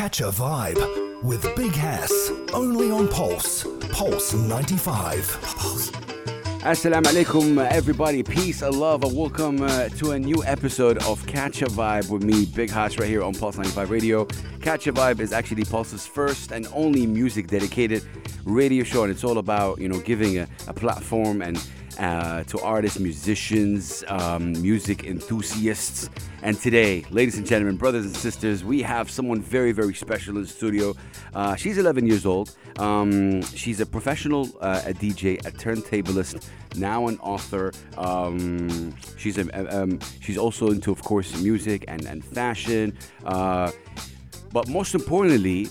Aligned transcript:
Catch 0.00 0.22
a 0.22 0.30
vibe 0.30 1.22
with 1.22 1.54
Big 1.56 1.72
Hass. 1.72 2.30
Only 2.54 2.90
on 2.90 3.06
Pulse. 3.06 3.66
Pulse 3.90 4.32
95. 4.32 5.38
Pulse. 5.42 5.90
Assalamu 6.62 7.02
alaikum, 7.02 7.62
everybody. 7.70 8.22
Peace 8.22 8.62
and 8.62 8.76
love, 8.76 9.04
and 9.04 9.14
welcome 9.14 9.60
uh, 9.60 9.90
to 9.90 10.12
a 10.12 10.18
new 10.18 10.42
episode 10.44 10.96
of 11.04 11.26
Catch 11.26 11.60
a 11.60 11.66
Vibe 11.66 12.08
with 12.08 12.22
me, 12.22 12.46
Big 12.46 12.70
Hass, 12.70 12.96
right 12.96 13.10
here 13.10 13.22
on 13.22 13.34
Pulse 13.34 13.58
95 13.58 13.90
Radio. 13.90 14.24
Catch 14.62 14.86
a 14.86 14.92
Vibe 14.94 15.20
is 15.20 15.34
actually 15.34 15.66
Pulse's 15.66 16.06
first 16.06 16.50
and 16.50 16.66
only 16.72 17.06
music 17.06 17.48
dedicated 17.48 18.02
radio 18.46 18.84
show, 18.84 19.02
and 19.02 19.12
it's 19.12 19.22
all 19.22 19.36
about 19.36 19.78
you 19.78 19.88
know 19.90 20.00
giving 20.00 20.38
a, 20.38 20.48
a 20.66 20.72
platform 20.72 21.42
and 21.42 21.62
uh, 21.98 22.44
to 22.44 22.60
artists, 22.60 22.98
musicians, 22.98 24.04
um, 24.08 24.52
music 24.60 25.04
enthusiasts. 25.04 26.10
And 26.42 26.58
today, 26.58 27.04
ladies 27.10 27.36
and 27.36 27.46
gentlemen, 27.46 27.76
brothers 27.76 28.06
and 28.06 28.16
sisters, 28.16 28.64
we 28.64 28.82
have 28.82 29.10
someone 29.10 29.42
very, 29.42 29.72
very 29.72 29.94
special 29.94 30.36
in 30.36 30.42
the 30.42 30.48
studio. 30.48 30.94
Uh, 31.34 31.56
she's 31.56 31.78
11 31.78 32.06
years 32.06 32.24
old. 32.24 32.56
Um, 32.78 33.42
she's 33.42 33.80
a 33.80 33.86
professional 33.86 34.48
uh, 34.60 34.82
a 34.86 34.94
DJ, 34.94 35.38
a 35.46 35.50
turntablist, 35.50 36.48
now 36.76 37.08
an 37.08 37.18
author. 37.18 37.72
Um, 37.98 38.94
she's 39.16 39.38
a, 39.38 39.82
um, 39.82 39.98
she's 40.20 40.38
also 40.38 40.70
into, 40.70 40.90
of 40.90 41.02
course, 41.02 41.40
music 41.42 41.84
and 41.88 42.06
and 42.06 42.24
fashion. 42.24 42.96
Uh, 43.24 43.70
but 44.52 44.68
most 44.68 44.94
importantly, 44.94 45.68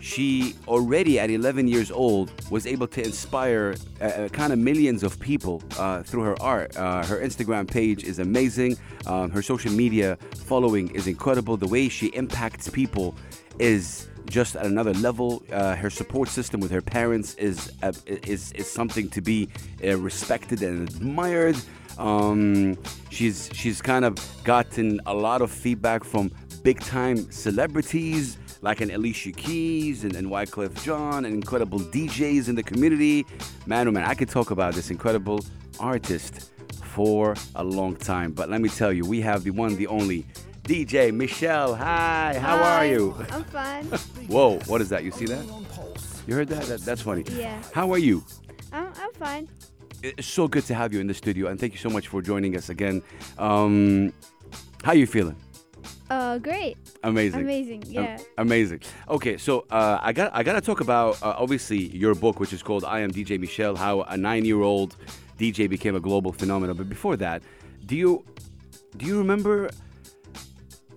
she 0.00 0.54
already 0.66 1.18
at 1.18 1.30
11 1.30 1.68
years 1.68 1.90
old 1.90 2.32
was 2.50 2.66
able 2.66 2.86
to 2.88 3.04
inspire 3.04 3.76
uh, 4.00 4.04
uh 4.04 4.28
kind 4.28 4.52
of 4.52 4.58
millions 4.58 5.02
of 5.02 5.20
people 5.20 5.62
uh, 5.78 6.02
through 6.02 6.22
her 6.22 6.40
art. 6.42 6.76
Uh, 6.76 7.04
her 7.04 7.20
Instagram 7.20 7.70
page 7.70 8.04
is 8.04 8.18
amazing. 8.18 8.76
Um, 9.06 9.30
her 9.30 9.42
social 9.42 9.72
media 9.72 10.18
following 10.46 10.88
is 10.94 11.06
incredible. 11.06 11.56
The 11.56 11.68
way 11.68 11.88
she 11.88 12.06
impacts 12.08 12.68
people 12.68 13.14
is 13.58 14.08
just 14.26 14.56
at 14.56 14.66
another 14.66 14.94
level. 14.94 15.42
Uh, 15.52 15.74
her 15.76 15.90
support 15.90 16.28
system 16.28 16.60
with 16.60 16.70
her 16.70 16.82
parents 16.82 17.34
is 17.34 17.72
uh, 17.82 17.92
is 18.06 18.52
is 18.52 18.70
something 18.70 19.08
to 19.10 19.20
be 19.20 19.48
respected 19.82 20.62
and 20.62 20.88
admired. 20.88 21.56
Um, 21.98 22.78
she's 23.10 23.50
she's 23.52 23.82
kind 23.82 24.04
of 24.04 24.14
gotten 24.44 25.00
a 25.06 25.14
lot 25.14 25.42
of 25.42 25.50
feedback 25.50 26.04
from 26.04 26.30
big 26.62 26.80
time 26.80 27.30
celebrities 27.30 28.38
like 28.62 28.80
an 28.80 28.90
Alicia 28.90 29.32
Keys 29.32 30.04
and, 30.04 30.14
and 30.14 30.28
Wyclef 30.28 30.82
Jean 30.82 31.24
and 31.24 31.34
incredible 31.34 31.78
DJs 31.78 32.48
in 32.48 32.54
the 32.54 32.62
community. 32.62 33.26
Man, 33.66 33.88
oh 33.88 33.90
man, 33.90 34.04
I 34.04 34.14
could 34.14 34.28
talk 34.28 34.50
about 34.50 34.74
this 34.74 34.90
incredible 34.90 35.40
artist 35.78 36.50
for 36.82 37.34
a 37.54 37.64
long 37.64 37.96
time. 37.96 38.32
But 38.32 38.50
let 38.50 38.60
me 38.60 38.68
tell 38.68 38.92
you, 38.92 39.04
we 39.04 39.20
have 39.22 39.44
the 39.44 39.50
one, 39.50 39.76
the 39.76 39.86
only 39.86 40.26
DJ 40.64 41.12
Michelle. 41.14 41.74
Hi, 41.74 42.38
how 42.38 42.58
Hi, 42.58 42.62
are 42.62 42.86
you? 42.86 43.16
I'm 43.30 43.44
fine. 43.44 43.84
Whoa, 44.28 44.58
what 44.66 44.80
is 44.80 44.88
that? 44.90 45.04
You 45.04 45.10
see 45.10 45.26
that? 45.26 45.44
You 46.26 46.34
heard 46.34 46.48
that? 46.48 46.64
that 46.64 46.80
that's 46.82 47.02
funny. 47.02 47.24
Yeah. 47.32 47.62
How 47.72 47.90
are 47.92 47.98
you? 47.98 48.24
I'm, 48.72 48.92
I'm 48.96 49.12
fine. 49.14 49.48
It's 50.02 50.28
so 50.28 50.48
good 50.48 50.64
to 50.66 50.74
have 50.74 50.92
you 50.94 51.00
in 51.00 51.06
the 51.06 51.14
studio, 51.14 51.48
and 51.48 51.58
thank 51.60 51.72
you 51.72 51.78
so 51.78 51.90
much 51.90 52.08
for 52.08 52.22
joining 52.22 52.56
us 52.56 52.68
again. 52.68 53.02
Um, 53.38 54.12
how 54.82 54.92
you 54.92 55.06
feeling? 55.06 55.36
Uh, 56.10 56.38
great. 56.38 56.76
Amazing. 57.04 57.40
Amazing. 57.40 57.84
Yeah. 57.86 58.18
amazing. 58.36 58.80
Okay, 59.08 59.36
so 59.36 59.64
uh, 59.70 60.00
I 60.02 60.12
got 60.12 60.32
I 60.34 60.42
got 60.42 60.54
to 60.54 60.60
talk 60.60 60.80
about 60.80 61.22
uh, 61.22 61.36
obviously 61.38 61.78
your 61.78 62.16
book, 62.16 62.40
which 62.40 62.52
is 62.52 62.64
called 62.64 62.84
"I 62.84 63.00
Am 63.00 63.12
DJ 63.12 63.38
Michelle: 63.38 63.76
How 63.76 64.02
a 64.02 64.16
Nine-Year-Old 64.16 64.96
DJ 65.38 65.70
Became 65.70 65.94
a 65.94 66.00
Global 66.00 66.32
Phenomenon." 66.32 66.76
But 66.76 66.88
before 66.88 67.16
that, 67.18 67.42
do 67.86 67.94
you 67.94 68.24
do 68.96 69.06
you 69.06 69.18
remember? 69.18 69.70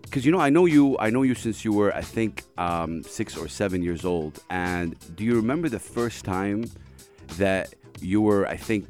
Because 0.01 0.25
you 0.25 0.31
know, 0.31 0.39
I 0.39 0.49
know 0.49 0.65
you. 0.65 0.97
I 0.97 1.11
know 1.11 1.21
you 1.21 1.35
since 1.35 1.63
you 1.63 1.73
were, 1.73 1.93
I 1.93 2.01
think, 2.01 2.43
um, 2.57 3.03
six 3.03 3.37
or 3.37 3.47
seven 3.47 3.83
years 3.83 4.05
old. 4.05 4.39
And 4.49 4.95
do 5.15 5.23
you 5.23 5.35
remember 5.35 5.69
the 5.69 5.79
first 5.79 6.25
time 6.25 6.65
that 7.37 7.73
you 8.01 8.19
were, 8.21 8.47
I 8.47 8.57
think, 8.57 8.87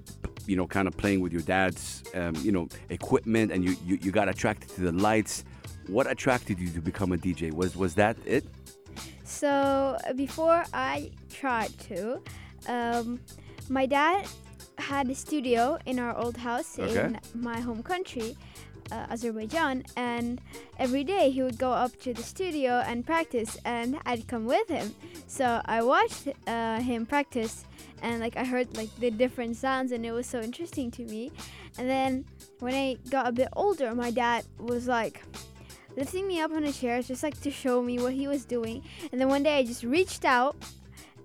you 0.48 0.56
know, 0.56 0.68
kind 0.68 0.88
of 0.88 0.96
playing 0.96 1.20
with 1.20 1.34
your 1.34 1.42
dad's, 1.42 2.04
um, 2.14 2.36
you 2.38 2.52
know, 2.54 2.70
equipment, 2.90 3.52
and 3.52 3.64
you, 3.66 3.76
you 3.86 4.00
you 4.02 4.12
got 4.12 4.30
attracted 4.30 4.70
to 4.76 4.82
the 4.82 4.94
lights? 4.94 5.44
What 5.88 6.10
attracted 6.10 6.60
you 6.60 6.70
to 6.72 6.82
become 6.82 7.12
a 7.12 7.18
DJ? 7.18 7.52
Was 7.54 7.76
was 7.76 7.96
that 7.96 8.18
it? 8.26 8.46
So 9.24 9.98
before 10.16 10.64
I 10.74 11.12
tried 11.30 11.78
to, 11.90 12.22
um, 12.68 13.20
my 13.70 13.86
dad 13.86 14.26
had 14.78 15.10
a 15.10 15.16
studio 15.16 15.78
in 15.86 16.00
our 16.00 16.16
old 16.18 16.38
house 16.38 16.80
Okay. 16.80 17.06
in 17.06 17.20
my 17.34 17.60
home 17.60 17.84
country, 17.84 18.36
uh, 18.92 19.08
Azerbaijan, 19.10 19.84
and 19.96 20.42
every 20.80 21.04
day 21.04 21.30
he 21.32 21.42
would 21.42 21.58
go 21.58 21.72
up 21.72 21.98
to 22.02 22.14
the 22.14 22.24
studio 22.24 22.84
and 22.86 23.06
practice, 23.06 23.58
and 23.66 24.00
I'd 24.06 24.28
come 24.28 24.46
with 24.46 24.68
him. 24.68 24.94
So 25.28 25.62
I 25.66 25.82
watched 25.84 26.28
uh, 26.48 26.80
him 26.82 27.06
practice, 27.06 27.66
and 28.02 28.20
like 28.20 28.36
I 28.38 28.46
heard 28.46 28.76
like 28.78 28.94
the 29.00 29.12
different 29.12 29.56
sounds, 29.58 29.92
and 29.92 30.06
it 30.06 30.12
was 30.12 30.28
so 30.28 30.42
interesting 30.42 30.92
to 30.92 31.04
me. 31.06 31.32
And 31.78 31.90
then 31.90 32.26
when 32.60 32.74
I 32.74 32.98
got 33.10 33.28
a 33.28 33.32
bit 33.32 33.50
older, 33.56 33.94
my 33.96 34.12
dad 34.12 34.46
was 34.60 34.88
like 34.88 35.24
lifting 35.96 36.28
me 36.28 36.40
up 36.42 36.52
on 36.52 36.64
a 36.64 36.72
chair 36.72 37.02
just 37.02 37.24
like 37.24 37.40
to 37.42 37.52
show 37.52 37.82
me 37.82 38.00
what 38.00 38.14
he 38.14 38.28
was 38.28 38.46
doing. 38.46 38.84
And 39.12 39.20
then 39.22 39.28
one 39.30 39.44
day 39.44 39.58
I 39.58 39.64
just 39.64 39.84
reached 39.84 40.26
out 40.26 40.56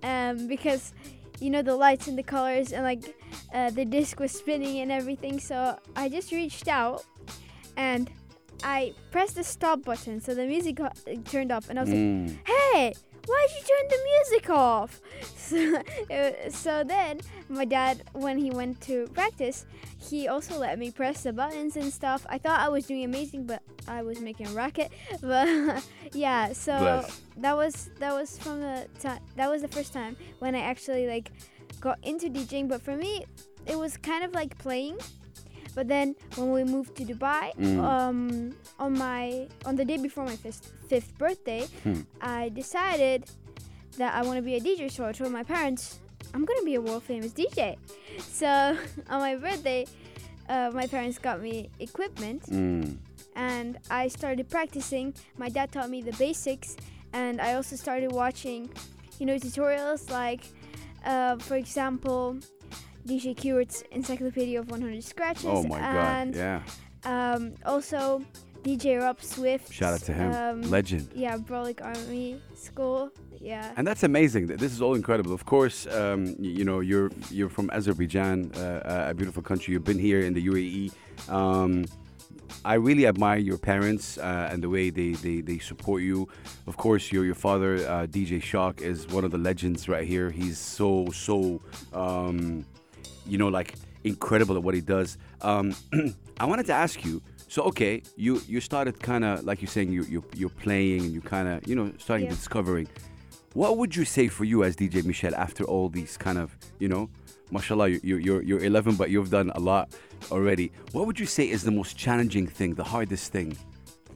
um, 0.03 0.47
because 0.47 0.93
you 1.41 1.51
know 1.51 1.63
the 1.63 1.75
lights 1.75 2.09
and 2.09 2.19
the 2.19 2.23
colors 2.23 2.73
and 2.73 2.83
like 2.85 3.15
uh, 3.55 3.71
the 3.71 3.85
disc 3.85 4.19
was 4.21 4.33
spinning 4.33 4.81
and 4.81 4.91
everything. 4.93 5.39
So 5.41 5.79
I 5.97 6.09
just 6.09 6.33
reached 6.33 6.69
out 6.69 7.05
and 7.77 8.11
I 8.65 8.93
pressed 9.13 9.37
the 9.37 9.45
stop 9.45 9.85
button 9.85 10.21
so 10.21 10.35
the 10.35 10.45
music 10.47 10.77
got, 10.77 10.99
uh, 11.07 11.15
turned 11.25 11.53
off, 11.53 11.71
and 11.71 11.79
I 11.79 11.83
was 11.83 11.91
like, 11.91 11.99
Mm. 11.99 12.37
hey 12.45 12.95
why'd 13.29 13.51
you 13.57 13.63
turn 13.71 13.87
the 13.95 14.01
music 14.13 14.51
off? 14.51 15.01
So, 15.49 15.57
uh, 16.13 16.51
so 16.51 16.85
then 16.85 17.21
my 17.49 17.65
dad 17.65 18.03
when 18.13 18.37
he 18.37 18.51
went 18.51 18.83
to 18.83 19.07
practice 19.15 19.65
he 19.97 20.29
also 20.29 20.59
let 20.59 20.79
me 20.79 20.91
press 20.91 21.23
the 21.23 21.33
buttons 21.33 21.75
and 21.81 21.91
stuff. 21.91 22.27
I 22.29 22.37
thought 22.37 22.61
i 22.61 22.69
was 22.69 22.85
doing 22.85 23.05
amazing 23.05 23.47
but 23.47 23.63
i 23.89 24.03
was 24.03 24.21
making 24.21 24.47
a 24.49 24.51
racket. 24.53 24.91
But 25.23 25.49
yeah 26.13 26.53
so 26.53 26.77
Bless. 26.79 27.21
that 27.39 27.57
was 27.57 27.75
that 27.99 28.13
was 28.13 28.37
from 28.39 28.61
the 28.61 28.87
time 29.01 29.21
that 29.37 29.49
was 29.49 29.63
the 29.63 29.69
first 29.77 29.95
time 29.95 30.17
when 30.41 30.53
i 30.55 30.61
actually 30.61 31.07
like 31.09 31.33
got 31.81 31.97
into 32.03 32.29
djing. 32.29 32.69
But 32.69 32.83
for 32.83 32.95
me 33.05 33.25
it 33.67 33.79
was 33.79 33.97
kind 33.97 34.23
of 34.25 34.35
like 34.35 34.53
playing. 34.59 34.99
But 35.75 35.89
then 35.89 36.15
when 36.37 36.51
we 36.53 36.65
moved 36.65 36.93
to 37.01 37.05
Dubai, 37.05 37.55
Mm. 37.57 37.79
um, 37.93 38.19
on 38.79 38.93
my 38.99 39.49
on 39.65 39.77
the 39.77 39.85
day 39.85 39.97
before 39.97 40.25
my 40.27 40.37
fifth, 40.37 40.73
fifth 40.89 41.17
birthday, 41.19 41.67
Hmm. 41.85 42.01
I 42.21 42.49
decided 42.51 43.25
that 43.99 44.15
I 44.15 44.23
want 44.23 44.37
to 44.37 44.43
be 44.43 44.55
a 44.57 44.61
DJ. 44.61 44.91
So 44.91 45.05
I 45.07 45.13
told 45.13 45.33
my 45.33 45.43
parents, 45.43 46.01
I'm 46.35 46.45
gonna 46.45 46.63
be 46.65 46.75
a 46.77 46.81
world 46.81 47.03
famous 47.03 47.33
DJ. 47.33 47.77
So 48.21 48.49
on 49.11 49.21
my 49.21 49.35
birthday, 49.37 49.87
uh, 50.49 50.71
my 50.75 50.87
parents 50.87 51.19
got 51.19 51.41
me 51.43 51.69
equipment, 51.79 52.43
Mm. 52.47 52.97
and 53.37 53.79
I 53.91 54.09
started 54.09 54.49
practicing. 54.49 55.15
My 55.37 55.49
dad 55.49 55.73
taught 55.73 55.91
me 55.91 56.01
the 56.03 56.13
basics, 56.13 56.77
and 57.13 57.41
I 57.41 57.55
also 57.55 57.77
started 57.77 58.13
watching, 58.13 58.71
you 59.19 59.27
know, 59.27 59.37
tutorials 59.37 60.11
like, 60.11 60.43
uh, 61.05 61.37
for 61.39 61.57
example, 61.57 62.37
DJ 63.07 63.35
Keyword's 63.35 63.85
Encyclopedia 63.91 64.61
of 64.61 64.71
100 64.71 65.03
Scratches. 65.05 65.45
Oh 65.47 65.63
my 65.65 65.81
God! 65.81 65.97
and 66.21 66.35
Yeah. 66.35 66.61
um, 67.05 67.55
also 67.65 68.23
DJ 68.69 69.01
Rob 69.01 69.23
Swift. 69.23 69.73
Shout 69.73 69.95
out 69.95 70.01
to 70.01 70.13
him. 70.13 70.31
Um, 70.35 70.63
Legend. 70.71 71.09
Yeah, 71.15 71.39
Brolic 71.39 71.83
Army 71.83 72.39
School. 72.55 73.11
Yeah. 73.41 73.73
And 73.79 73.87
that's 73.87 74.03
amazing. 74.03 74.49
This 74.49 74.73
is 74.73 74.83
all 74.83 74.95
incredible. 74.95 75.33
Of 75.33 75.47
course, 75.47 75.87
um, 75.87 76.37
you 76.39 76.65
know 76.65 76.81
you're 76.81 77.11
you're 77.31 77.49
from 77.49 77.71
Azerbaijan, 77.71 78.53
uh, 78.57 79.07
a 79.09 79.15
beautiful 79.15 79.43
country. 79.43 79.73
You've 79.73 79.85
been 79.85 79.99
here 79.99 80.21
in 80.21 80.35
the 80.35 80.47
UAE. 80.47 80.93
Um, 81.31 81.87
I 82.63 82.75
really 82.75 83.07
admire 83.07 83.39
your 83.39 83.57
parents 83.57 84.19
uh, 84.19 84.51
and 84.53 84.63
the 84.63 84.69
way 84.69 84.91
they, 84.91 85.13
they, 85.13 85.41
they 85.41 85.59
support 85.59 86.03
you. 86.03 86.29
Of 86.67 86.77
course, 86.77 87.11
your 87.11 87.25
your 87.25 87.35
father, 87.35 87.77
uh, 87.77 88.07
DJ 88.07 88.43
Shock, 88.43 88.83
is 88.83 89.09
one 89.09 89.25
of 89.25 89.31
the 89.31 89.39
legends 89.39 89.89
right 89.89 90.07
here. 90.07 90.31
He's 90.31 90.59
so 90.59 91.07
so, 91.13 91.63
um, 91.95 92.67
you 93.27 93.39
know, 93.39 93.49
like 93.49 93.77
incredible 94.05 94.57
at 94.57 94.63
what 94.63 94.75
he 94.75 94.83
does. 94.83 95.17
Um, 95.41 95.75
I 96.41 96.45
wanted 96.45 96.67
to 96.67 96.75
ask 96.75 97.03
you. 97.03 97.23
So 97.49 97.63
okay, 97.65 98.03
you 98.17 98.41
you 98.47 98.61
started 98.61 99.01
kind 99.01 99.25
of 99.25 99.45
like 99.45 99.63
you're 99.63 99.71
saying 99.71 99.91
you 99.93 100.03
you 100.05 100.23
you're 100.37 100.51
playing 100.51 101.01
and 101.03 101.13
you 101.13 101.21
kind 101.21 101.49
of 101.49 101.67
you 101.67 101.75
know 101.75 101.93
starting 101.99 102.27
Yeah. 102.27 102.33
discovering. 102.35 102.89
What 103.55 103.79
would 103.79 103.97
you 103.97 104.05
say 104.05 104.29
for 104.29 104.45
you 104.45 104.63
as 104.63 104.77
DJ 104.77 105.03
Michelle 105.05 105.35
after 105.35 105.65
all 105.65 105.89
these 105.89 106.17
kind 106.19 106.39
of, 106.39 106.55
you 106.79 106.87
know, 106.89 107.09
mashallah, 107.51 107.89
you, 107.89 108.01
you- 108.05 108.19
you're, 108.19 108.43
you're 108.43 108.63
11, 108.63 108.95
but 108.97 109.09
you've 109.11 109.31
done 109.31 109.51
a 109.55 109.59
lot 109.59 109.97
already. 110.31 110.71
What 110.93 111.07
would 111.07 111.19
you 111.19 111.25
say 111.27 111.49
is 111.49 111.63
the 111.65 111.71
most 111.71 111.97
challenging 111.97 112.47
thing, 112.47 112.75
the 112.75 112.85
hardest 112.85 113.33
thing 113.33 113.57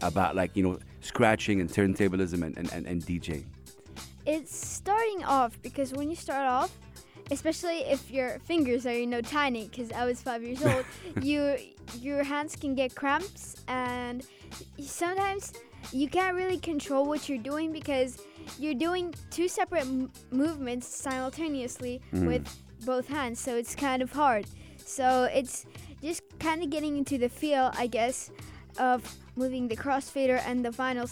about 0.02 0.36
like, 0.36 0.54
you 0.54 0.62
know, 0.62 0.78
scratching 1.00 1.60
and 1.62 1.68
turntablism 1.68 2.42
and, 2.44 2.56
and, 2.58 2.70
and, 2.72 2.86
and 2.86 3.02
DJing? 3.02 3.44
It's 4.26 4.54
starting 4.54 5.24
off 5.24 5.60
because 5.62 5.92
when 5.94 6.10
you 6.10 6.14
start 6.16 6.46
off, 6.46 6.70
especially 7.32 7.78
if 7.80 8.10
your 8.10 8.38
fingers 8.40 8.86
are 8.86 8.96
you 8.96 9.06
know 9.06 9.20
tiny, 9.20 9.66
because 9.68 9.90
I 9.92 10.04
was 10.04 10.20
five 10.22 10.42
years 10.42 10.64
old, 10.64 10.84
you 11.22 11.56
your 12.00 12.22
hands 12.22 12.56
can 12.56 12.74
get 12.74 12.94
cramps 12.94 13.56
and 13.68 14.24
sometimes 14.78 15.52
you 15.92 16.08
can't 16.08 16.36
really 16.36 16.58
control 16.58 17.04
what 17.06 17.28
you're 17.28 17.38
doing 17.38 17.72
because 17.72 18.22
you're 18.58 18.74
doing 18.74 19.12
two 19.30 19.48
separate 19.48 19.82
m- 19.82 20.10
movements 20.30 20.86
simultaneously 20.86 22.00
mm. 22.12 22.26
with 22.26 22.46
both 22.84 23.08
hands. 23.08 23.40
So 23.40 23.56
it's 23.56 23.74
kind 23.74 24.00
of 24.00 24.12
hard. 24.12 24.46
So 24.84 25.24
it's 25.24 25.66
just 26.02 26.22
kind 26.38 26.62
of 26.62 26.70
getting 26.70 26.96
into 26.96 27.18
the 27.18 27.28
feel, 27.28 27.72
I 27.76 27.86
guess, 27.86 28.30
of 28.78 29.02
moving 29.36 29.68
the 29.68 29.76
crossfader 29.76 30.42
and 30.46 30.64
the 30.64 30.70
vinyl 30.70 31.06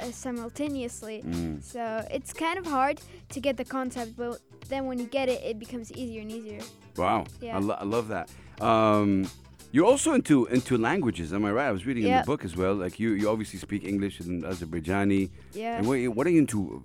uh, 0.00 0.10
simultaneously. 0.12 1.22
So 1.60 2.06
it's 2.10 2.32
kind 2.32 2.58
of 2.58 2.66
hard 2.66 3.00
to 3.30 3.40
get 3.40 3.56
the 3.56 3.64
concept, 3.64 4.16
but 4.16 4.40
then 4.68 4.86
when 4.86 4.98
you 4.98 5.06
get 5.06 5.28
it, 5.28 5.42
it 5.42 5.58
becomes 5.58 5.90
easier 5.92 6.20
and 6.22 6.30
easier. 6.30 6.60
Wow, 6.96 7.24
Yeah. 7.40 7.56
I, 7.56 7.60
lo- 7.60 7.76
I 7.80 7.84
love 7.84 8.08
that. 8.08 8.30
Um, 8.60 9.28
you're 9.72 9.86
also 9.86 10.12
into 10.12 10.46
into 10.46 10.78
languages, 10.78 11.32
am 11.32 11.44
I 11.44 11.50
right? 11.50 11.66
I 11.66 11.72
was 11.72 11.84
reading 11.84 12.04
in 12.04 12.16
the 12.18 12.22
book 12.22 12.44
as 12.44 12.54
well. 12.56 12.74
Like 12.74 13.00
you, 13.00 13.14
you 13.14 13.28
obviously 13.28 13.58
speak 13.58 13.82
English 13.84 14.20
and 14.20 14.44
Azerbaijani. 14.44 15.30
Yeah. 15.52 15.78
And 15.78 15.88
what, 15.88 15.98
what 16.14 16.26
are 16.28 16.30
you 16.30 16.38
into? 16.38 16.80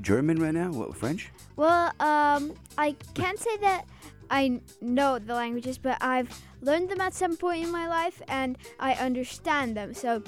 German 0.00 0.40
right 0.40 0.54
now? 0.54 0.70
What, 0.70 0.96
French? 0.96 1.30
Well, 1.56 1.86
um, 1.98 2.52
I 2.78 2.94
can't 3.14 3.36
say 3.38 3.56
that 3.62 3.84
I 4.30 4.60
know 4.80 5.18
the 5.18 5.34
languages, 5.34 5.76
but 5.78 5.98
I've 6.00 6.28
learned 6.62 6.88
them 6.88 7.00
at 7.00 7.14
some 7.14 7.36
point 7.36 7.64
in 7.64 7.70
my 7.72 7.88
life 7.88 8.22
and 8.28 8.56
I 8.78 8.92
understand 8.94 9.76
them. 9.76 9.92
So, 9.94 10.22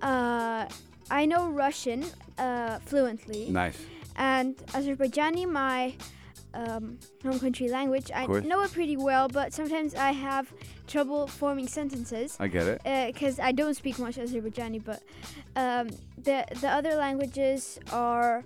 uh, 0.00 0.66
I 1.10 1.26
know 1.26 1.48
Russian 1.48 2.04
uh, 2.38 2.78
fluently 2.80 3.50
Nice. 3.50 3.78
and 4.16 4.56
Azerbaijani, 4.68 5.46
my 5.48 5.94
um, 6.54 6.98
home 7.22 7.38
country 7.38 7.68
language. 7.68 8.10
I 8.14 8.26
know 8.26 8.62
it 8.62 8.72
pretty 8.72 8.96
well, 8.96 9.28
but 9.28 9.52
sometimes 9.52 9.94
I 9.94 10.12
have 10.12 10.52
trouble 10.86 11.26
forming 11.26 11.66
sentences 11.66 12.36
I 12.38 12.48
get 12.48 12.66
it. 12.66 13.12
because 13.12 13.40
I 13.40 13.52
don't 13.52 13.74
speak 13.74 13.98
much 13.98 14.16
Azerbaijani, 14.16 14.84
but 14.84 15.02
um, 15.56 15.88
the 16.22 16.44
the 16.60 16.68
other 16.68 16.94
languages 16.94 17.78
are 17.90 18.44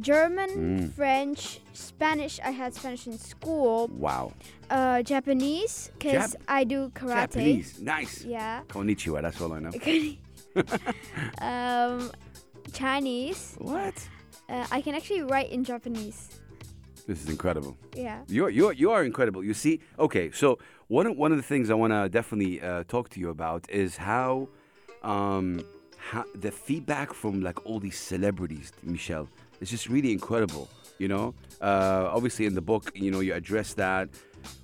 German, 0.00 0.50
Mm. 0.50 0.92
French, 0.92 1.60
Spanish. 1.72 2.38
I 2.44 2.50
had 2.50 2.74
Spanish 2.74 3.06
in 3.06 3.18
school. 3.18 3.88
Wow. 3.88 4.32
Uh, 4.70 5.02
Japanese, 5.02 5.90
because 5.98 6.34
Jap- 6.34 6.42
I 6.48 6.64
do 6.64 6.90
karate. 6.90 7.14
Japanese. 7.32 7.80
Nice. 7.80 8.24
Yeah. 8.24 8.62
Konnichiwa. 8.68 9.22
That's 9.22 9.40
all 9.40 9.52
I 9.52 9.60
know. 9.60 9.72
um, 11.40 12.10
Chinese. 12.72 13.56
What? 13.58 13.94
Uh, 14.48 14.66
I 14.70 14.80
can 14.80 14.94
actually 14.94 15.22
write 15.22 15.50
in 15.50 15.64
Japanese. 15.64 16.28
This 17.06 17.22
is 17.22 17.28
incredible. 17.30 17.76
Yeah. 17.94 18.22
You're 18.28 18.50
you're 18.50 18.72
you 18.72 18.90
are 18.90 19.04
incredible. 19.04 19.44
You 19.44 19.54
see, 19.54 19.80
okay. 19.98 20.30
So 20.32 20.58
one 20.88 21.06
of, 21.06 21.16
one 21.16 21.30
of 21.32 21.36
the 21.38 21.42
things 21.42 21.70
I 21.70 21.74
want 21.74 21.92
to 21.92 22.08
definitely 22.08 22.60
uh, 22.60 22.82
talk 22.88 23.08
to 23.10 23.20
you 23.20 23.30
about 23.30 23.68
is 23.70 23.96
how, 23.96 24.48
um, 25.02 25.60
how 25.96 26.24
the 26.34 26.50
feedback 26.50 27.12
from 27.12 27.42
like 27.42 27.64
all 27.66 27.78
these 27.80 27.98
celebrities, 27.98 28.72
Michelle, 28.82 29.28
is 29.60 29.70
just 29.70 29.88
really 29.88 30.12
incredible. 30.12 30.68
You 30.98 31.08
know, 31.08 31.34
uh, 31.60 32.08
obviously 32.12 32.46
in 32.46 32.54
the 32.54 32.62
book, 32.62 32.90
you 32.94 33.10
know, 33.10 33.20
you 33.20 33.34
address 33.34 33.74
that. 33.74 34.08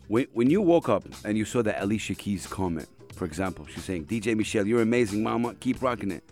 When 0.09 0.27
when 0.33 0.51
you 0.51 0.61
woke 0.63 0.89
up 0.89 1.05
and 1.25 1.37
you 1.37 1.45
saw 1.45 1.63
that 1.63 1.83
Alicia 1.83 2.15
Keys 2.15 2.47
comment, 2.47 2.89
for 3.15 3.27
example, 3.27 3.67
she's 3.67 3.85
saying, 3.85 4.07
"DJ 4.07 4.35
Michelle, 4.35 4.67
you're 4.67 4.83
amazing, 4.83 5.23
Mama. 5.23 5.55
Keep 5.55 5.83
rocking 5.83 6.11
it." 6.11 6.25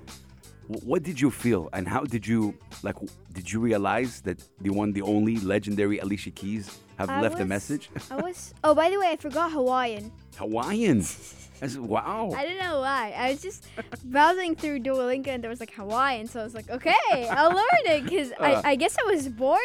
What 0.84 1.02
did 1.02 1.20
you 1.20 1.30
feel, 1.30 1.68
and 1.72 1.86
how 1.88 2.04
did 2.04 2.26
you 2.26 2.54
like? 2.82 2.96
Did 3.32 3.52
you 3.52 3.60
realize 3.60 4.20
that 4.22 4.38
the 4.60 4.70
one, 4.70 4.92
the 4.92 5.02
only 5.02 5.36
legendary 5.38 5.98
Alicia 5.98 6.30
Keys 6.30 6.78
have 6.96 7.10
I 7.10 7.20
left 7.20 7.40
a 7.40 7.44
message? 7.44 7.90
I 8.10 8.16
was. 8.16 8.54
Oh, 8.62 8.74
by 8.74 8.88
the 8.88 8.98
way, 8.98 9.08
I 9.08 9.16
forgot 9.16 9.50
Hawaiian. 9.52 10.12
Hawaiian. 10.36 11.04
That's, 11.60 11.76
wow. 11.76 12.30
I 12.34 12.44
don't 12.46 12.58
know 12.58 12.80
why. 12.80 13.12
I 13.16 13.30
was 13.32 13.42
just 13.42 13.66
browsing 14.04 14.56
through 14.56 14.80
Duolingo 14.80 15.28
and 15.28 15.42
there 15.44 15.50
was 15.50 15.60
like 15.60 15.72
Hawaii, 15.74 16.18
and 16.20 16.28
so 16.28 16.40
I 16.40 16.44
was 16.44 16.54
like, 16.54 16.68
okay, 16.70 17.28
I'll 17.30 17.50
learn 17.62 17.84
it 17.84 18.04
because 18.04 18.32
Uh. 18.32 18.60
I, 18.64 18.70
I 18.70 18.74
guess 18.76 18.96
I 18.98 19.04
was 19.10 19.28
bored. 19.28 19.60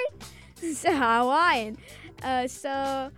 so 0.74 0.92
Hawaiian. 1.03 1.77
Uh, 2.21 2.47
so. 2.47 3.09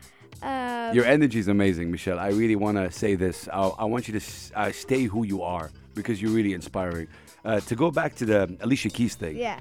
Um, 0.44 0.94
Your 0.94 1.06
energy 1.06 1.40
is 1.40 1.48
amazing, 1.48 1.90
Michelle. 1.92 2.20
I 2.20 2.30
really 2.30 2.56
want 2.56 2.78
to 2.78 2.92
say 2.92 3.16
this. 3.16 3.50
I, 3.52 3.60
I 3.80 3.86
want 3.86 4.08
you 4.08 4.12
to 4.14 4.20
s- 4.24 4.52
uh, 4.56 4.72
stay 4.72 5.04
who 5.06 5.26
you 5.26 5.42
are 5.42 5.72
because 5.96 6.22
you're 6.22 6.32
really 6.32 6.54
inspiring. 6.54 7.08
Uh, 7.44 7.60
to 7.62 7.76
go 7.76 7.90
back 7.90 8.14
to 8.16 8.26
the 8.26 8.56
Alicia 8.62 8.90
Keys 8.90 9.16
thing. 9.16 9.36
Yeah. 9.38 9.60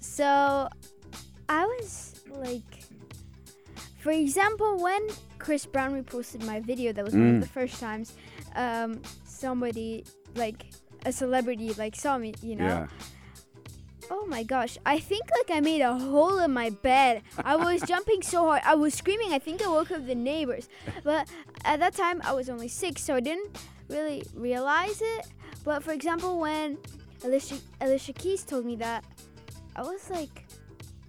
So 0.00 0.68
I 1.48 1.64
was 1.66 2.20
like, 2.28 2.83
for 4.04 4.12
example, 4.12 4.70
when 4.86 5.00
Chris 5.38 5.64
Brown 5.64 5.90
reposted 6.00 6.44
my 6.44 6.60
video, 6.60 6.92
that 6.92 7.04
was 7.04 7.14
one 7.14 7.22
Mm. 7.32 7.34
of 7.36 7.40
the 7.40 7.48
first 7.58 7.80
times 7.80 8.08
um, 8.54 9.00
somebody, 9.24 10.04
like 10.34 10.66
a 11.06 11.12
celebrity, 11.12 11.72
like 11.82 11.96
saw 11.96 12.18
me, 12.18 12.34
you 12.42 12.54
know. 12.56 12.66
Yeah. 12.66 12.86
Oh 14.10 14.26
my 14.26 14.42
gosh, 14.42 14.76
I 14.84 14.98
think 14.98 15.22
like 15.38 15.50
I 15.56 15.60
made 15.60 15.80
a 15.80 15.94
hole 15.98 16.38
in 16.46 16.52
my 16.52 16.68
bed. 16.68 17.22
I 17.52 17.56
was 17.56 17.80
jumping 17.92 18.20
so 18.20 18.38
hard. 18.48 18.60
I 18.72 18.74
was 18.74 18.92
screaming. 18.92 19.32
I 19.32 19.38
think 19.38 19.62
I 19.64 19.68
woke 19.68 19.90
up 19.90 20.06
the 20.06 20.14
neighbors. 20.14 20.68
But 21.02 21.26
at 21.64 21.80
that 21.80 21.94
time, 21.94 22.20
I 22.24 22.32
was 22.34 22.50
only 22.50 22.68
six, 22.68 23.02
so 23.02 23.14
I 23.16 23.20
didn't 23.20 23.58
really 23.88 24.22
realize 24.34 25.00
it. 25.00 25.22
But 25.64 25.82
for 25.82 25.92
example, 25.92 26.38
when 26.38 26.76
Alicia, 27.24 27.56
Alicia 27.80 28.12
Keys 28.12 28.44
told 28.44 28.66
me 28.66 28.76
that, 28.76 29.02
I 29.74 29.80
was 29.82 30.10
like, 30.10 30.44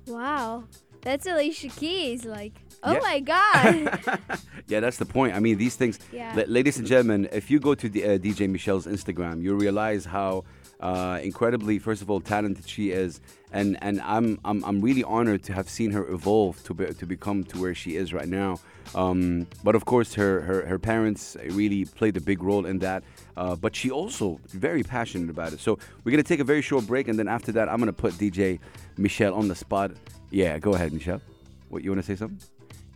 wow, 0.07 0.63
that's 1.01 1.25
Alicia 1.27 1.67
Keys. 1.69 2.23
Like, 2.23 2.53
oh 2.85 2.93
Yeah. 2.93 2.99
my 2.99 3.19
God. 3.33 4.19
yeah, 4.67 4.79
that's 4.79 4.97
the 4.97 5.05
point. 5.05 5.35
I 5.35 5.39
mean, 5.39 5.57
these 5.57 5.75
things, 5.75 5.99
Yeah. 6.11 6.43
Ladies 6.47 6.77
and 6.77 6.87
gentlemen, 6.87 7.27
if 7.31 7.49
you 7.51 7.59
go 7.59 7.75
to 7.75 7.89
the, 7.89 8.03
uh, 8.03 8.17
DJ 8.17 8.49
Michelle's 8.49 8.85
Instagram, 8.87 9.41
you 9.41 9.55
realize 9.55 10.05
how 10.05 10.43
uh, 10.81 11.19
incredibly, 11.23 11.79
first 11.79 12.01
of 12.01 12.09
all, 12.11 12.19
talented 12.19 12.67
she 12.67 12.91
is, 12.91 13.21
and 13.53 13.77
and 13.81 14.01
I'm 14.01 14.37
I'm, 14.43 14.63
I'm 14.65 14.81
really 14.81 15.05
honored 15.05 15.41
to 15.43 15.53
have 15.53 15.69
seen 15.69 15.91
her 15.91 16.05
evolve 16.17 16.61
to 16.65 16.73
be, 16.73 16.85
to 16.93 17.05
become 17.05 17.45
to 17.45 17.61
where 17.61 17.73
she 17.73 17.95
is 17.95 18.13
right 18.13 18.27
now. 18.27 18.59
Um, 18.93 19.47
but 19.63 19.73
of 19.75 19.85
course, 19.85 20.13
her, 20.15 20.41
her 20.41 20.65
her 20.65 20.77
parents 20.77 21.37
really 21.51 21.85
played 21.85 22.17
a 22.17 22.21
big 22.21 22.43
role 22.43 22.65
in 22.65 22.79
that. 22.79 23.03
Uh, 23.37 23.55
but 23.55 23.73
she 23.75 23.89
also 23.89 24.39
very 24.49 24.83
passionate 24.83 25.29
about 25.29 25.53
it. 25.53 25.59
So 25.61 25.79
we're 26.03 26.11
gonna 26.11 26.23
take 26.23 26.41
a 26.41 26.49
very 26.53 26.61
short 26.61 26.85
break, 26.85 27.07
and 27.07 27.17
then 27.17 27.29
after 27.29 27.51
that, 27.53 27.69
I'm 27.69 27.79
gonna 27.79 27.93
put 27.93 28.13
DJ 28.15 28.59
Michelle 28.97 29.33
on 29.33 29.47
the 29.47 29.55
spot. 29.55 29.91
Yeah, 30.29 30.59
go 30.59 30.73
ahead, 30.73 30.91
Michelle. 30.91 31.21
What 31.69 31.83
you 31.83 31.89
wanna 31.89 32.03
say 32.03 32.15
something? 32.17 32.39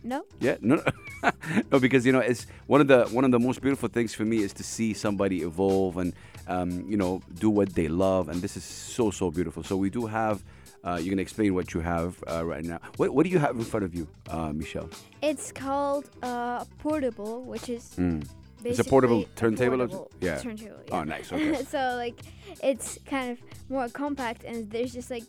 No? 0.02 0.24
Yeah, 0.40 0.56
no, 0.60 0.76
no, 1.22 1.30
no, 1.72 1.78
because 1.78 2.06
you 2.06 2.12
know 2.12 2.20
it's 2.20 2.46
one 2.66 2.80
of 2.80 2.88
the 2.88 3.06
one 3.06 3.24
of 3.24 3.30
the 3.30 3.38
most 3.38 3.60
beautiful 3.60 3.88
things 3.88 4.14
for 4.14 4.24
me 4.24 4.38
is 4.38 4.52
to 4.54 4.62
see 4.62 4.94
somebody 4.94 5.42
evolve 5.42 5.96
and 5.96 6.14
um, 6.46 6.84
you 6.88 6.96
know 6.96 7.22
do 7.38 7.50
what 7.50 7.74
they 7.74 7.88
love, 7.88 8.28
and 8.28 8.42
this 8.42 8.56
is 8.56 8.64
so 8.64 9.10
so 9.10 9.30
beautiful. 9.30 9.62
So 9.62 9.76
we 9.76 9.90
do 9.90 10.06
have. 10.06 10.42
Uh, 10.82 10.98
you're 10.98 11.10
gonna 11.10 11.20
explain 11.20 11.54
what 11.54 11.74
you 11.74 11.80
have 11.80 12.24
uh, 12.26 12.42
right 12.42 12.64
now. 12.64 12.80
What 12.96 13.10
what 13.10 13.24
do 13.24 13.30
you 13.30 13.38
have 13.38 13.54
in 13.54 13.64
front 13.64 13.84
of 13.84 13.94
you, 13.94 14.08
uh, 14.30 14.50
Michelle? 14.50 14.88
It's 15.20 15.52
called 15.52 16.08
uh, 16.22 16.64
portable, 16.78 17.42
which 17.42 17.68
is 17.68 17.94
Mm. 17.98 18.26
It's 18.64 18.78
a 18.78 18.84
portable 18.84 19.20
basically 19.20 19.32
a 19.32 19.40
turntable 19.40 19.78
portable 19.78 20.10
yeah. 20.20 20.38
Turntable. 20.38 20.80
Oh, 20.92 21.04
nice. 21.04 21.32
Okay. 21.32 21.64
so 21.68 21.94
like, 21.96 22.20
it's 22.62 22.98
kind 23.06 23.30
of 23.30 23.38
more 23.70 23.88
compact, 23.88 24.44
and 24.44 24.70
there's 24.70 24.92
just 24.92 25.10
like 25.10 25.24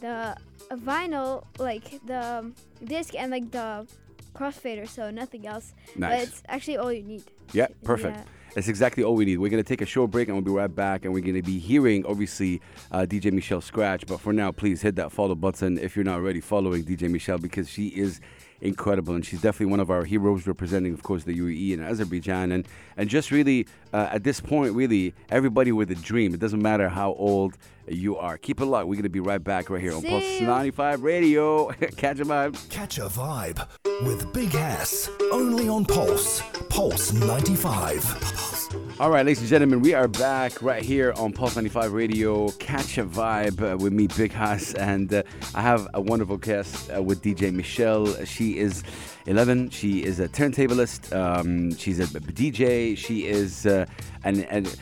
the 0.00 0.36
a 0.36 0.36
vinyl, 0.70 1.44
like 1.58 2.04
the 2.06 2.52
disc, 2.84 3.14
and 3.14 3.30
like 3.30 3.50
the 3.50 3.86
crossfader. 4.34 4.88
So 4.88 5.10
nothing 5.10 5.46
else. 5.46 5.74
But 5.94 6.00
nice. 6.00 6.28
it's 6.28 6.42
actually 6.48 6.76
all 6.76 6.92
you 6.92 7.02
need. 7.02 7.24
Yeah, 7.52 7.68
perfect. 7.84 8.16
Yeah. 8.16 8.24
That's 8.54 8.68
exactly 8.68 9.04
all 9.04 9.14
we 9.14 9.24
need. 9.24 9.38
We're 9.38 9.50
going 9.50 9.62
to 9.62 9.68
take 9.68 9.82
a 9.82 9.86
short 9.86 10.10
break 10.10 10.28
and 10.28 10.36
we'll 10.36 10.44
be 10.44 10.50
right 10.50 10.74
back. 10.74 11.04
And 11.04 11.12
we're 11.12 11.22
going 11.22 11.34
to 11.34 11.42
be 11.42 11.58
hearing, 11.58 12.04
obviously, 12.06 12.60
uh, 12.90 13.00
DJ 13.08 13.30
Michelle 13.30 13.60
Scratch. 13.60 14.06
But 14.06 14.20
for 14.20 14.32
now, 14.32 14.50
please 14.50 14.82
hit 14.82 14.96
that 14.96 15.12
follow 15.12 15.34
button 15.34 15.78
if 15.78 15.94
you're 15.94 16.04
not 16.04 16.16
already 16.16 16.40
following 16.40 16.82
DJ 16.82 17.10
Michelle 17.10 17.38
because 17.38 17.68
she 17.68 17.88
is 17.88 18.20
incredible 18.60 19.14
and 19.14 19.24
she's 19.24 19.40
definitely 19.40 19.70
one 19.70 19.80
of 19.80 19.90
our 19.90 20.04
heroes 20.04 20.46
representing, 20.46 20.92
of 20.92 21.02
course, 21.02 21.24
the 21.24 21.38
UAE 21.38 21.74
and 21.74 21.82
Azerbaijan. 21.82 22.52
And, 22.52 22.66
and 22.96 23.08
just 23.08 23.30
really, 23.30 23.66
uh, 23.92 24.08
at 24.10 24.24
this 24.24 24.40
point, 24.40 24.74
really, 24.74 25.14
everybody 25.30 25.72
with 25.72 25.90
a 25.90 25.94
dream. 25.94 26.34
It 26.34 26.40
doesn't 26.40 26.62
matter 26.62 26.88
how 26.88 27.12
old 27.14 27.56
you 27.86 28.16
are. 28.16 28.36
Keep 28.36 28.60
it 28.60 28.66
locked. 28.66 28.88
We're 28.88 28.94
going 28.94 29.04
to 29.04 29.08
be 29.08 29.20
right 29.20 29.42
back 29.42 29.70
right 29.70 29.80
here 29.80 29.94
on 29.94 30.02
See 30.02 30.08
Pulse 30.08 30.40
95 30.40 31.02
Radio. 31.02 31.68
Catch 31.96 32.20
a 32.20 32.24
vibe. 32.24 32.68
Catch 32.70 32.98
a 32.98 33.06
vibe 33.06 33.66
with 34.04 34.32
Big 34.32 34.50
Hass 34.50 35.10
only 35.32 35.68
on 35.68 35.84
Pulse. 35.84 36.42
Pulse 36.68 37.12
95. 37.12 38.57
All 39.00 39.10
right, 39.10 39.24
ladies 39.24 39.38
and 39.38 39.48
gentlemen, 39.48 39.80
we 39.80 39.94
are 39.94 40.08
back 40.08 40.60
right 40.60 40.82
here 40.82 41.12
on 41.12 41.32
Pulse 41.32 41.54
95 41.54 41.92
Radio. 41.92 42.48
Catch 42.58 42.98
a 42.98 43.04
vibe 43.04 43.62
uh, 43.62 43.76
with 43.76 43.92
me, 43.92 44.08
Big 44.08 44.32
Hass, 44.32 44.74
and 44.74 45.14
uh, 45.14 45.22
I 45.54 45.62
have 45.62 45.86
a 45.94 46.00
wonderful 46.00 46.36
guest 46.36 46.90
uh, 46.90 47.00
with 47.00 47.22
DJ 47.22 47.52
Michelle. 47.52 48.12
She 48.24 48.58
is 48.58 48.82
11. 49.26 49.70
She 49.70 50.02
is 50.02 50.18
a 50.18 50.28
turntablist. 50.28 51.14
Um, 51.14 51.76
she's 51.76 52.00
a 52.00 52.06
DJ. 52.06 52.98
She 52.98 53.26
is, 53.26 53.66
uh, 53.66 53.86
and 54.24 54.44
and 54.46 54.76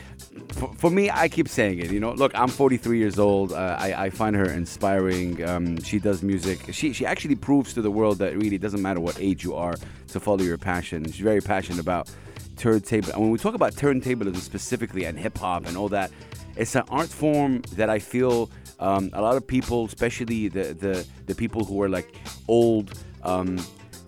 for, 0.53 0.73
for 0.73 0.89
me, 0.89 1.11
I 1.11 1.29
keep 1.29 1.47
saying 1.47 1.77
it. 1.77 1.91
You 1.91 1.99
know, 1.99 2.13
look, 2.13 2.31
I'm 2.33 2.49
43 2.49 2.97
years 2.97 3.19
old. 3.19 3.53
Uh, 3.53 3.77
I, 3.79 4.05
I 4.05 4.09
find 4.09 4.35
her 4.35 4.49
inspiring. 4.51 5.47
Um, 5.47 5.79
she 5.83 5.99
does 5.99 6.23
music. 6.23 6.73
She 6.73 6.91
she 6.91 7.05
actually 7.05 7.35
proves 7.35 7.75
to 7.75 7.83
the 7.83 7.91
world 7.91 8.17
that 8.17 8.35
really 8.35 8.57
doesn't 8.57 8.81
matter 8.81 8.99
what 8.99 9.21
age 9.21 9.43
you 9.43 9.53
are 9.53 9.75
to 10.07 10.19
follow 10.19 10.41
your 10.41 10.57
passion. 10.57 11.05
She's 11.05 11.19
very 11.19 11.41
passionate 11.41 11.79
about 11.79 12.09
turntable. 12.57 13.11
And 13.13 13.21
when 13.21 13.31
we 13.31 13.37
talk 13.37 13.53
about 13.53 13.73
turntablism 13.73 14.37
specifically 14.37 15.05
and 15.05 15.17
hip 15.17 15.37
hop 15.37 15.65
and 15.67 15.77
all 15.77 15.89
that, 15.89 16.11
it's 16.55 16.75
an 16.75 16.83
art 16.89 17.09
form 17.09 17.61
that 17.73 17.89
I 17.89 17.99
feel 17.99 18.49
um, 18.79 19.09
a 19.13 19.21
lot 19.21 19.35
of 19.37 19.45
people, 19.45 19.85
especially 19.85 20.47
the 20.49 20.73
the, 20.73 21.05
the 21.25 21.35
people 21.35 21.63
who 21.63 21.81
are 21.81 21.89
like 21.89 22.15
old. 22.47 22.93
Um, 23.23 23.57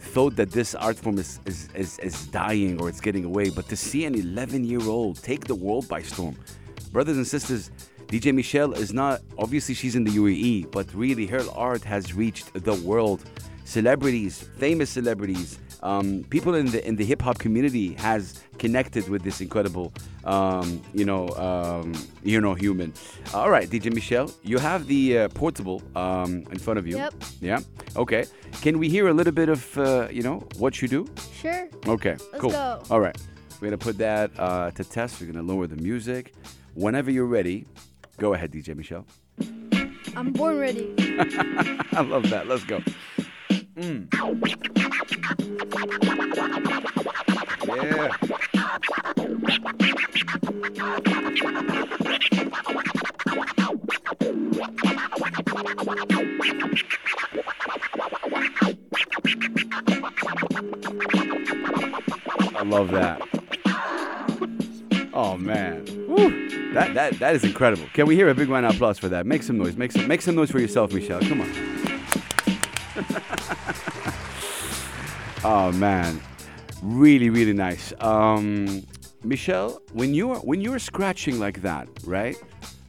thought 0.09 0.35
that 0.35 0.49
this 0.49 0.73
art 0.73 0.97
form 0.97 1.19
is, 1.19 1.39
is, 1.45 1.69
is, 1.75 1.99
is 1.99 2.25
dying 2.27 2.81
or 2.81 2.89
it's 2.89 2.99
getting 2.99 3.25
away, 3.25 3.51
but 3.51 3.67
to 3.69 3.75
see 3.75 4.05
an 4.05 4.15
11 4.15 4.63
year 4.63 4.81
old 4.81 5.21
take 5.21 5.45
the 5.45 5.53
world 5.53 5.87
by 5.87 6.01
storm, 6.01 6.35
brothers 6.91 7.17
and 7.17 7.27
sisters, 7.27 7.69
DJ 8.07 8.33
Michelle 8.33 8.73
is 8.73 8.91
not 8.91 9.21
obviously 9.37 9.75
she's 9.75 9.95
in 9.95 10.03
the 10.03 10.09
UAE, 10.09 10.71
but 10.71 10.91
really 10.95 11.27
her 11.27 11.43
art 11.53 11.83
has 11.83 12.15
reached 12.15 12.51
the 12.53 12.73
world. 12.73 13.23
Celebrities, 13.69 14.49
famous 14.57 14.89
celebrities, 14.89 15.59
um, 15.83 16.23
people 16.31 16.55
in 16.55 16.65
the 16.71 16.83
in 16.87 16.95
the 16.95 17.05
hip 17.05 17.21
hop 17.21 17.37
community 17.37 17.93
has 17.93 18.43
connected 18.57 19.07
with 19.09 19.21
this 19.21 19.41
incredible, 19.41 19.93
um, 20.23 20.81
you 20.91 21.05
know, 21.05 21.29
um, 21.37 21.93
you 22.23 22.41
know, 22.41 22.55
human. 22.55 22.91
All 23.31 23.51
right, 23.51 23.69
DJ 23.69 23.93
Michelle, 23.93 24.31
you 24.41 24.57
have 24.57 24.87
the 24.87 25.19
uh, 25.19 25.29
portable 25.29 25.83
um, 25.95 26.47
in 26.51 26.57
front 26.57 26.79
of 26.79 26.87
you. 26.87 26.97
Yep. 26.97 27.13
Yeah. 27.41 27.59
Okay. 27.95 28.25
Can 28.63 28.79
we 28.79 28.89
hear 28.89 29.07
a 29.07 29.13
little 29.13 29.33
bit 29.33 29.49
of 29.49 29.77
uh, 29.77 30.07
you 30.09 30.23
know 30.23 30.39
what 30.57 30.81
you 30.81 30.87
do? 30.87 31.05
Sure. 31.39 31.69
Okay. 31.85 32.17
Let's 32.31 32.41
cool. 32.41 32.49
go. 32.49 32.81
All 32.89 32.99
right. 32.99 33.17
We're 33.61 33.67
gonna 33.67 33.77
put 33.77 33.99
that 33.99 34.31
uh, 34.39 34.71
to 34.71 34.83
test. 34.83 35.21
We're 35.21 35.31
gonna 35.31 35.45
lower 35.45 35.67
the 35.67 35.77
music. 35.77 36.33
Whenever 36.73 37.11
you're 37.11 37.27
ready, 37.27 37.67
go 38.17 38.33
ahead, 38.33 38.51
DJ 38.51 38.75
Michelle. 38.75 39.05
I'm 40.15 40.33
born 40.33 40.57
ready. 40.57 40.95
I 41.93 42.01
love 42.01 42.29
that. 42.31 42.47
Let's 42.47 42.63
go. 42.63 42.81
Mm. 43.79 44.13
Yeah. 47.65 48.09
I 62.55 62.63
love 62.63 62.91
that. 62.91 63.21
Oh 65.13 65.37
man. 65.37 65.85
Woo. 66.09 66.49
That 66.73 66.93
that 66.95 67.19
that 67.19 67.33
is 67.35 67.45
incredible. 67.45 67.85
Can 67.93 68.07
we 68.07 68.15
hear 68.15 68.27
a 68.27 68.35
big 68.35 68.49
round 68.49 68.65
of 68.65 68.75
applause 68.75 68.99
for 68.99 69.07
that? 69.07 69.25
Make 69.25 69.43
some 69.43 69.57
noise. 69.57 69.77
Make 69.77 69.93
some 69.93 70.05
make 70.05 70.21
some 70.21 70.35
noise 70.35 70.51
for 70.51 70.59
yourself, 70.59 70.91
Michelle. 70.91 71.21
Come 71.21 71.39
on. 71.39 71.78
oh 75.43 75.71
man. 75.73 76.21
Really, 76.81 77.29
really 77.29 77.53
nice. 77.53 77.93
Um 77.99 78.83
Michelle, 79.23 79.81
when 79.93 80.13
you're 80.13 80.37
when 80.37 80.61
you're 80.61 80.79
scratching 80.79 81.39
like 81.39 81.61
that, 81.61 81.87
right? 82.05 82.37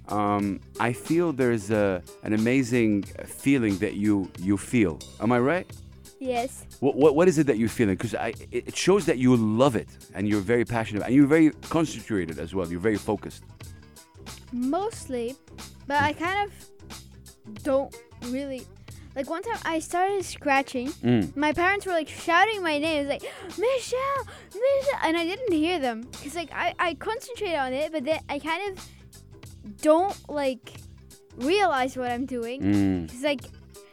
Um, 0.08 0.60
I 0.80 0.92
feel 0.92 1.32
there's 1.32 1.70
a 1.70 2.02
an 2.22 2.32
amazing 2.32 3.04
feeling 3.26 3.78
that 3.78 3.94
you 3.94 4.30
you 4.38 4.56
feel. 4.56 4.98
Am 5.20 5.32
I 5.32 5.38
right? 5.38 5.70
Yes. 6.18 6.66
What, 6.80 6.96
what, 6.96 7.14
what 7.14 7.28
is 7.28 7.38
it 7.38 7.46
that 7.46 7.56
you're 7.56 7.68
feeling? 7.68 7.94
Because 7.94 8.14
I 8.14 8.28
it 8.50 8.68
it 8.68 8.76
shows 8.76 9.06
that 9.06 9.18
you 9.18 9.34
love 9.36 9.74
it 9.74 9.88
and 10.14 10.28
you're 10.28 10.40
very 10.40 10.64
passionate 10.64 11.02
and 11.04 11.14
you're 11.14 11.26
very 11.26 11.50
concentrated 11.68 12.38
as 12.38 12.54
well. 12.54 12.68
You're 12.70 12.80
very 12.80 12.98
focused. 12.98 13.44
Mostly, 14.52 15.36
but 15.86 16.02
I 16.02 16.12
kind 16.12 16.50
of 16.50 17.62
don't 17.62 17.94
really. 18.26 18.66
Like 19.20 19.28
one 19.28 19.42
time 19.42 19.58
I 19.66 19.80
started 19.80 20.24
scratching. 20.24 20.88
Mm. 20.88 21.36
My 21.36 21.52
parents 21.52 21.84
were 21.84 21.92
like 21.92 22.08
shouting 22.08 22.62
my 22.62 22.78
name. 22.78 23.00
It 23.00 23.00
was 23.00 23.08
like, 23.10 23.58
Michelle, 23.58 24.24
Michelle. 24.46 25.00
And 25.02 25.14
I 25.14 25.26
didn't 25.26 25.52
hear 25.52 25.78
them. 25.78 26.08
Because 26.10 26.34
like 26.34 26.50
I, 26.54 26.74
I 26.78 26.94
concentrate 26.94 27.54
on 27.54 27.74
it, 27.74 27.92
but 27.92 28.04
then 28.04 28.20
I 28.30 28.38
kind 28.38 28.72
of 28.72 28.88
don't 29.82 30.16
like 30.30 30.72
realize 31.36 31.98
what 31.98 32.10
I'm 32.10 32.24
doing. 32.24 32.62
Mm. 32.62 33.06
Because 33.08 33.22
like 33.22 33.42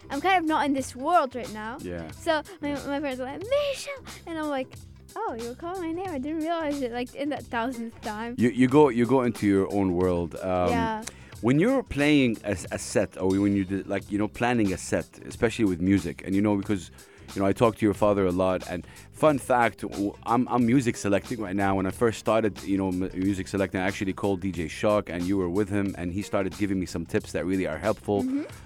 I'm 0.09 0.21
kind 0.21 0.41
of 0.41 0.45
not 0.45 0.65
in 0.65 0.71
this 0.71 0.95
world 0.95 1.35
right 1.35 1.53
now. 1.53 1.75
Yeah. 1.81 2.09
So 2.11 2.41
my, 2.61 2.71
my 2.87 3.01
parents 3.01 3.19
were 3.19 3.25
like, 3.25 3.41
Michelle. 3.41 4.03
And 4.27 4.39
I'm 4.39 4.47
like, 4.47 4.69
oh, 5.13 5.35
you 5.37 5.49
were 5.49 5.55
calling 5.55 5.81
my 5.81 5.91
name. 5.91 6.09
I 6.09 6.19
didn't 6.19 6.39
realize 6.39 6.81
it 6.81 6.93
like 6.93 7.13
in 7.15 7.27
that 7.31 7.43
thousandth 7.43 7.99
time. 7.99 8.35
You, 8.37 8.47
you 8.47 8.69
go 8.69 8.87
you 8.87 9.05
go 9.05 9.23
into 9.23 9.45
your 9.45 9.67
own 9.73 9.93
world. 9.93 10.37
Um, 10.37 10.69
yeah. 10.69 11.03
When 11.41 11.59
you're 11.59 11.83
playing 11.83 12.37
a, 12.43 12.57
a 12.71 12.79
set, 12.79 13.15
or 13.21 13.29
when 13.29 13.55
you 13.55 13.63
did, 13.63 13.87
like 13.87 14.11
you 14.11 14.17
know 14.17 14.27
planning 14.27 14.73
a 14.73 14.77
set, 14.77 15.05
especially 15.25 15.65
with 15.65 15.79
music, 15.79 16.23
and 16.25 16.33
you 16.33 16.41
know 16.41 16.55
because 16.55 16.89
you 17.35 17.41
know 17.41 17.47
I 17.47 17.53
talk 17.53 17.77
to 17.77 17.85
your 17.85 17.93
father 17.93 18.25
a 18.25 18.31
lot. 18.31 18.67
And 18.67 18.87
fun 19.11 19.37
fact, 19.37 19.85
I'm 20.25 20.47
I'm 20.47 20.65
music 20.65 20.97
selecting 20.97 21.39
right 21.39 21.55
now. 21.55 21.75
When 21.75 21.85
I 21.85 21.91
first 21.91 22.17
started, 22.17 22.61
you 22.63 22.77
know, 22.77 22.91
music 22.91 23.47
selecting, 23.47 23.79
I 23.79 23.85
actually 23.85 24.13
called 24.13 24.41
DJ 24.41 24.67
Shock, 24.67 25.09
and 25.09 25.23
you 25.23 25.37
were 25.37 25.49
with 25.49 25.69
him, 25.69 25.93
and 25.97 26.11
he 26.11 26.23
started 26.23 26.57
giving 26.57 26.79
me 26.79 26.87
some 26.87 27.05
tips 27.05 27.33
that 27.33 27.45
really 27.45 27.67
are 27.67 27.77
helpful. 27.77 28.25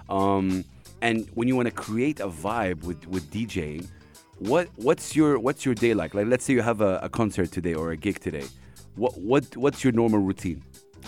Um, 0.10 0.64
and 1.02 1.28
when 1.34 1.48
you 1.50 1.56
want 1.58 1.68
to 1.68 1.74
create 1.74 2.22
a 2.22 2.30
vibe 2.30 2.84
with 2.86 3.06
with 3.08 3.30
DJing, 3.32 3.86
what 4.40 4.70
what's 4.78 5.14
your 5.14 5.40
what's 5.40 5.66
your 5.66 5.76
day 5.76 5.94
like? 5.94 6.14
Like 6.14 6.28
let's 6.28 6.46
say 6.46 6.54
you 6.54 6.62
have 6.62 6.80
a, 6.80 7.00
a 7.04 7.10
concert 7.10 7.52
today 7.52 7.74
or 7.74 7.92
a 7.92 7.98
gig 7.98 8.20
today. 8.20 8.46
What 8.96 9.18
what 9.20 9.58
what's 9.58 9.84
your 9.84 9.92
normal 9.92 10.20
routine? 10.20 10.64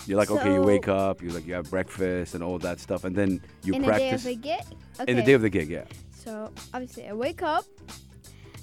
You're 0.06 0.18
like 0.18 0.30
okay, 0.30 0.52
you 0.52 0.60
wake 0.62 0.88
up, 0.88 1.22
you 1.22 1.30
like 1.30 1.46
you 1.46 1.54
have 1.54 1.70
breakfast 1.70 2.34
and 2.34 2.42
all 2.42 2.58
that 2.58 2.80
stuff, 2.80 3.04
and 3.04 3.14
then 3.16 3.40
you 3.62 3.74
in 3.74 3.84
practice 3.84 4.24
In 4.26 4.30
the 4.30 4.36
day 4.36 4.54
of 4.54 4.62
the 4.62 4.68
gig. 4.70 5.00
Okay. 5.00 5.10
in 5.10 5.16
the 5.16 5.22
day 5.22 5.32
of 5.32 5.42
the 5.42 5.50
gig. 5.50 5.68
Yeah. 5.70 5.84
So 6.24 6.50
obviously 6.72 7.06
I 7.08 7.12
wake 7.12 7.42
up, 7.42 7.64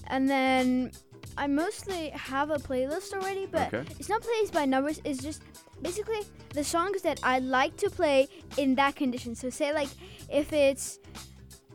and 0.07 0.29
then 0.29 0.91
I 1.38 1.47
mostly 1.47 2.09
have 2.09 2.50
a 2.51 2.57
playlist 2.57 3.13
already, 3.13 3.45
but 3.45 3.73
Okay. 3.73 3.83
it's 4.00 4.09
not 4.09 4.21
plays 4.21 4.51
by 4.51 4.65
numbers. 4.65 5.00
It's 5.03 5.21
just 5.23 5.41
basically 5.81 6.21
the 6.53 6.63
songs 6.63 7.01
that 7.03 7.19
I 7.23 7.39
like 7.39 7.77
to 7.77 7.89
play 7.89 8.27
in 8.57 8.75
that 8.75 8.95
condition. 8.95 9.35
So 9.35 9.50
say 9.50 9.73
like 9.73 9.89
if 10.29 10.51
it's 10.53 11.00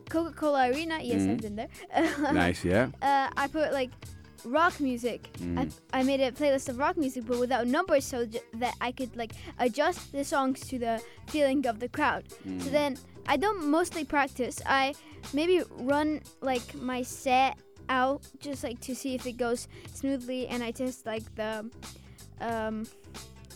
Coca-Cola 0.09 0.69
Arena, 0.69 0.99
yes, 1.01 1.21
Mhm. 1.21 1.31
I've 1.31 1.41
been 1.41 1.55
there. 1.55 1.67
nice. 2.33 2.63
Yeah. 2.63 2.87
uh, 3.01 3.29
I 3.35 3.47
put 3.47 3.73
like 3.73 3.91
rock 4.45 4.79
music. 4.79 5.29
Mm. 5.39 5.71
I, 5.91 5.99
I 5.99 6.03
made 6.03 6.21
a 6.21 6.31
playlist 6.31 6.69
of 6.69 6.77
rock 6.77 6.97
music, 6.97 7.25
but 7.25 7.39
without 7.39 7.67
numbers, 7.67 8.05
so 8.05 8.25
j- 8.25 8.41
that 8.55 8.75
I 8.81 8.91
could 8.91 9.15
like 9.15 9.33
adjust 9.59 10.11
the 10.11 10.23
songs 10.23 10.61
to 10.67 10.79
the 10.79 11.01
feeling 11.27 11.65
of 11.67 11.79
the 11.79 11.89
crowd. 11.89 12.25
Mm. 12.47 12.61
So 12.61 12.69
then 12.69 12.97
I 13.27 13.37
don't 13.37 13.67
mostly 13.67 14.03
practice. 14.05 14.61
I 14.65 14.95
maybe 15.33 15.63
run 15.79 16.21
like 16.41 16.75
my 16.75 17.03
set 17.03 17.57
out 17.89 18.21
just 18.39 18.63
like 18.63 18.79
to 18.81 18.95
see 18.95 19.15
if 19.15 19.25
it 19.25 19.37
goes 19.37 19.67
smoothly, 19.93 20.47
and 20.47 20.63
I 20.63 20.71
test 20.71 21.05
like 21.05 21.23
the 21.35 21.69
um, 22.41 22.85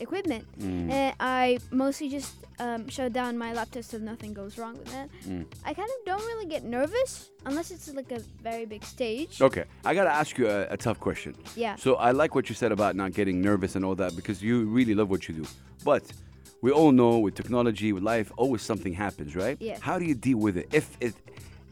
equipment. 0.01 0.45
Mm. 0.59 0.91
And 0.91 1.15
I 1.19 1.59
mostly 1.71 2.09
just 2.09 2.33
um, 2.59 2.87
shut 2.89 3.13
down 3.13 3.37
my 3.37 3.53
laptop 3.53 3.83
so 3.83 3.97
nothing 3.97 4.33
goes 4.33 4.57
wrong 4.57 4.77
with 4.77 4.93
it. 4.93 5.09
Mm. 5.27 5.45
I 5.65 5.73
kind 5.73 5.89
of 5.89 6.05
don't 6.05 6.25
really 6.31 6.45
get 6.45 6.63
nervous 6.63 7.31
unless 7.45 7.71
it's 7.71 7.93
like 7.93 8.11
a 8.11 8.19
very 8.41 8.65
big 8.65 8.83
stage. 8.83 9.41
Okay, 9.41 9.65
I 9.85 9.93
gotta 9.93 10.11
ask 10.11 10.37
you 10.37 10.47
a, 10.47 10.67
a 10.69 10.77
tough 10.77 10.99
question. 10.99 11.35
Yeah. 11.55 11.75
So 11.75 11.95
I 11.95 12.11
like 12.11 12.35
what 12.35 12.49
you 12.49 12.55
said 12.55 12.71
about 12.71 12.95
not 12.95 13.13
getting 13.13 13.41
nervous 13.41 13.75
and 13.75 13.83
all 13.85 13.95
that 13.95 14.15
because 14.15 14.41
you 14.41 14.65
really 14.65 14.93
love 14.93 15.09
what 15.09 15.27
you 15.27 15.33
do. 15.35 15.45
But 15.83 16.03
we 16.61 16.71
all 16.71 16.91
know 16.91 17.17
with 17.19 17.33
technology, 17.35 17.91
with 17.93 18.03
life, 18.03 18.31
always 18.37 18.61
something 18.61 18.93
happens, 18.93 19.35
right? 19.35 19.57
Yeah. 19.59 19.77
How 19.81 19.97
do 19.97 20.05
you 20.05 20.15
deal 20.15 20.37
with 20.37 20.57
it? 20.57 20.67
If 20.71 20.95
it 20.99 21.13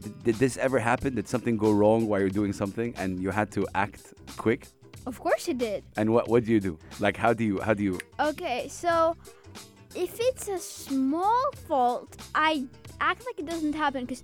did- 0.02 0.22
did 0.24 0.34
this 0.36 0.56
ever 0.56 0.78
happen? 0.78 1.14
Did 1.14 1.28
something 1.28 1.56
go 1.56 1.70
wrong 1.72 2.08
while 2.08 2.20
you're 2.20 2.30
doing 2.40 2.52
something 2.54 2.94
and 2.96 3.20
you 3.22 3.30
had 3.30 3.50
to 3.52 3.66
act 3.74 4.14
quick? 4.36 4.66
Of 5.06 5.18
course 5.20 5.48
it 5.48 5.58
did. 5.58 5.84
And 5.96 6.12
what 6.12 6.28
what 6.28 6.44
do 6.44 6.52
you 6.52 6.60
do? 6.60 6.78
Like 7.00 7.16
how 7.16 7.32
do 7.32 7.44
you 7.44 7.60
how 7.60 7.74
do 7.74 7.82
you? 7.82 7.98
Okay, 8.18 8.68
so 8.68 9.16
if 9.94 10.18
it's 10.20 10.48
a 10.48 10.58
small 10.58 11.42
fault, 11.66 12.16
I 12.34 12.64
act 13.00 13.24
like 13.26 13.38
it 13.40 13.46
doesn't 13.46 13.72
happen 13.74 14.04
because, 14.04 14.22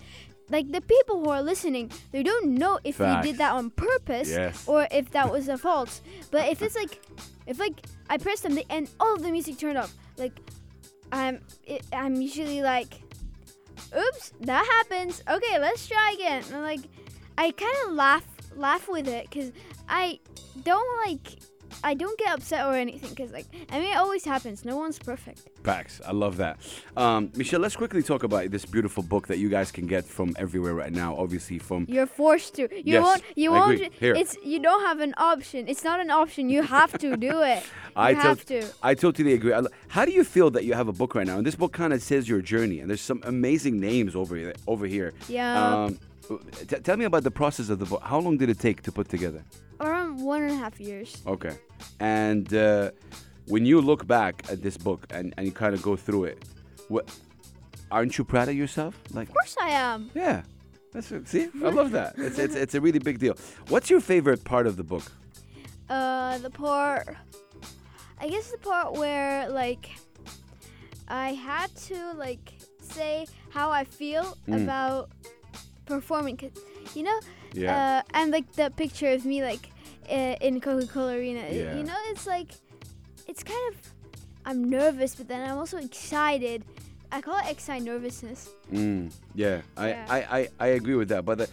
like, 0.49 0.71
the 0.71 0.81
people 0.83 1.19
who 1.25 1.31
are 1.31 1.43
listening, 1.43 1.91
they 2.13 2.23
don't 2.23 2.55
know 2.55 2.79
if 2.85 3.01
we 3.01 3.07
Facts. 3.07 3.27
did 3.27 3.39
that 3.39 3.53
on 3.53 3.71
purpose 3.71 4.29
Yes. 4.31 4.63
or 4.69 4.87
if 4.93 5.11
that 5.11 5.33
was 5.33 5.49
a 5.49 5.59
fault. 5.67 6.01
But 6.31 6.49
if 6.51 6.63
it's 6.63 6.77
like, 6.77 7.01
if 7.47 7.59
like 7.59 7.81
I 8.11 8.19
press 8.19 8.41
something 8.41 8.65
and 8.71 8.89
all 9.01 9.15
of 9.17 9.23
the 9.23 9.31
music 9.33 9.59
turned 9.59 9.79
off, 9.79 9.93
like, 10.19 10.39
I'm 11.11 11.41
it, 11.65 11.83
I'm 11.93 12.15
usually 12.21 12.63
like, 12.63 13.01
oops, 13.97 14.33
that 14.43 14.65
happens. 14.65 15.23
Okay, 15.29 15.59
let's 15.59 15.89
try 15.89 16.13
again. 16.15 16.45
And 16.53 16.63
like, 16.63 16.81
I 17.39 17.51
kind 17.51 17.75
of 17.87 17.93
laugh 17.95 18.25
laugh 18.57 18.89
with 18.89 19.09
it 19.09 19.29
because 19.31 19.53
I 19.89 20.19
don't 20.63 21.07
like. 21.07 21.39
I 21.83 21.95
don't 21.95 22.17
get 22.19 22.33
upset 22.33 22.65
or 22.65 22.75
anything 22.75 23.11
because, 23.11 23.33
like, 23.33 23.45
I 23.71 23.81
mean, 23.81 23.91
it 23.93 23.97
always 23.97 24.25
happens. 24.25 24.65
No 24.65 24.77
one's 24.77 25.01
perfect. 25.01 25.41
Facts. 25.65 26.01
I 26.07 26.13
love 26.13 26.37
that. 26.37 26.59
Um, 26.97 27.31
Michelle, 27.35 27.59
let's 27.61 27.75
quickly 27.77 28.03
talk 28.05 28.23
about 28.23 28.51
this 28.53 28.65
beautiful 28.65 29.03
book 29.03 29.27
that 29.27 29.39
you 29.39 29.49
guys 29.49 29.73
can 29.73 29.87
get 29.89 30.05
from 30.05 30.35
everywhere 30.39 30.75
right 30.75 30.93
now. 30.93 31.17
Obviously, 31.17 31.59
from 31.59 31.85
You're 31.89 32.07
forced 32.07 32.55
to. 32.55 32.63
You 32.73 32.83
Yes, 32.95 33.03
won't. 33.05 33.23
You 33.35 33.53
I 33.53 33.59
won't. 33.59 33.75
agree. 33.75 33.91
Here. 33.99 34.15
It's 34.15 34.37
you 34.45 34.61
don't 34.61 34.83
have 34.87 35.01
an 35.01 35.13
option. 35.19 35.67
It's 35.69 35.83
not 35.83 35.99
an 36.01 36.11
option. 36.11 36.49
You 36.49 36.63
have 36.63 36.97
to 36.99 37.17
do 37.17 37.43
it. 37.53 37.63
I 37.97 38.13
have 38.15 38.45
to. 38.47 38.65
I 38.83 38.95
totally 38.95 39.33
agree. 39.35 39.53
I 39.53 39.59
lo- 39.59 39.71
How 39.89 40.05
do 40.05 40.13
you 40.13 40.23
feel 40.23 40.51
that 40.53 40.65
you 40.65 40.75
have 40.75 40.87
a 40.89 40.93
book 40.93 41.15
right 41.17 41.27
now? 41.27 41.37
And 41.37 41.47
this 41.47 41.57
book 41.57 41.73
kind 41.73 41.93
of 41.93 42.01
says 42.01 42.29
your 42.29 42.41
journey, 42.43 42.79
and 42.79 42.89
there's 42.89 43.01
some 43.01 43.21
amazing 43.25 43.81
names 43.81 44.15
over 44.15 44.37
here. 44.37 44.55
Over 44.69 44.87
here. 44.87 45.15
Yeah. 45.29 45.75
Um, 45.85 45.99
t- 46.69 46.81
tell 46.87 46.97
me 46.97 47.05
about 47.05 47.23
the 47.25 47.31
process 47.31 47.69
of 47.69 47.79
the 47.79 47.87
book. 47.87 48.03
How 48.03 48.19
long 48.19 48.37
did 48.37 48.49
it 48.49 48.59
take 48.59 48.83
to 48.83 48.93
put 48.93 49.09
together? 49.09 49.43
Around 49.81 50.21
one 50.23 50.43
and 50.43 50.53
a 50.53 50.57
half 50.57 50.81
years. 50.81 51.23
Okay. 51.27 51.55
And 52.01 52.53
uh, 52.55 52.91
when 53.47 53.67
you 53.67 53.81
look 53.81 54.07
back 54.07 54.43
at 54.51 54.63
this 54.63 54.77
book 54.77 55.07
and, 55.11 55.35
and 55.37 55.47
you 55.47 55.53
kind 55.53 55.75
of 55.75 55.83
go 55.83 55.97
through 55.97 56.25
it, 56.25 56.45
what 56.89 57.05
aren't 57.91 58.17
you 58.19 58.25
proud 58.25 58.49
of 58.49 58.55
yourself? 58.57 58.99
Like, 59.13 59.29
Of 59.29 59.35
course 59.35 59.57
I 59.61 59.71
am. 59.71 60.11
yeah, 60.15 60.43
that's 60.93 61.13
it. 61.13 61.29
See, 61.29 61.49
I 61.65 61.69
love 61.71 61.91
that. 61.93 62.15
It's 62.27 62.39
it's 62.39 62.55
it's 62.55 62.75
a 62.75 62.81
really 62.81 62.99
big 62.99 63.19
deal. 63.19 63.35
What's 63.69 63.89
your 63.91 64.01
favorite 64.01 64.43
part 64.45 64.67
of 64.67 64.77
the 64.77 64.85
book? 64.85 65.05
Uh, 65.89 66.39
the 66.39 66.51
part, 66.51 67.07
I 68.21 68.29
guess 68.29 68.51
the 68.51 68.59
part 68.59 68.95
where 68.95 69.49
like 69.51 69.91
I 71.09 71.35
had 71.35 71.75
to 71.89 71.97
like 72.15 72.55
say 72.81 73.27
how 73.51 73.71
I 73.71 73.85
feel 73.85 74.37
Mm. 74.49 74.63
about 74.65 75.11
performing, 75.87 76.37
'cause, 76.37 76.51
you 76.95 77.03
know, 77.03 77.19
Yeah. 77.55 78.03
uh, 78.15 78.19
and 78.19 78.31
like 78.33 78.53
the 78.53 78.71
picture 78.71 79.11
of 79.13 79.25
me 79.25 79.43
like 79.43 79.71
uh, 80.11 80.37
in 80.41 80.61
Coca-Cola 80.61 81.15
Arena. 81.15 81.45
Yeah. 81.51 81.77
You 81.77 81.83
know, 81.85 81.97
it's 82.11 82.27
like 82.27 82.49
it's 83.27 83.43
kind 83.43 83.75
of 83.75 83.81
I'm 84.45 84.71
nervous, 84.71 85.15
but 85.17 85.27
then 85.27 85.49
I'm 85.49 85.59
also 85.59 85.79
excited. 85.79 86.65
I 87.11 87.21
call 87.21 87.39
it 87.39 87.51
excited 87.51 87.85
nervousness. 87.85 88.51
Mm, 88.73 89.13
yeah, 89.35 89.63
I, 89.77 89.89
Yeah. 89.89 90.07
I, 90.09 90.19
I, 90.39 90.49
I 90.61 90.67
agree 90.69 90.95
with 90.95 91.09
that. 91.09 91.25
But 91.25 91.39
the, 91.39 91.49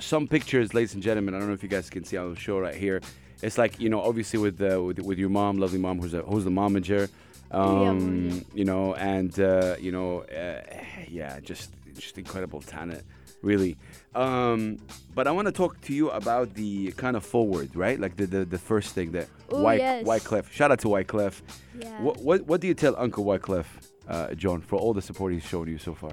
some 0.00 0.28
pictures, 0.28 0.74
ladies 0.74 0.94
and 0.94 1.02
gentlemen, 1.02 1.34
I 1.34 1.38
don't 1.38 1.48
know 1.48 1.54
if 1.54 1.62
you 1.62 1.68
guys 1.68 1.90
can 1.90 2.04
see 2.04 2.16
on 2.16 2.32
the 2.34 2.38
show 2.38 2.58
right 2.60 2.74
here. 2.74 3.00
It's 3.42 3.58
like 3.58 3.80
you 3.80 3.88
know, 3.88 4.00
obviously 4.00 4.38
with 4.38 4.60
uh, 4.62 4.80
with, 4.82 5.00
with 5.00 5.18
your 5.18 5.28
mom, 5.30 5.58
lovely 5.58 5.78
mom, 5.78 6.00
who's 6.00 6.14
a, 6.14 6.22
who's 6.22 6.44
the 6.44 6.50
momager, 6.50 7.08
um, 7.50 8.30
yeah. 8.30 8.40
you 8.54 8.64
know, 8.64 8.94
and 8.94 9.38
uh, 9.40 9.74
you 9.80 9.90
know, 9.92 10.20
uh, 10.22 10.60
yeah, 11.08 11.40
just 11.40 11.70
just 11.98 12.16
incredible 12.18 12.60
talent, 12.60 13.02
really. 13.44 13.76
Um, 14.14 14.78
but 15.14 15.26
I 15.26 15.32
want 15.32 15.46
to 15.46 15.52
talk 15.52 15.80
to 15.82 15.94
you 15.94 16.10
about 16.10 16.54
the 16.54 16.92
kind 16.92 17.16
of 17.16 17.24
forward, 17.24 17.74
right? 17.76 17.98
Like 17.98 18.16
the 18.16 18.26
the, 18.26 18.44
the 18.44 18.58
first 18.58 18.94
thing 18.94 19.12
that 19.12 19.28
Ooh, 19.52 19.62
White 19.62 19.80
yes. 19.80 20.06
Wyclef. 20.06 20.50
Shout 20.50 20.70
out 20.72 20.80
to 20.80 20.88
Wyclef. 20.88 21.42
Yeah. 21.78 22.00
What 22.02 22.18
what 22.18 22.42
what 22.46 22.60
do 22.60 22.66
you 22.66 22.74
tell 22.74 22.94
Uncle 22.96 23.24
Wyclef, 23.24 23.66
uh, 24.08 24.34
Jean, 24.34 24.60
for 24.60 24.76
all 24.76 24.94
the 24.94 25.02
support 25.02 25.32
he's 25.32 25.44
shown 25.44 25.68
you 25.68 25.78
so 25.78 25.94
far? 25.94 26.12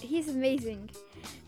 he's 0.00 0.28
amazing. 0.28 0.90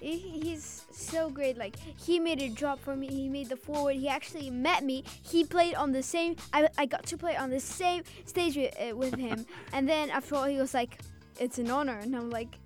He, 0.00 0.18
he's 0.18 0.84
so 0.90 1.30
great. 1.30 1.56
Like 1.56 1.76
he 1.76 2.18
made 2.18 2.42
a 2.42 2.48
drop 2.48 2.80
for 2.80 2.96
me. 2.96 3.08
He 3.08 3.28
made 3.28 3.48
the 3.48 3.56
forward. 3.56 3.96
He 3.96 4.08
actually 4.08 4.50
met 4.50 4.84
me. 4.84 5.04
He 5.22 5.44
played 5.44 5.74
on 5.74 5.92
the 5.92 6.02
same. 6.02 6.36
I, 6.52 6.68
I 6.76 6.86
got 6.86 7.04
to 7.06 7.16
play 7.16 7.36
on 7.36 7.50
the 7.50 7.60
same 7.60 8.02
stage 8.24 8.56
with, 8.56 8.74
uh, 8.80 8.96
with 8.96 9.14
him. 9.14 9.46
and 9.72 9.88
then 9.88 10.10
after 10.10 10.34
all, 10.34 10.44
he 10.44 10.58
was 10.58 10.74
like, 10.74 10.98
"It's 11.40 11.58
an 11.58 11.70
honor," 11.70 11.98
and 11.98 12.14
I'm 12.14 12.30
like, 12.30 12.58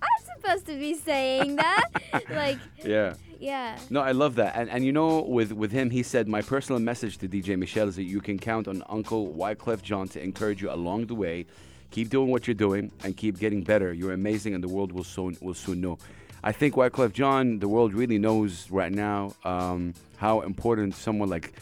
"I'm 0.00 0.15
supposed 0.46 0.66
to 0.66 0.78
be 0.78 0.94
saying 0.94 1.56
that." 1.56 1.84
like, 2.30 2.58
Yeah. 2.84 3.14
yeah. 3.40 3.78
No, 3.90 4.00
I 4.00 4.12
love 4.12 4.34
that. 4.36 4.56
And 4.56 4.70
and 4.70 4.84
you 4.84 4.92
know, 4.92 5.20
with 5.22 5.52
with 5.52 5.72
him, 5.72 5.90
he 5.90 6.02
said, 6.02 6.28
my 6.28 6.42
personal 6.42 6.80
message 6.80 7.18
to 7.18 7.28
DJ 7.28 7.58
Michelle 7.58 7.88
is 7.88 7.96
that 7.96 8.04
you 8.04 8.20
can 8.20 8.38
count 8.38 8.68
on 8.68 8.82
Uncle 8.88 9.32
Wyclef 9.34 9.82
Jean 9.82 10.08
to 10.08 10.22
encourage 10.22 10.62
you 10.62 10.70
along 10.70 11.06
the 11.06 11.14
way. 11.14 11.46
Keep 11.90 12.10
doing 12.10 12.30
what 12.30 12.46
you're 12.46 12.54
doing 12.68 12.90
and 13.04 13.16
keep 13.16 13.38
getting 13.38 13.62
better. 13.62 13.92
You're 13.92 14.12
amazing, 14.12 14.54
and 14.54 14.62
the 14.62 14.68
world 14.68 14.92
will 14.92 15.04
soon 15.04 15.36
will 15.40 15.54
soon 15.54 15.80
know. 15.80 15.98
I 16.42 16.52
think 16.52 16.74
Wyclef 16.74 17.12
Jean, 17.12 17.58
the 17.58 17.68
world 17.68 17.92
really 17.94 18.18
knows 18.18 18.70
right 18.70 18.92
now 18.92 19.20
um, 19.44 19.94
how 20.16 20.40
important 20.42 20.94
someone 20.94 21.28
like 21.28 21.52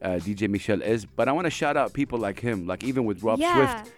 uh, 0.00 0.18
DJ 0.26 0.48
Michelle 0.48 0.82
is. 0.82 1.04
But 1.04 1.28
I 1.28 1.32
want 1.32 1.46
to 1.46 1.50
shout 1.50 1.76
out 1.76 1.92
people 1.92 2.18
like 2.18 2.40
him, 2.40 2.66
like 2.66 2.82
even 2.84 3.04
with 3.04 3.22
Rob 3.22 3.38
Yeah. 3.38 3.54
Swift. 3.54 3.92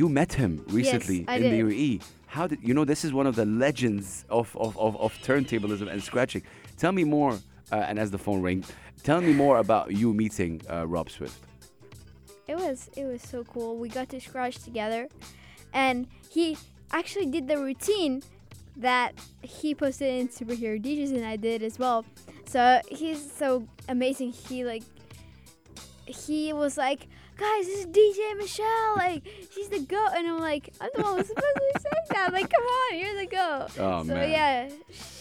You 0.00 0.08
met 0.08 0.32
him 0.32 0.64
recently 0.68 1.24
I 1.28 1.36
in 1.36 1.42
the. 1.52 1.60
UAE. 1.62 2.02
How 2.34 2.48
did 2.48 2.58
you 2.64 2.74
know? 2.74 2.84
This 2.84 3.04
is 3.04 3.12
one 3.12 3.28
of 3.28 3.36
the 3.36 3.44
legends 3.44 4.24
of 4.28 4.56
of, 4.56 4.76
of, 4.76 4.96
of 4.96 5.12
turntablism 5.22 5.88
and 5.88 6.02
scratching. 6.02 6.42
Tell 6.76 6.90
me 6.90 7.04
more. 7.04 7.38
Uh, 7.70 7.76
and 7.76 7.96
as 7.96 8.10
the 8.10 8.18
phone 8.18 8.42
rang, 8.42 8.64
tell 9.04 9.20
me 9.20 9.32
more 9.32 9.58
about 9.58 9.92
you 9.92 10.12
meeting 10.12 10.60
uh, 10.68 10.84
Rob 10.84 11.08
Swift. 11.08 11.38
It 12.48 12.56
was 12.56 12.90
it 12.96 13.04
was 13.04 13.22
so 13.22 13.44
cool. 13.44 13.76
We 13.76 13.88
got 13.88 14.08
to 14.08 14.20
scratch 14.20 14.56
together, 14.64 15.06
and 15.72 16.08
he 16.28 16.58
actually 16.90 17.26
did 17.26 17.46
the 17.46 17.56
routine 17.56 18.20
that 18.78 19.12
he 19.42 19.72
posted 19.72 20.08
in 20.20 20.26
Superhero 20.26 20.82
DJs, 20.84 21.14
and 21.14 21.24
I 21.24 21.36
did 21.36 21.62
as 21.62 21.78
well. 21.78 22.04
So 22.46 22.80
he's 22.90 23.22
so 23.30 23.68
amazing. 23.88 24.32
He 24.32 24.64
like 24.64 24.82
he 26.04 26.52
was 26.52 26.76
like, 26.76 27.06
guys, 27.36 27.66
this 27.66 27.80
is 27.80 27.86
DJ 27.86 28.36
Michelle. 28.36 28.94
Like 28.96 29.22
she's 29.52 29.68
the 29.68 29.80
goat, 29.80 30.10
and 30.16 30.28
I'm 30.28 30.40
like, 30.40 30.72
I'm 30.80 30.90
the 30.94 31.02
one 31.02 31.16
who's 31.18 31.28
supposed 31.28 31.54
to 31.54 31.60
be 31.74 31.80
saying 31.80 32.04
that. 32.10 32.32
Like, 32.32 32.50
come 32.50 32.64
on, 32.64 32.98
you're 32.98 33.16
the 33.16 33.26
goat. 33.26 33.68
Oh, 33.78 34.04
so 34.04 34.14
man. 34.14 34.30
yeah, 34.30 34.68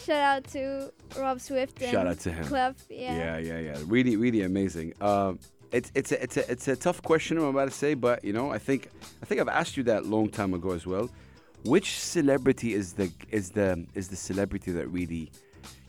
shout 0.05 0.21
out 0.21 0.43
to 0.51 0.91
Rob 1.17 1.39
Swift 1.39 1.81
and 1.81 1.91
Shout 1.91 2.07
out 2.07 2.19
to 2.19 2.31
him. 2.31 2.45
Clef. 2.45 2.75
Yeah. 2.89 3.15
Yeah, 3.15 3.37
yeah, 3.37 3.59
yeah. 3.59 3.77
Really, 3.87 4.15
really 4.15 4.41
amazing. 4.41 4.93
Um, 5.01 5.39
it's 5.71 5.91
it's 5.95 6.11
a, 6.11 6.21
it's 6.21 6.37
a 6.37 6.51
it's 6.51 6.67
a 6.67 6.75
tough 6.75 7.01
question 7.01 7.37
I'm 7.37 7.45
about 7.45 7.65
to 7.65 7.71
say, 7.71 7.95
but 7.95 8.23
you 8.23 8.33
know, 8.33 8.51
I 8.51 8.59
think 8.59 8.89
I 9.21 9.25
think 9.25 9.41
I've 9.41 9.49
asked 9.49 9.75
you 9.75 9.83
that 9.83 10.05
long 10.05 10.29
time 10.29 10.53
ago 10.53 10.71
as 10.71 10.85
well. 10.85 11.09
Which 11.65 11.97
celebrity 11.99 12.73
is 12.73 12.93
the 12.93 13.11
is 13.31 13.51
the 13.51 13.85
is 13.95 14.09
the 14.09 14.15
celebrity 14.15 14.71
that 14.73 14.87
really 14.87 15.31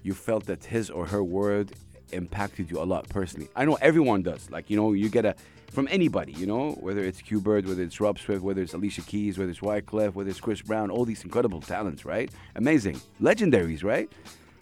you 0.03 0.15
felt 0.15 0.47
that 0.47 0.65
his 0.65 0.89
or 0.89 1.05
her 1.07 1.23
word 1.23 1.73
impacted 2.13 2.71
you 2.71 2.81
a 2.81 2.85
lot 2.85 3.09
personally? 3.09 3.49
I 3.57 3.65
know 3.65 3.77
everyone 3.83 4.23
does. 4.23 4.51
Like 4.51 4.71
you 4.71 4.77
know, 4.77 4.93
you 4.93 5.09
get 5.11 5.27
a 5.27 5.35
from 5.75 5.89
anybody, 5.91 6.33
you 6.33 6.47
know, 6.47 6.73
whether 6.81 7.03
it's 7.05 7.21
Qbert, 7.21 7.67
whether 7.67 7.83
it's 7.83 8.01
Rob 8.01 8.19
Swift, 8.19 8.43
whether 8.43 8.63
it's 8.63 8.75
Alicia 8.75 9.03
Keys, 9.03 9.37
whether 9.39 9.51
it's 9.51 9.61
Wyclef, 9.61 10.15
whether 10.15 10.31
it's 10.31 10.41
Chris 10.41 10.63
Brown, 10.63 10.91
all 10.91 11.05
these 11.05 11.25
incredible 11.25 11.61
talents, 11.61 12.05
right? 12.05 12.31
Amazing, 12.57 13.01
legendaries, 13.21 13.83
right? 13.85 14.11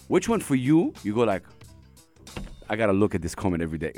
Which 0.09 0.29
one 0.29 0.41
for 0.41 0.55
you? 0.55 0.93
You 1.05 1.15
go 1.15 1.23
like, 1.25 1.45
I 2.69 2.77
gotta 2.77 2.93
look 2.93 3.15
at 3.15 3.23
this 3.23 3.35
comment 3.35 3.63
every 3.63 3.79
day. 3.79 3.95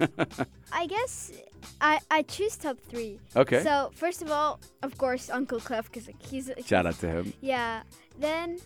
I 0.72 0.86
guess 0.86 1.32
I 1.80 2.00
I 2.10 2.22
choose 2.22 2.56
top 2.56 2.76
three. 2.90 3.18
Okay. 3.36 3.62
So 3.62 3.90
first 3.94 4.20
of 4.22 4.30
all, 4.30 4.60
of 4.82 4.98
course, 4.98 5.30
Uncle 5.30 5.60
Clef, 5.60 5.86
because 5.90 6.06
like, 6.06 6.22
he's 6.22 6.50
Shout 6.66 6.86
out 6.86 6.98
to 7.00 7.08
him. 7.08 7.32
yeah. 7.40 7.82
Then 8.18 8.58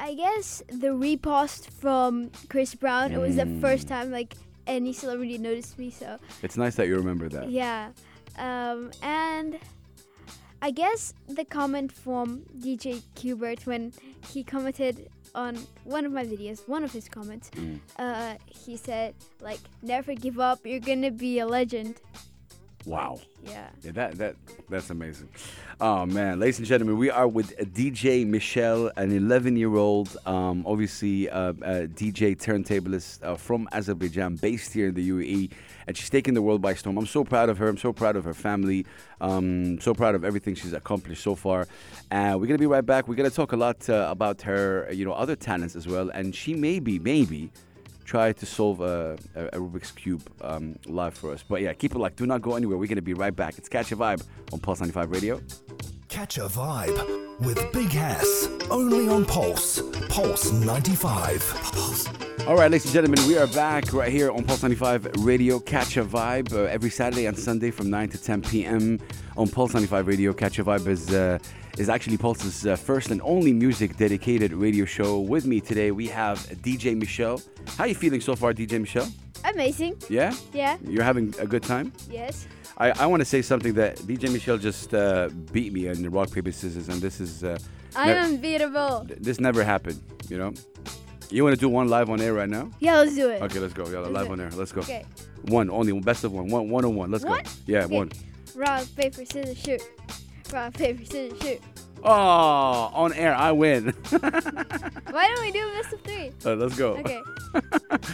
I 0.00 0.14
guess 0.14 0.62
the 0.68 0.88
repost 0.88 1.70
from 1.70 2.30
Chris 2.48 2.74
Brown. 2.74 3.12
It 3.12 3.18
was 3.18 3.36
the 3.36 3.46
first 3.60 3.86
Mm. 3.86 3.88
time 3.88 4.10
like 4.10 4.34
any 4.68 4.92
celebrity 4.92 5.38
noticed 5.38 5.78
me. 5.78 5.90
So 5.90 6.18
It's 6.42 6.56
nice 6.56 6.76
that 6.76 6.86
you 6.86 6.96
remember 6.96 7.28
that. 7.30 7.50
yeah. 7.50 7.90
Um, 8.38 8.92
and 9.02 9.58
I 10.62 10.70
guess 10.70 11.14
the 11.28 11.44
comment 11.44 11.90
from 11.92 12.42
DJ 12.58 13.02
Qbert 13.16 13.66
when 13.66 13.92
he 14.32 14.44
commented 14.44 15.08
on 15.34 15.56
one 15.84 16.04
of 16.04 16.12
my 16.12 16.24
videos, 16.24 16.66
one 16.68 16.82
of 16.84 16.92
his 16.92 17.08
comments, 17.08 17.50
Mm. 17.50 17.80
uh, 17.98 18.34
he 18.46 18.76
said 18.76 19.14
like, 19.40 19.60
"Never 19.82 20.14
give 20.14 20.38
up. 20.40 20.64
You're 20.64 20.80
gonna 20.80 21.10
be 21.10 21.38
a 21.40 21.46
legend." 21.46 22.00
Wow. 22.84 23.20
Yeah. 23.44 23.68
Yeah, 23.82 23.92
that 23.92 24.18
that 24.18 24.36
that's 24.68 24.90
amazing. 24.90 25.28
Oh 25.80 26.06
man, 26.06 26.40
ladies 26.40 26.58
and 26.58 26.66
gentlemen, 26.66 26.96
we 26.96 27.10
are 27.10 27.28
with 27.28 27.56
DJ 27.56 28.26
Michelle, 28.26 28.90
an 28.96 29.10
11-year-old, 29.10 30.16
um, 30.26 30.64
obviously 30.66 31.28
uh, 31.30 31.38
uh, 31.38 31.52
DJ 31.86 32.36
turntablist 32.36 33.22
uh, 33.22 33.36
from 33.36 33.68
Azerbaijan, 33.72 34.36
based 34.36 34.72
here 34.72 34.88
in 34.88 34.94
the 34.94 35.08
UAE, 35.10 35.52
and 35.86 35.96
she's 35.96 36.10
taking 36.10 36.34
the 36.34 36.42
world 36.42 36.60
by 36.60 36.74
storm. 36.74 36.98
I'm 36.98 37.06
so 37.06 37.24
proud 37.24 37.48
of 37.48 37.58
her. 37.58 37.68
I'm 37.68 37.76
so 37.76 37.92
proud 37.92 38.16
of 38.16 38.24
her 38.24 38.34
family. 38.34 38.86
Um, 39.20 39.80
so 39.80 39.94
proud 39.94 40.14
of 40.14 40.24
everything 40.24 40.54
she's 40.54 40.72
accomplished 40.72 41.22
so 41.22 41.34
far. 41.34 41.68
Uh, 42.10 42.36
we're 42.38 42.46
gonna 42.46 42.58
be 42.58 42.66
right 42.66 42.84
back. 42.84 43.06
We're 43.06 43.16
gonna 43.16 43.30
talk 43.30 43.52
a 43.52 43.56
lot 43.56 43.88
uh, 43.88 44.08
about 44.10 44.42
her, 44.42 44.88
you 44.92 45.04
know, 45.04 45.12
other 45.12 45.36
talents 45.36 45.76
as 45.76 45.86
well, 45.86 46.10
and 46.10 46.34
she 46.34 46.54
maybe, 46.54 46.98
maybe 46.98 47.50
try 48.08 48.32
to 48.32 48.46
solve 48.46 48.80
a, 48.80 49.18
a, 49.34 49.58
Rubik's 49.58 49.90
Cube 49.92 50.22
um, 50.40 50.78
live 50.86 51.12
for 51.12 51.30
us. 51.30 51.44
But 51.46 51.60
yeah, 51.60 51.74
keep 51.74 51.94
it 51.94 51.98
locked. 51.98 52.16
Do 52.16 52.24
not 52.24 52.40
go 52.40 52.56
anywhere. 52.56 52.78
We're 52.78 52.86
going 52.86 52.96
to 52.96 53.02
be 53.02 53.12
right 53.12 53.36
back. 53.36 53.58
It's 53.58 53.68
Catch 53.68 53.92
a 53.92 53.96
Vibe 53.96 54.26
on 54.50 54.60
Pulse 54.60 54.80
95 54.80 55.10
Radio. 55.10 55.40
Catch 56.08 56.38
a 56.38 56.48
vibe 56.48 57.38
with 57.40 57.70
Big 57.70 57.90
Hass. 57.90 58.48
Only 58.70 59.08
on 59.10 59.26
Pulse. 59.26 59.82
Pulse 60.08 60.50
95. 60.52 61.46
Pulse. 61.74 62.08
All 62.46 62.56
right, 62.56 62.70
ladies 62.70 62.86
and 62.86 62.94
gentlemen, 62.94 63.20
we 63.28 63.36
are 63.36 63.46
back 63.48 63.92
right 63.92 64.10
here 64.10 64.30
on 64.30 64.42
Pulse 64.42 64.62
95 64.62 65.08
Radio. 65.18 65.60
Catch 65.60 65.98
a 65.98 66.04
Vibe 66.04 66.54
uh, 66.54 66.62
every 66.62 66.88
Saturday 66.88 67.26
and 67.26 67.38
Sunday 67.38 67.70
from 67.70 67.90
9 67.90 68.08
to 68.08 68.16
10 68.22 68.40
p.m. 68.40 68.98
on 69.36 69.48
Pulse 69.48 69.74
95 69.74 70.06
Radio. 70.06 70.32
Catch 70.32 70.58
a 70.58 70.64
Vibe 70.64 70.86
is, 70.86 71.12
uh, 71.12 71.38
is 71.78 71.88
actually 71.88 72.16
Pulse's 72.16 72.66
uh, 72.66 72.76
first 72.76 73.10
and 73.10 73.20
only 73.22 73.52
music 73.52 73.96
dedicated 73.96 74.52
radio 74.52 74.84
show. 74.84 75.20
With 75.20 75.46
me 75.46 75.60
today, 75.60 75.90
we 75.90 76.08
have 76.08 76.38
DJ 76.62 76.96
Michelle. 76.96 77.40
How 77.76 77.84
are 77.84 77.86
you 77.88 77.94
feeling 77.94 78.20
so 78.20 78.34
far, 78.34 78.52
DJ 78.52 78.80
Michelle? 78.80 79.08
Amazing. 79.44 79.94
Yeah? 80.08 80.34
Yeah. 80.52 80.76
You're 80.84 81.04
having 81.04 81.34
a 81.38 81.46
good 81.46 81.62
time? 81.62 81.92
Yes. 82.10 82.46
I, 82.78 82.90
I 82.90 83.06
want 83.06 83.20
to 83.20 83.24
say 83.24 83.42
something 83.42 83.74
that 83.74 83.96
DJ 83.98 84.32
Michelle 84.32 84.58
just 84.58 84.92
uh, 84.94 85.28
beat 85.52 85.72
me 85.72 85.86
in 85.86 86.02
the 86.02 86.10
rock 86.10 86.30
paper 86.32 86.50
scissors, 86.52 86.88
and 86.88 87.00
this 87.00 87.20
is 87.20 87.44
uh, 87.44 87.58
I'm 87.96 88.08
ne- 88.08 88.18
unbeatable. 88.36 89.06
this 89.20 89.38
never 89.40 89.62
happened. 89.64 90.00
You 90.28 90.38
know, 90.38 90.54
you 91.30 91.44
want 91.44 91.54
to 91.54 91.60
do 91.60 91.68
one 91.68 91.88
live 91.88 92.10
on 92.10 92.20
air 92.20 92.34
right 92.34 92.48
now? 92.48 92.70
Yeah, 92.80 92.98
let's 92.98 93.14
do 93.14 93.30
it. 93.30 93.42
Okay, 93.42 93.58
let's 93.60 93.74
go. 93.74 93.88
Yeah, 93.88 93.98
Let's 94.00 94.12
live 94.12 94.30
on 94.30 94.40
air. 94.40 94.50
Let's 94.50 94.72
go. 94.72 94.80
Okay. 94.80 95.04
One 95.42 95.70
only, 95.70 95.98
best 96.00 96.24
of 96.24 96.32
one. 96.32 96.48
One 96.48 96.68
one 96.68 96.84
on 96.84 96.94
one. 96.96 97.10
Let's 97.10 97.24
One? 97.24 97.42
go. 97.42 97.50
Yeah, 97.66 97.84
Okay. 97.84 97.96
one. 97.96 98.10
Rock, 98.54 98.84
paper, 98.96 99.24
scissors, 99.24 99.58
shoot. 99.58 99.82
Rock, 100.52 100.74
paper, 100.74 101.04
scissors, 101.04 101.40
shoot. 101.42 101.60
Oh, 102.02 102.10
on 102.94 103.12
air, 103.14 103.34
I 103.34 103.52
win. 103.52 103.88
Why 104.10 105.28
don't 105.34 105.40
we 105.42 105.50
do 105.50 105.68
a 105.68 105.72
best 105.72 105.92
of 105.92 106.00
three? 106.02 106.32
Let's 106.44 106.76
go. 106.76 106.92
Okay. 106.96 107.20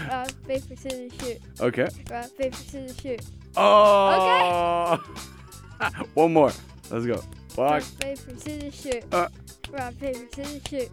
Rock, 0.08 0.30
paper, 0.46 0.76
scissors, 0.76 1.12
shoot. 1.20 1.38
Okay. 1.60 1.88
Rock, 2.10 2.30
paper, 2.36 2.56
scissors, 2.56 3.00
shoot. 3.00 3.20
Oh. 3.56 4.96
One 6.14 6.32
more. 6.32 6.52
Let's 6.90 7.06
go. 7.06 7.22
Rock, 7.56 7.82
Fuck. 7.82 8.00
paper, 8.00 8.36
scissors, 8.38 8.74
shoot. 8.74 9.04
Uh. 9.12 9.28
Rock, 9.70 9.98
paper, 10.00 10.26
scissors, 10.34 10.62
shoot. 10.68 10.90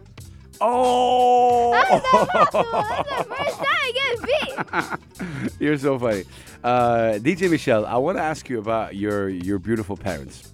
Oh. 0.60 1.72
That's 1.72 2.52
the 2.52 3.24
first 3.24 3.56
time 3.56 3.66
I 3.66 3.92
get 3.94 4.98
beat. 5.48 5.52
You're 5.58 5.78
so 5.78 5.98
funny. 5.98 6.24
Uh, 6.62 7.14
DJ 7.18 7.50
Michelle, 7.50 7.84
I 7.84 7.96
want 7.96 8.18
to 8.18 8.22
ask 8.22 8.48
you 8.48 8.58
about 8.60 8.94
your 8.94 9.28
your 9.28 9.58
beautiful 9.58 9.96
parents. 9.96 10.52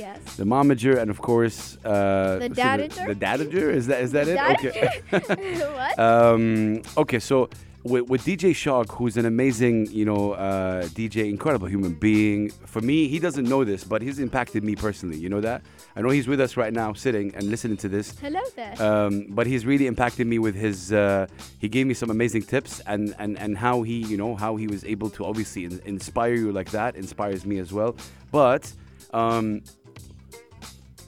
Yes. 0.00 0.36
The 0.36 0.44
momager 0.44 0.98
and 1.00 1.10
of 1.10 1.20
course 1.20 1.76
uh, 1.84 2.38
The 2.38 2.48
so 2.48 2.62
dadager? 2.62 3.06
The, 3.10 3.18
dadager 3.28 3.66
is 3.78 3.86
that 3.88 4.00
is 4.00 4.12
that 4.12 4.26
it? 4.28 4.38
Okay. 4.52 5.00
what? 5.78 5.98
Um, 6.10 6.82
okay, 6.96 7.18
so 7.18 7.48
with, 7.82 8.08
with 8.08 8.24
DJ 8.24 8.54
Shock, 8.54 8.92
who's 8.92 9.16
an 9.16 9.24
amazing, 9.24 9.90
you 9.90 10.04
know, 10.04 10.32
uh, 10.32 10.82
DJ, 10.84 11.30
incredible 11.30 11.66
human 11.66 11.94
being. 11.94 12.50
For 12.66 12.80
me, 12.80 13.08
he 13.08 13.18
doesn't 13.18 13.48
know 13.48 13.64
this, 13.64 13.84
but 13.84 14.02
he's 14.02 14.18
impacted 14.18 14.62
me 14.64 14.76
personally. 14.76 15.16
You 15.16 15.28
know 15.28 15.40
that? 15.40 15.62
I 15.96 16.02
know 16.02 16.10
he's 16.10 16.28
with 16.28 16.40
us 16.40 16.56
right 16.56 16.72
now, 16.72 16.92
sitting 16.92 17.34
and 17.34 17.44
listening 17.44 17.76
to 17.78 17.88
this. 17.88 18.18
Hello 18.18 18.40
there. 18.54 18.74
Um, 18.80 19.26
but 19.30 19.46
he's 19.46 19.64
really 19.64 19.86
impacted 19.86 20.26
me 20.26 20.38
with 20.38 20.54
his. 20.54 20.92
Uh, 20.92 21.26
he 21.58 21.68
gave 21.68 21.86
me 21.86 21.94
some 21.94 22.10
amazing 22.10 22.42
tips, 22.42 22.80
and, 22.86 23.14
and 23.18 23.38
and 23.38 23.56
how 23.56 23.82
he, 23.82 23.98
you 23.98 24.16
know, 24.16 24.36
how 24.36 24.56
he 24.56 24.66
was 24.66 24.84
able 24.84 25.10
to 25.10 25.24
obviously 25.24 25.64
in, 25.64 25.80
inspire 25.84 26.34
you 26.34 26.52
like 26.52 26.70
that 26.70 26.96
inspires 26.96 27.46
me 27.46 27.58
as 27.58 27.72
well. 27.72 27.96
But 28.30 28.70
um, 29.12 29.62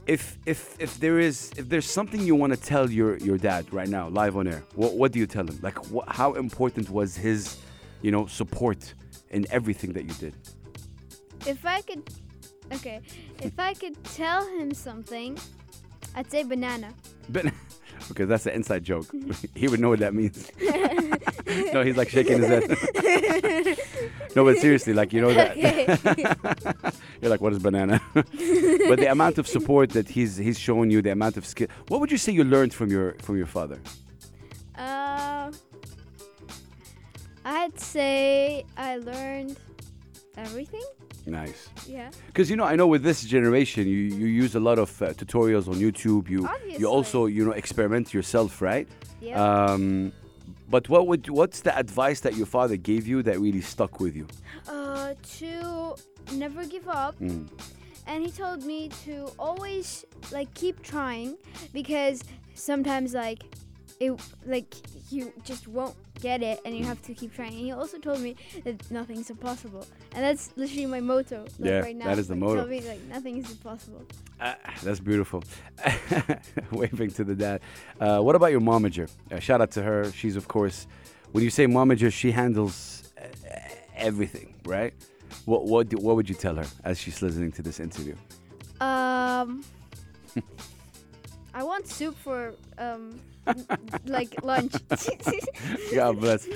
if 0.07 0.39
if 0.47 0.77
if 0.81 0.99
there 0.99 1.19
is 1.19 1.53
if 1.57 1.69
there's 1.69 1.87
something 1.87 2.21
you 2.21 2.35
want 2.35 2.53
to 2.53 2.61
tell 2.61 2.91
your 2.91 3.17
your 3.19 3.39
dad 3.39 3.73
right 3.73 3.89
now 3.89 4.09
live 4.09 4.37
on 4.37 4.49
air, 4.49 4.63
what 4.75 4.95
what 4.95 5.13
do 5.13 5.19
you 5.19 5.27
tell 5.27 5.47
him? 5.47 5.59
Like, 5.63 5.79
wh- 5.87 6.07
how 6.09 6.35
important 6.35 6.91
was 6.91 7.17
his, 7.17 7.57
you 8.03 8.11
know, 8.11 8.27
support 8.27 8.95
in 9.31 9.47
everything 9.51 9.93
that 9.95 10.05
you 10.05 10.15
did? 10.15 10.35
if 11.47 11.65
I 11.67 11.81
could, 11.81 12.03
okay, 12.73 13.01
if 13.43 13.59
I 13.59 13.75
could 13.75 14.03
tell 14.05 14.47
him 14.47 14.73
something, 14.73 15.39
I'd 16.15 16.31
say 16.31 16.45
banana. 16.45 16.95
But 17.29 17.47
okay, 18.11 18.25
that's 18.25 18.47
an 18.47 18.53
inside 18.53 18.85
joke. 18.85 19.07
Mm-hmm. 19.07 19.47
he 19.59 19.69
would 19.69 19.81
know 19.81 19.89
what 19.89 20.01
that 20.01 20.15
means. 20.15 20.51
no, 21.73 21.83
he's 21.83 21.97
like 21.97 22.11
shaking 22.11 22.39
his 22.43 22.49
head. 22.49 23.79
no, 24.37 24.45
but 24.45 24.59
seriously, 24.59 24.93
like 24.93 25.13
you 25.13 25.21
know 25.21 25.33
that 25.35 25.57
you're 27.21 27.31
like, 27.31 27.41
what 27.41 27.53
is 27.53 27.59
banana? 27.59 28.01
But 28.89 28.99
the 28.99 29.11
amount 29.11 29.39
of 29.39 29.47
support 29.47 29.91
that 29.91 30.09
he's 30.09 30.37
he's 30.37 30.59
shown 30.59 30.91
you, 30.91 31.03
the 31.03 31.13
amount 31.13 31.37
of 31.37 31.45
skill. 31.47 31.69
What 31.89 32.01
would 32.01 32.11
you 32.11 32.19
say 32.19 32.33
you 32.33 32.45
learned 32.45 32.73
from 32.75 32.91
your 32.91 33.15
from 33.21 33.37
your 33.37 33.47
father? 33.47 33.79
uh, 34.79 35.51
I'd 37.45 37.79
say 37.81 38.65
I 38.77 38.97
learned 38.99 39.59
everything. 40.37 40.85
Nice. 41.27 41.69
Yeah. 41.87 42.11
Because 42.27 42.51
you 42.51 42.57
know, 42.57 42.65
I 42.65 42.75
know 42.77 42.87
with 42.89 43.03
this 43.05 43.23
generation, 43.23 43.87
you, 43.87 43.97
you 43.97 44.27
use 44.27 44.55
a 44.57 44.61
lot 44.61 44.79
of 44.79 44.91
uh, 45.03 45.13
tutorials 45.13 45.69
on 45.69 45.75
YouTube. 45.75 46.29
You 46.29 46.47
Obviously. 46.47 46.81
you 46.81 46.87
also 46.87 47.27
you 47.27 47.45
know 47.45 47.53
experiment 47.53 48.13
yourself, 48.15 48.61
right? 48.61 48.89
Yeah. 49.21 49.41
Um, 49.43 50.13
but 50.69 50.89
what 50.89 51.07
would 51.07 51.29
what's 51.29 51.61
the 51.61 51.77
advice 51.79 52.21
that 52.21 52.35
your 52.37 52.47
father 52.47 52.77
gave 52.77 53.07
you 53.07 53.23
that 53.25 53.39
really 53.39 53.61
stuck 53.61 54.01
with 54.01 54.17
you? 54.17 54.27
uh, 54.69 55.15
to 55.39 55.95
never 56.35 56.65
give 56.65 56.89
up. 56.89 57.19
Mm. 57.21 57.49
And 58.13 58.23
he 58.25 58.31
told 58.31 58.63
me 58.65 58.89
to 59.07 59.15
always 59.39 60.05
like 60.31 60.53
keep 60.55 60.83
trying 60.83 61.37
because 61.73 62.23
sometimes 62.55 63.15
like 63.15 63.43
it 64.01 64.13
like 64.47 64.75
you 65.11 65.33
just 65.45 65.67
won't 65.67 65.97
get 66.21 66.43
it 66.43 66.61
and 66.65 66.77
you 66.77 66.85
have 66.85 67.01
to 67.03 67.15
keep 67.15 67.33
trying 67.35 67.53
and 67.59 67.65
he 67.69 67.73
also 67.73 67.99
told 67.99 68.21
me 68.21 68.37
that 68.65 68.77
nothing's 68.91 69.31
impossible 69.31 69.85
and 70.15 70.23
that's 70.25 70.51
literally 70.57 70.87
my 70.87 71.01
motto 71.01 71.41
like, 71.59 71.71
Yeah, 71.71 71.79
right 71.81 71.97
now 71.97 72.07
that 72.11 72.19
is 72.19 72.29
the 72.29 72.35
Like, 72.35 72.43
motto. 72.43 72.67
me 72.67 72.81
like 72.83 73.03
nothing 73.17 73.39
is 73.39 73.51
impossible 73.51 74.03
Ah, 74.45 74.57
that's 74.83 74.99
beautiful. 74.99 75.41
Waving 76.73 77.13
to 77.13 77.23
the 77.23 77.37
dad. 77.37 77.61
Uh, 78.01 78.19
what 78.21 78.35
about 78.35 78.51
your 78.51 78.61
momager? 78.61 79.09
Uh, 79.31 79.39
shout 79.39 79.61
out 79.61 79.71
to 79.73 79.83
her. 79.85 80.11
She's 80.11 80.35
of 80.35 80.49
course, 80.49 80.89
when 81.31 81.45
you 81.45 81.51
say 81.51 81.69
momager, 81.69 82.13
she 82.13 82.33
handles 82.33 83.13
uh, 83.17 83.27
everything, 83.97 84.49
right? 84.65 84.95
What 85.45 85.65
what 85.67 85.89
do, 85.89 85.97
what 85.99 86.17
would 86.17 86.29
you 86.29 86.35
tell 86.35 86.55
her 86.57 86.67
as 86.85 86.99
she's 86.99 87.21
listening 87.23 87.53
to 87.53 87.63
this 87.63 87.81
interview? 87.81 88.15
um 88.81 89.63
i 91.55 91.63
want 91.63 91.87
soup 91.87 92.17
for 92.19 92.55
um 92.79 93.21
like 94.07 94.33
lunch 94.45 94.73
God 95.95 96.21
bless. 96.21 96.47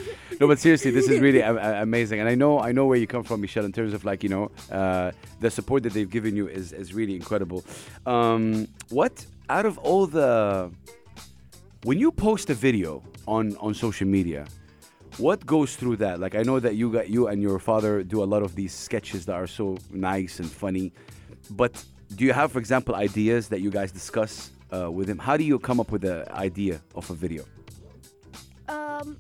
No, 0.41 0.47
but 0.47 0.59
seriously, 0.61 0.91
this 0.93 1.09
is 1.09 1.19
really 1.21 1.41
a- 1.41 1.53
a- 1.55 1.83
amazing, 1.83 2.21
and 2.21 2.29
I 2.29 2.35
know 2.37 2.61
I 2.61 2.71
know 2.73 2.87
where 2.87 2.97
you 2.99 3.07
come 3.09 3.25
from, 3.25 3.41
Michelle. 3.41 3.65
In 3.65 3.73
terms 3.73 3.93
of 3.93 4.05
like 4.05 4.23
you 4.23 4.29
know 4.29 4.51
uh, 4.71 5.11
the 5.41 5.51
support 5.51 5.83
that 5.83 5.93
they've 5.95 6.09
given 6.11 6.37
you 6.37 6.47
is 6.49 6.73
is 6.73 6.95
really 6.95 7.17
incredible. 7.17 7.65
Um, 8.07 8.69
what 8.89 9.27
out 9.49 9.67
of 9.67 9.79
all 9.79 10.07
the 10.07 10.71
when 11.83 11.99
you 11.99 12.13
post 12.13 12.51
a 12.51 12.55
video 12.55 13.03
on 13.27 13.57
on 13.57 13.75
social 13.75 14.07
media, 14.07 14.47
what 15.19 15.45
goes 15.47 15.77
through 15.77 15.97
that? 15.97 16.21
Like 16.21 16.35
I 16.35 16.43
know 16.43 16.61
that 16.61 16.75
you 16.77 16.93
got 16.93 17.09
you 17.09 17.29
and 17.29 17.41
your 17.43 17.59
father 17.59 18.03
do 18.03 18.23
a 18.23 18.29
lot 18.35 18.43
of 18.43 18.55
these 18.55 18.73
sketches 18.75 19.27
that 19.27 19.35
are 19.35 19.47
so 19.47 19.79
nice 19.91 20.39
and 20.41 20.51
funny, 20.51 20.93
but 21.51 21.85
do 22.15 22.25
you 22.25 22.33
have, 22.33 22.53
for 22.53 22.59
example, 22.59 22.95
ideas 22.95 23.49
that 23.49 23.61
you 23.61 23.71
guys 23.71 23.91
discuss 23.93 24.51
uh, 24.73 24.91
with 24.91 25.09
him? 25.09 25.19
How 25.19 25.37
do 25.37 25.45
you 25.45 25.59
come 25.59 25.81
up 25.81 25.91
with 25.91 26.03
the 26.03 26.31
idea 26.33 26.81
of 26.95 27.11
a 27.11 27.15
video? 27.15 27.45
Um, 28.69 29.17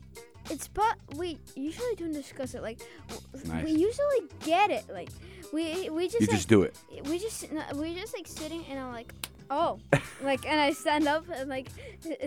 it's 0.50 0.68
but 0.68 0.96
we 1.16 1.38
usually 1.54 1.94
don't 1.96 2.12
discuss 2.12 2.54
it. 2.54 2.62
Like, 2.62 2.80
w- 3.08 3.48
Nice. 3.52 3.64
we 3.64 3.70
usually 3.72 4.22
get 4.44 4.70
it. 4.70 4.84
Like, 4.92 5.08
we 5.52 5.88
we 5.90 6.06
just 6.08 6.20
You 6.20 6.26
like, 6.26 6.36
just 6.36 6.48
do 6.48 6.62
it. 6.62 6.76
we 7.08 7.18
just 7.18 7.46
we 7.74 7.94
just 7.94 8.14
like 8.14 8.26
sitting 8.26 8.64
and 8.70 8.78
I'm 8.78 8.92
like, 8.92 9.12
oh, 9.50 9.78
like, 10.22 10.46
and 10.46 10.60
I 10.60 10.72
stand 10.72 11.06
up 11.08 11.24
and 11.32 11.48
like 11.48 11.68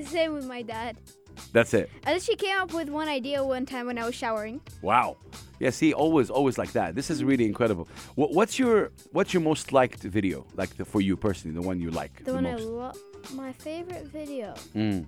same 0.05 0.33
with 0.33 0.45
my 0.45 0.61
dad. 0.61 0.97
That's 1.53 1.73
it. 1.73 1.89
And 2.03 2.21
she 2.21 2.35
came 2.35 2.57
up 2.59 2.73
with 2.73 2.89
one 2.89 3.07
idea 3.07 3.43
one 3.43 3.65
time 3.65 3.85
when 3.87 3.97
I 3.97 4.05
was 4.05 4.15
showering. 4.15 4.61
Wow. 4.81 5.17
Yeah, 5.59 5.71
see, 5.71 5.93
always, 5.93 6.29
always 6.29 6.57
like 6.57 6.71
that. 6.73 6.95
This 6.95 7.09
is 7.09 7.23
really 7.23 7.45
incredible. 7.45 7.87
What, 8.15 8.33
what's 8.33 8.57
your 8.57 8.91
What's 9.11 9.33
your 9.33 9.41
most 9.41 9.73
liked 9.73 10.03
video, 10.03 10.45
like 10.55 10.75
the, 10.77 10.85
for 10.85 11.01
you 11.01 11.17
personally, 11.17 11.53
the 11.59 11.61
one 11.67 11.81
you 11.81 11.91
like 11.91 12.17
The 12.19 12.23
the, 12.25 12.33
one 12.33 12.45
I 12.45 12.55
love, 12.55 12.97
my 13.33 13.51
favorite 13.53 14.05
video 14.07 14.53
Mm, 14.75 15.05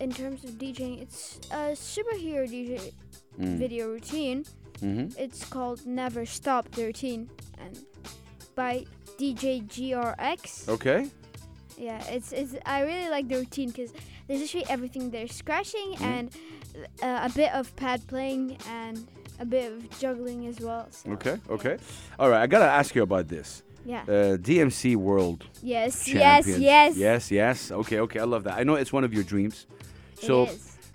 in 0.00 0.10
terms 0.12 0.44
of 0.44 0.50
DJing, 0.52 1.02
it's 1.02 1.40
a 1.50 1.74
superhero 1.74 2.46
DJ 2.48 2.92
mm, 3.40 3.58
video 3.58 3.88
routine. 3.88 4.44
hmm 4.80 5.06
It's 5.18 5.44
called 5.44 5.84
Never 5.86 6.24
Stop 6.26 6.70
the 6.72 6.84
Routine, 6.84 7.28
and 7.58 7.78
by 8.54 8.84
DJ 9.18 9.62
GRX. 9.66 10.68
Okay. 10.68 11.10
Yeah, 11.78 12.02
it's 12.08 12.32
it's. 12.32 12.54
I 12.66 12.82
really 12.82 13.08
like 13.10 13.28
the 13.28 13.36
routine 13.36 13.70
because 13.70 13.92
there's 14.28 14.42
actually 14.42 14.66
everything. 14.68 15.10
There's 15.10 15.32
scratching 15.34 15.94
Mhm. 15.96 16.00
and 16.02 16.30
uh, 17.02 17.28
a 17.28 17.30
bit 17.34 17.52
of 17.54 17.74
pad 17.76 18.06
playing 18.06 18.56
and 18.68 19.06
a 19.40 19.44
bit 19.44 19.72
of 19.72 19.98
juggling 19.98 20.46
as 20.46 20.60
well. 20.60 20.86
so, 20.90 21.10
Okay. 21.12 21.36
Okay. 21.50 21.76
All 22.18 22.28
right. 22.30 22.42
I 22.42 22.46
gotta 22.46 22.70
ask 22.70 22.94
you 22.94 23.02
about 23.02 23.28
this. 23.28 23.62
Yeah. 23.84 24.02
Uh, 24.02 24.36
DMC 24.36 24.94
World 24.96 25.44
yes. 25.62 26.04
Champions. 26.04 26.46
Yes. 26.46 26.58
Yes. 26.60 26.96
Yes. 26.96 27.30
Yes. 27.30 27.70
Okay. 27.72 27.98
Okay. 28.00 28.20
I 28.20 28.24
love 28.24 28.44
that. 28.44 28.58
I 28.58 28.62
know 28.62 28.74
it's 28.76 28.92
one 28.92 29.02
of 29.04 29.12
your 29.12 29.24
dreams. 29.24 29.66
So, 30.20 30.48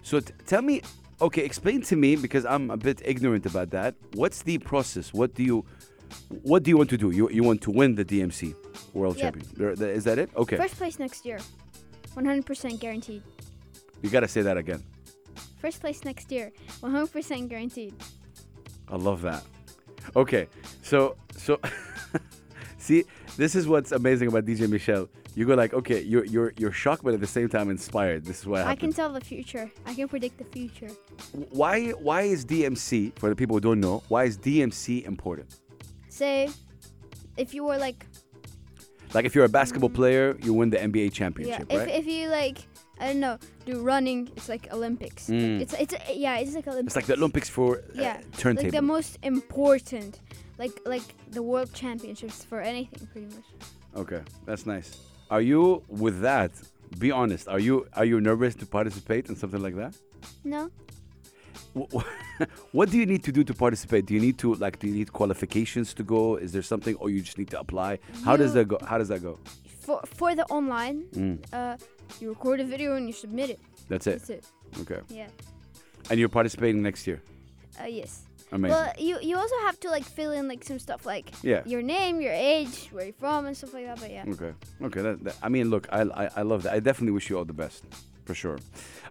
so 0.04 0.20
t- 0.22 0.34
tell 0.46 0.62
me. 0.62 0.82
Okay, 1.20 1.44
explain 1.44 1.82
to 1.82 1.96
me 1.96 2.16
because 2.16 2.46
I'm 2.46 2.70
a 2.70 2.78
bit 2.78 3.02
ignorant 3.04 3.46
about 3.48 3.72
that. 3.72 3.96
What's 4.13 4.44
the 4.44 4.60
process? 4.60 5.12
What 5.13 5.34
do 5.34 5.44
you, 5.44 5.66
what 6.44 6.62
do 6.62 6.70
you 6.70 6.78
want 6.78 6.92
to 6.92 6.98
do? 6.98 7.10
You 7.10 7.28
you 7.32 7.44
want 7.44 7.62
to 7.63 7.72
win 7.72 7.96
the 7.96 8.06
DMC 8.06 8.54
World 8.97 9.17
Yep. 9.17 9.36
Champion? 9.36 9.89
Is 9.89 10.03
that 10.03 10.17
it? 10.17 10.29
Okay. 10.36 10.57
First 10.57 10.75
place 10.75 10.99
next 10.99 11.25
year, 11.25 11.39
100% 12.15 12.79
guaranteed. 12.79 13.23
You 14.01 14.10
gotta 14.10 14.27
say 14.27 14.41
that 14.41 14.57
again. 14.57 14.83
First 15.62 15.81
place 15.81 16.03
next 16.03 16.31
year, 16.31 16.51
100% 16.81 17.49
guaranteed. 17.49 17.93
I 18.89 18.95
love 18.95 19.21
that. 19.21 19.43
Okay, 20.15 20.47
so 20.81 21.17
so 21.36 21.60
see, 22.77 23.03
this 23.36 23.55
is 23.55 23.67
what's 23.67 23.91
amazing 23.91 24.29
about 24.29 24.45
DJ 24.45 24.69
Michelle. 24.69 25.10
You 25.36 25.45
go 25.45 25.53
like, 25.53 25.73
okay, 25.73 26.01
you're 26.01 26.25
you're 26.25 26.53
you're 26.57 26.71
shocked, 26.71 27.03
but 27.03 27.13
at 27.13 27.19
the 27.19 27.27
same 27.27 27.49
time 27.49 27.69
inspired. 27.69 28.25
This 28.25 28.39
is 28.39 28.47
what 28.47 28.65
I 28.65 28.75
can 28.75 28.93
tell 28.93 29.12
the 29.12 29.21
future. 29.21 29.69
I 29.86 29.93
can 29.93 30.07
predict 30.07 30.38
the 30.38 30.45
future. 30.45 30.89
Why 31.51 31.89
why 31.91 32.21
is 32.23 32.45
DMC 32.45 33.17
for 33.19 33.29
the 33.29 33.36
people 33.36 33.55
who 33.57 33.62
don't 33.62 33.79
know? 33.79 34.01
Why 34.07 34.23
is 34.23 34.38
DMC 34.38 35.05
important? 35.05 35.49
Say, 36.10 36.49
if 37.36 37.53
you 37.53 37.65
were 37.65 37.77
like 37.77 38.05
Like 39.13 39.26
if 39.26 39.34
you're 39.36 39.46
a 39.46 39.50
basketball 39.50 39.89
player, 39.89 40.38
you 40.41 40.54
win 40.54 40.70
the 40.70 40.78
NBA 40.78 41.12
championship, 41.13 41.67
yeah, 41.70 41.78
right? 41.80 41.88
if, 41.89 41.96
if 42.02 42.08
you 42.08 42.30
like, 42.30 42.58
I 43.00 43.08
don't 43.08 43.20
know, 43.20 43.38
do 43.65 43.82
running, 43.82 44.30
it's 44.36 44.50
like 44.50 44.67
Olympics. 44.74 45.30
Mm. 45.30 45.62
It's 45.62 45.74
it's 45.74 45.93
yeah, 46.13 46.38
it's 46.39 46.56
like 46.56 46.67
Olympics. 46.67 46.88
it's 46.88 46.96
like 46.96 47.06
the 47.06 47.13
Olympics 47.15 47.50
for 47.50 47.78
uh, 47.78 47.82
Yeah, 47.93 48.17
turntable. 48.38 48.63
like 48.63 48.74
the 48.74 48.82
most 48.82 49.17
important, 49.24 50.20
like 50.60 50.80
like 50.86 51.08
the 51.32 51.41
world 51.41 51.74
championships 51.74 52.43
for 52.43 52.60
anything, 52.62 53.08
pretty 53.12 53.28
much. 53.36 53.46
okay, 53.96 54.22
that's 54.46 54.65
nice. 54.65 54.98
Are 55.30 55.41
you 55.41 55.84
with 55.88 56.22
that? 56.22 56.52
Be 57.00 57.12
honest. 57.12 57.48
Are 57.48 57.60
you 57.60 57.86
are 57.93 58.06
you 58.06 58.20
nervous 58.22 58.56
to 58.56 58.65
participate 58.65 59.30
in 59.30 59.36
something 59.36 59.62
like 59.62 59.76
that? 59.76 59.93
No, 60.43 60.70
w- 61.76 62.04
what 62.71 62.89
do 62.91 62.97
you 62.97 63.06
need 63.06 63.23
to 63.23 63.32
do 63.32 63.43
to 63.43 63.54
participate? 63.54 64.06
Do 64.06 64.13
you 64.13 64.19
need 64.19 64.38
to 64.39 64.56
like? 64.56 64.80
Do 64.80 64.88
you 64.88 64.93
need 64.93 65.12
qualifications 65.13 65.93
to 65.95 66.04
go? 66.04 66.36
Is 66.36 66.52
there 66.52 66.62
something, 66.63 66.95
or 66.95 67.10
you 67.10 67.21
just 67.21 67.38
need 67.38 67.50
to 67.52 67.60
apply? 67.60 68.00
How 68.23 68.36
does 68.38 68.54
that 68.54 68.67
go? 68.67 68.78
How 68.86 68.97
does 68.97 69.08
that 69.10 69.21
go? 69.21 69.39
For 69.82 70.02
for 70.06 70.36
the 70.36 70.45
online, 70.45 71.04
Mm, 71.15 71.38
uh, 71.54 71.78
you 72.19 72.30
record 72.30 72.60
a 72.60 72.63
video 72.65 72.95
and 72.95 73.08
you 73.08 73.13
submit 73.13 73.50
it. 73.50 73.60
that's 73.89 74.08
it. 74.08 74.19
That's 74.19 74.30
it. 74.30 74.45
Okay. 74.82 75.02
Yeah. 75.10 75.28
And 76.10 76.19
you're 76.19 76.30
participating 76.30 76.82
next 76.82 77.08
year. 77.08 77.21
Uh, 77.82 77.86
yes. 77.86 78.23
Amazing. 78.52 78.71
Well, 78.78 78.93
you 78.97 79.17
you 79.21 79.36
also 79.38 79.56
have 79.65 79.78
to 79.82 79.89
like 79.89 80.04
fill 80.06 80.32
in 80.32 80.47
like 80.47 80.63
some 80.63 80.80
stuff 80.80 81.06
like 81.06 81.32
yeah. 81.43 81.62
your 81.65 81.82
name, 81.82 82.21
your 82.21 82.32
age, 82.34 82.88
where 82.93 83.06
you're 83.06 83.13
from, 83.19 83.45
and 83.45 83.56
stuff 83.58 83.73
like 83.73 83.86
that. 83.86 84.00
But 84.00 84.12
yeah. 84.12 84.26
Okay. 84.36 84.54
Okay. 84.82 85.02
That, 85.02 85.23
that- 85.26 85.36
I 85.43 85.50
mean, 85.50 85.69
look, 85.69 85.88
I, 85.91 86.02
I 86.23 86.30
I 86.38 86.41
love 86.43 86.63
that. 86.63 86.73
I 86.73 86.80
definitely 86.80 87.12
wish 87.13 87.30
you 87.30 87.38
all 87.38 87.45
the 87.45 87.60
best, 87.65 87.84
for 88.28 88.36
sure. 88.36 88.58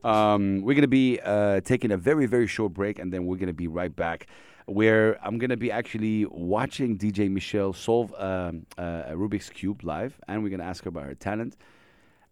Um, 0.04 0.62
we're 0.62 0.74
gonna 0.74 0.86
be 0.86 1.18
uh, 1.24 1.60
taking 1.62 1.90
a 1.90 1.96
very 1.96 2.26
very 2.26 2.46
short 2.46 2.72
break, 2.74 2.98
and 3.00 3.12
then 3.12 3.26
we're 3.26 3.38
gonna 3.38 3.52
be 3.52 3.68
right 3.68 3.94
back. 3.94 4.26
Where 4.66 5.16
I'm 5.24 5.38
gonna 5.38 5.56
be 5.56 5.70
actually 5.70 6.26
watching 6.26 6.98
DJ 6.98 7.30
Michelle 7.30 7.72
solve 7.72 8.12
um, 8.18 8.66
uh, 8.78 9.04
a 9.12 9.14
Rubik's 9.14 9.48
cube 9.50 9.82
live, 9.84 10.18
and 10.28 10.42
we're 10.42 10.50
gonna 10.50 10.64
ask 10.72 10.84
her 10.84 10.88
about 10.88 11.04
her 11.04 11.14
talent. 11.14 11.56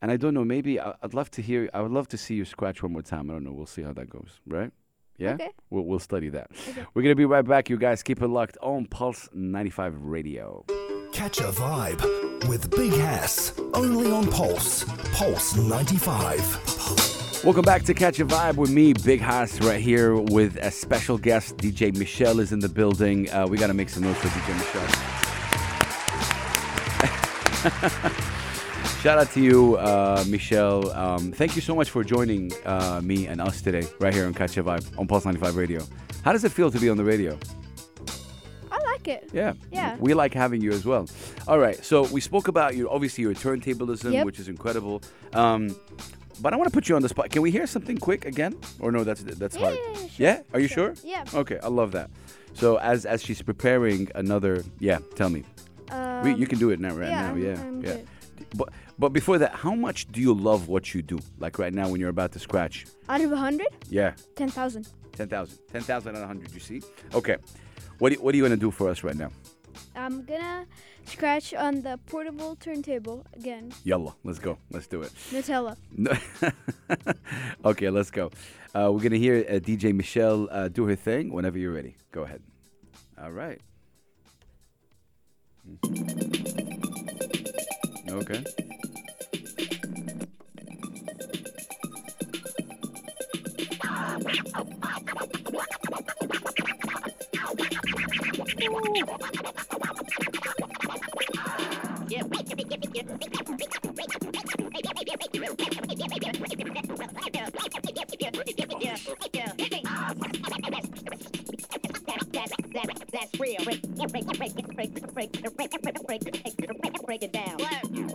And 0.02 0.10
I 0.10 0.16
don't 0.18 0.34
know, 0.34 0.44
maybe 0.44 0.78
I- 0.80 0.94
I'd 1.02 1.14
love 1.14 1.30
to 1.32 1.42
hear. 1.42 1.70
I 1.72 1.80
would 1.80 1.92
love 1.92 2.08
to 2.08 2.18
see 2.18 2.34
you 2.34 2.44
scratch 2.44 2.82
one 2.82 2.92
more 2.92 3.02
time. 3.02 3.30
I 3.30 3.34
don't 3.34 3.44
know. 3.44 3.52
We'll 3.52 3.66
see 3.76 3.82
how 3.82 3.92
that 3.94 4.10
goes. 4.10 4.40
Right? 4.46 4.70
Yeah. 5.16 5.34
Okay. 5.34 5.50
We'll, 5.70 5.84
we'll 5.84 5.98
study 6.10 6.28
that. 6.30 6.50
Okay. 6.70 6.84
We're 6.92 7.02
gonna 7.02 7.14
be 7.14 7.24
right 7.24 7.46
back. 7.46 7.70
You 7.70 7.78
guys 7.78 8.02
keep 8.02 8.20
it 8.20 8.28
locked 8.28 8.58
on 8.60 8.86
Pulse 8.86 9.28
95 9.32 9.94
Radio. 10.04 10.64
Catch 11.14 11.38
a 11.38 11.44
vibe 11.44 12.48
with 12.48 12.70
Big 12.72 12.92
Hass. 12.92 13.54
Only 13.72 14.10
on 14.10 14.26
Pulse. 14.26 14.82
Pulse 15.12 15.56
95. 15.56 17.44
Welcome 17.44 17.62
back 17.62 17.84
to 17.84 17.94
Catch 17.94 18.18
a 18.18 18.26
Vibe 18.26 18.56
with 18.56 18.70
me, 18.70 18.94
Big 18.94 19.20
Hass, 19.20 19.60
right 19.60 19.80
here 19.80 20.16
with 20.16 20.56
a 20.56 20.72
special 20.72 21.16
guest. 21.16 21.56
DJ 21.58 21.96
Michelle 21.96 22.40
is 22.40 22.50
in 22.50 22.58
the 22.58 22.68
building. 22.68 23.30
Uh, 23.30 23.46
we 23.46 23.58
got 23.58 23.68
to 23.68 23.74
make 23.74 23.90
some 23.90 24.02
noise 24.02 24.16
for 24.16 24.26
DJ 24.26 24.58
Michelle. 24.58 24.88
Shout 29.00 29.16
out 29.16 29.30
to 29.34 29.40
you, 29.40 29.76
uh, 29.76 30.24
Michelle. 30.26 30.90
Um, 30.90 31.30
thank 31.30 31.54
you 31.54 31.62
so 31.62 31.76
much 31.76 31.90
for 31.90 32.02
joining 32.02 32.50
uh, 32.66 33.00
me 33.04 33.28
and 33.28 33.40
us 33.40 33.62
today, 33.62 33.86
right 34.00 34.12
here 34.12 34.26
on 34.26 34.34
Catch 34.34 34.56
a 34.56 34.64
Vibe 34.64 34.98
on 34.98 35.06
Pulse 35.06 35.26
95 35.26 35.54
Radio. 35.54 35.84
How 36.24 36.32
does 36.32 36.42
it 36.42 36.50
feel 36.50 36.72
to 36.72 36.80
be 36.80 36.90
on 36.90 36.96
the 36.96 37.04
radio? 37.04 37.38
Like 39.06 39.22
it. 39.22 39.30
Yeah. 39.32 39.52
Yeah. 39.70 39.96
We 39.98 40.14
like 40.14 40.34
having 40.34 40.60
you 40.62 40.72
as 40.72 40.84
well. 40.84 41.06
All 41.46 41.58
right. 41.58 41.82
So 41.84 42.04
we 42.06 42.20
spoke 42.20 42.48
about 42.48 42.74
your 42.76 42.90
obviously 42.92 43.22
your 43.22 43.34
turntablism, 43.34 44.12
Yep. 44.12 44.24
which 44.26 44.38
is 44.38 44.48
incredible. 44.48 45.02
Um, 45.32 45.76
but 46.40 46.52
I 46.52 46.56
want 46.56 46.68
to 46.68 46.74
put 46.74 46.88
you 46.88 46.96
on 46.96 47.02
the 47.02 47.08
spot. 47.08 47.30
Can 47.30 47.42
we 47.42 47.50
hear 47.50 47.66
something 47.66 47.98
quick 47.98 48.24
again? 48.24 48.56
Or 48.80 48.90
no, 48.90 49.04
that's 49.04 49.22
that's 49.22 49.56
Yeah, 49.56 49.62
hard. 49.62 49.78
yeah, 49.78 49.94
sure, 49.94 50.08
Yeah? 50.18 50.42
Are 50.52 50.60
you 50.60 50.68
sure? 50.68 50.94
Yeah. 51.04 51.24
Okay, 51.34 51.58
I 51.62 51.68
love 51.68 51.92
that. 51.92 52.10
So 52.54 52.76
as 52.78 53.04
as 53.06 53.22
she's 53.22 53.42
preparing 53.42 54.08
another, 54.14 54.64
yeah, 54.80 54.98
tell 55.16 55.28
me. 55.28 55.44
Um, 55.90 56.22
we, 56.24 56.34
you 56.34 56.46
can 56.46 56.58
do 56.58 56.70
it 56.70 56.80
now, 56.80 56.94
right 56.96 57.08
yeah, 57.10 57.20
now. 57.22 57.28
I'm- 57.28 57.42
yeah, 57.42 57.60
I'm 57.60 57.82
yeah. 57.82 57.92
good. 57.94 58.06
But 58.56 58.68
but 58.98 59.10
before 59.12 59.38
that, 59.38 59.52
how 59.54 59.74
much 59.74 60.06
do 60.10 60.20
you 60.20 60.32
love 60.34 60.68
what 60.68 60.94
you 60.94 61.02
do? 61.02 61.18
Like 61.38 61.58
right 61.58 61.72
now 61.74 61.88
when 61.88 62.00
you're 62.00 62.10
about 62.18 62.32
to 62.32 62.38
scratch. 62.38 62.86
Out 63.08 63.20
of 63.20 63.30
a 63.32 63.36
hundred, 63.36 63.68
Yeah, 63.90 64.14
ten 64.34 64.48
thousand. 64.48 64.88
10,000. 65.16 65.58
10,000 65.70 66.08
and 66.16 66.18
100, 66.18 66.52
you 66.52 66.58
see? 66.58 66.82
Okay. 67.14 67.36
What 67.98 68.12
do, 68.12 68.20
what 68.20 68.34
are 68.34 68.36
you 68.36 68.42
going 68.42 68.50
to 68.50 68.56
do 68.56 68.70
for 68.70 68.88
us 68.88 69.02
right 69.02 69.16
now? 69.16 69.30
I'm 69.96 70.24
gonna 70.24 70.66
scratch 71.04 71.54
on 71.54 71.82
the 71.82 71.98
portable 72.06 72.56
turntable 72.56 73.24
again. 73.34 73.72
Yalla, 73.84 74.14
let's 74.24 74.38
go. 74.38 74.58
Let's 74.70 74.86
do 74.88 75.02
it. 75.02 75.12
Nutella. 75.30 75.76
No. 75.96 76.12
okay, 77.70 77.90
let's 77.90 78.10
go. 78.10 78.30
Uh, 78.74 78.90
we're 78.92 79.00
gonna 79.00 79.16
hear 79.16 79.44
uh, 79.48 79.52
DJ 79.60 79.94
Michelle 79.94 80.48
uh, 80.50 80.68
do 80.68 80.86
her 80.86 80.96
thing 80.96 81.32
whenever 81.32 81.58
you're 81.58 81.72
ready. 81.72 81.96
Go 82.10 82.22
ahead. 82.22 82.42
All 83.22 83.30
right. 83.30 83.60
Mhm. 85.66 87.02
Okay. 88.10 88.44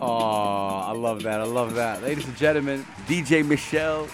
Oh, 0.00 0.82
I 0.86 0.92
love 0.92 1.22
that. 1.24 1.40
I 1.40 1.44
love 1.44 1.74
that. 1.74 2.02
Ladies 2.02 2.26
and 2.26 2.36
gentlemen, 2.36 2.86
DJ 3.06 3.44
Michelle 3.46 4.08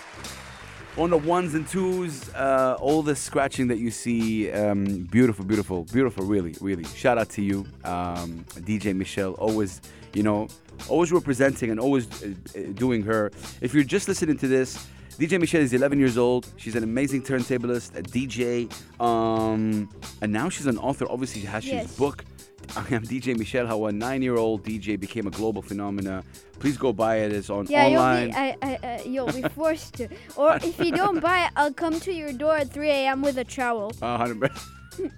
on 0.96 1.10
the 1.10 1.18
ones 1.18 1.54
and 1.54 1.68
twos. 1.68 2.28
Uh, 2.34 2.76
all 2.80 3.02
the 3.02 3.14
scratching 3.14 3.68
that 3.68 3.78
you 3.78 3.90
see, 3.90 4.50
um, 4.50 5.04
beautiful, 5.10 5.44
beautiful, 5.44 5.84
beautiful. 5.84 6.24
Really, 6.24 6.54
really. 6.60 6.84
Shout 6.84 7.18
out 7.18 7.28
to 7.30 7.42
you, 7.42 7.66
um, 7.84 8.44
DJ 8.54 8.94
Michelle. 8.94 9.32
Always, 9.34 9.80
you 10.14 10.22
know, 10.22 10.48
always 10.88 11.12
representing 11.12 11.70
and 11.70 11.80
always 11.80 12.06
uh, 12.22 12.28
uh, 12.28 12.60
doing 12.74 13.02
her. 13.02 13.30
If 13.60 13.74
you're 13.74 13.84
just 13.84 14.08
listening 14.08 14.38
to 14.38 14.48
this. 14.48 14.86
DJ 15.18 15.40
Michelle 15.40 15.62
is 15.62 15.72
11 15.72 15.98
years 15.98 16.18
old. 16.18 16.46
She's 16.58 16.76
an 16.76 16.82
amazing 16.82 17.22
turntablist, 17.22 17.96
a 17.96 18.02
DJ, 18.02 18.70
um, 19.00 19.88
and 20.20 20.30
now 20.30 20.50
she's 20.50 20.66
an 20.66 20.76
author. 20.76 21.06
Obviously, 21.08 21.40
she 21.40 21.46
has 21.46 21.64
she's 21.64 21.96
book. 21.96 22.22
I 22.76 22.80
am 22.94 23.02
DJ 23.04 23.36
Michelle. 23.38 23.66
How 23.66 23.84
a 23.86 23.92
nine-year-old 23.92 24.64
DJ 24.64 24.98
became 24.98 25.26
a 25.26 25.30
global 25.30 25.62
phenomena. 25.62 26.24
Please 26.58 26.76
go 26.76 26.92
buy 26.92 27.16
it. 27.18 27.32
It's 27.32 27.50
on 27.50 27.66
Yeah, 27.66 27.84
online. 27.86 28.22
you'll 28.28 28.32
be, 28.32 28.36
I, 28.36 28.56
I, 28.62 28.76
uh, 28.76 29.02
you'll 29.04 29.32
be 29.32 29.42
forced 29.50 29.94
to. 29.94 30.08
Or 30.36 30.56
if 30.56 30.78
you 30.78 30.92
don't 30.92 31.20
buy 31.28 31.46
it, 31.46 31.50
I'll 31.56 31.72
come 31.72 32.00
to 32.00 32.12
your 32.12 32.32
door 32.32 32.56
at 32.56 32.70
3 32.70 32.88
a.m. 32.90 33.22
with 33.22 33.38
a 33.38 33.44
trowel. 33.44 33.92
A 34.02 34.16
hundred 34.16 34.40
percent. 34.40 34.68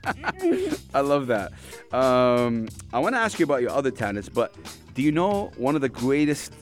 I 0.94 1.00
love 1.00 1.28
that. 1.28 1.52
Um, 1.92 2.68
I 2.92 2.98
want 2.98 3.14
to 3.14 3.20
ask 3.20 3.38
you 3.38 3.44
about 3.44 3.62
your 3.62 3.70
other 3.70 3.92
talents, 3.92 4.28
but 4.28 4.54
do 4.94 5.02
you 5.02 5.12
know 5.12 5.52
one 5.56 5.76
of 5.76 5.80
the 5.80 5.88
greatest 5.88 6.52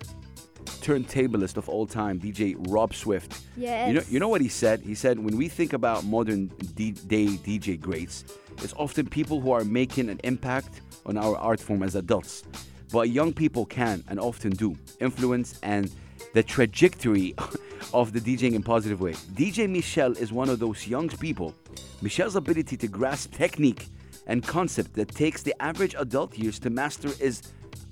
turntablists 0.67 1.57
of 1.57 1.69
all 1.71 1.87
time, 1.87 2.21
DJ 2.21 2.55
Rob 2.69 2.95
Swift? 2.95 3.41
Yes. 3.57 3.89
You 3.89 3.95
know, 3.95 4.03
you 4.11 4.21
know 4.21 4.29
what 4.29 4.43
he 4.43 4.49
said? 4.49 4.81
He 4.83 4.95
said 4.95 5.19
when 5.19 5.37
we 5.39 5.49
think 5.49 5.73
about 5.73 6.05
modern 6.05 6.49
D- 6.75 6.91
day 6.93 7.27
DJ 7.27 7.81
greats, 7.81 8.25
it's 8.62 8.75
often 8.75 9.07
people 9.07 9.40
who 9.40 9.53
are 9.53 9.64
making 9.64 10.09
an 10.09 10.21
impact 10.25 10.81
on 11.05 11.16
our 11.16 11.37
art 11.37 11.61
form 11.61 11.83
as 11.83 11.95
adults, 11.95 12.45
but 12.92 13.11
young 13.11 13.33
people 13.33 13.66
can 13.66 14.03
and 14.09 14.19
often 14.19 14.51
do 14.51 14.77
influence 15.01 15.59
and 15.62 15.90
the 16.35 16.42
trajectory 16.42 17.35
of 17.95 18.12
the 18.12 18.21
DJing 18.21 18.55
in 18.55 18.62
positive 18.62 19.01
way. 19.01 19.12
DJ 19.12 19.69
Michelle 19.69 20.12
is 20.12 20.33
one 20.33 20.49
of 20.49 20.59
those 20.59 20.87
young 20.87 21.09
people. 21.09 21.55
Michelle's 22.03 22.37
ability 22.37 22.77
to 22.77 22.88
grasp 22.88 23.33
technique 23.33 23.88
and 24.27 24.42
concept 24.42 24.95
that 24.95 25.09
takes 25.09 25.42
the 25.42 25.55
average 25.62 25.95
adult 25.99 26.37
years 26.37 26.59
to 26.59 26.71
master 26.71 27.11
is 27.21 27.42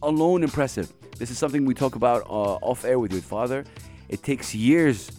alone 0.03 0.42
impressive. 0.42 0.92
This 1.18 1.31
is 1.31 1.38
something 1.38 1.64
we 1.64 1.74
talk 1.74 1.94
about 1.94 2.22
uh, 2.22 2.59
off 2.61 2.85
air 2.85 2.98
with 2.98 3.12
your 3.12 3.22
father. 3.22 3.64
It 4.09 4.22
takes 4.22 4.55
years 4.55 5.11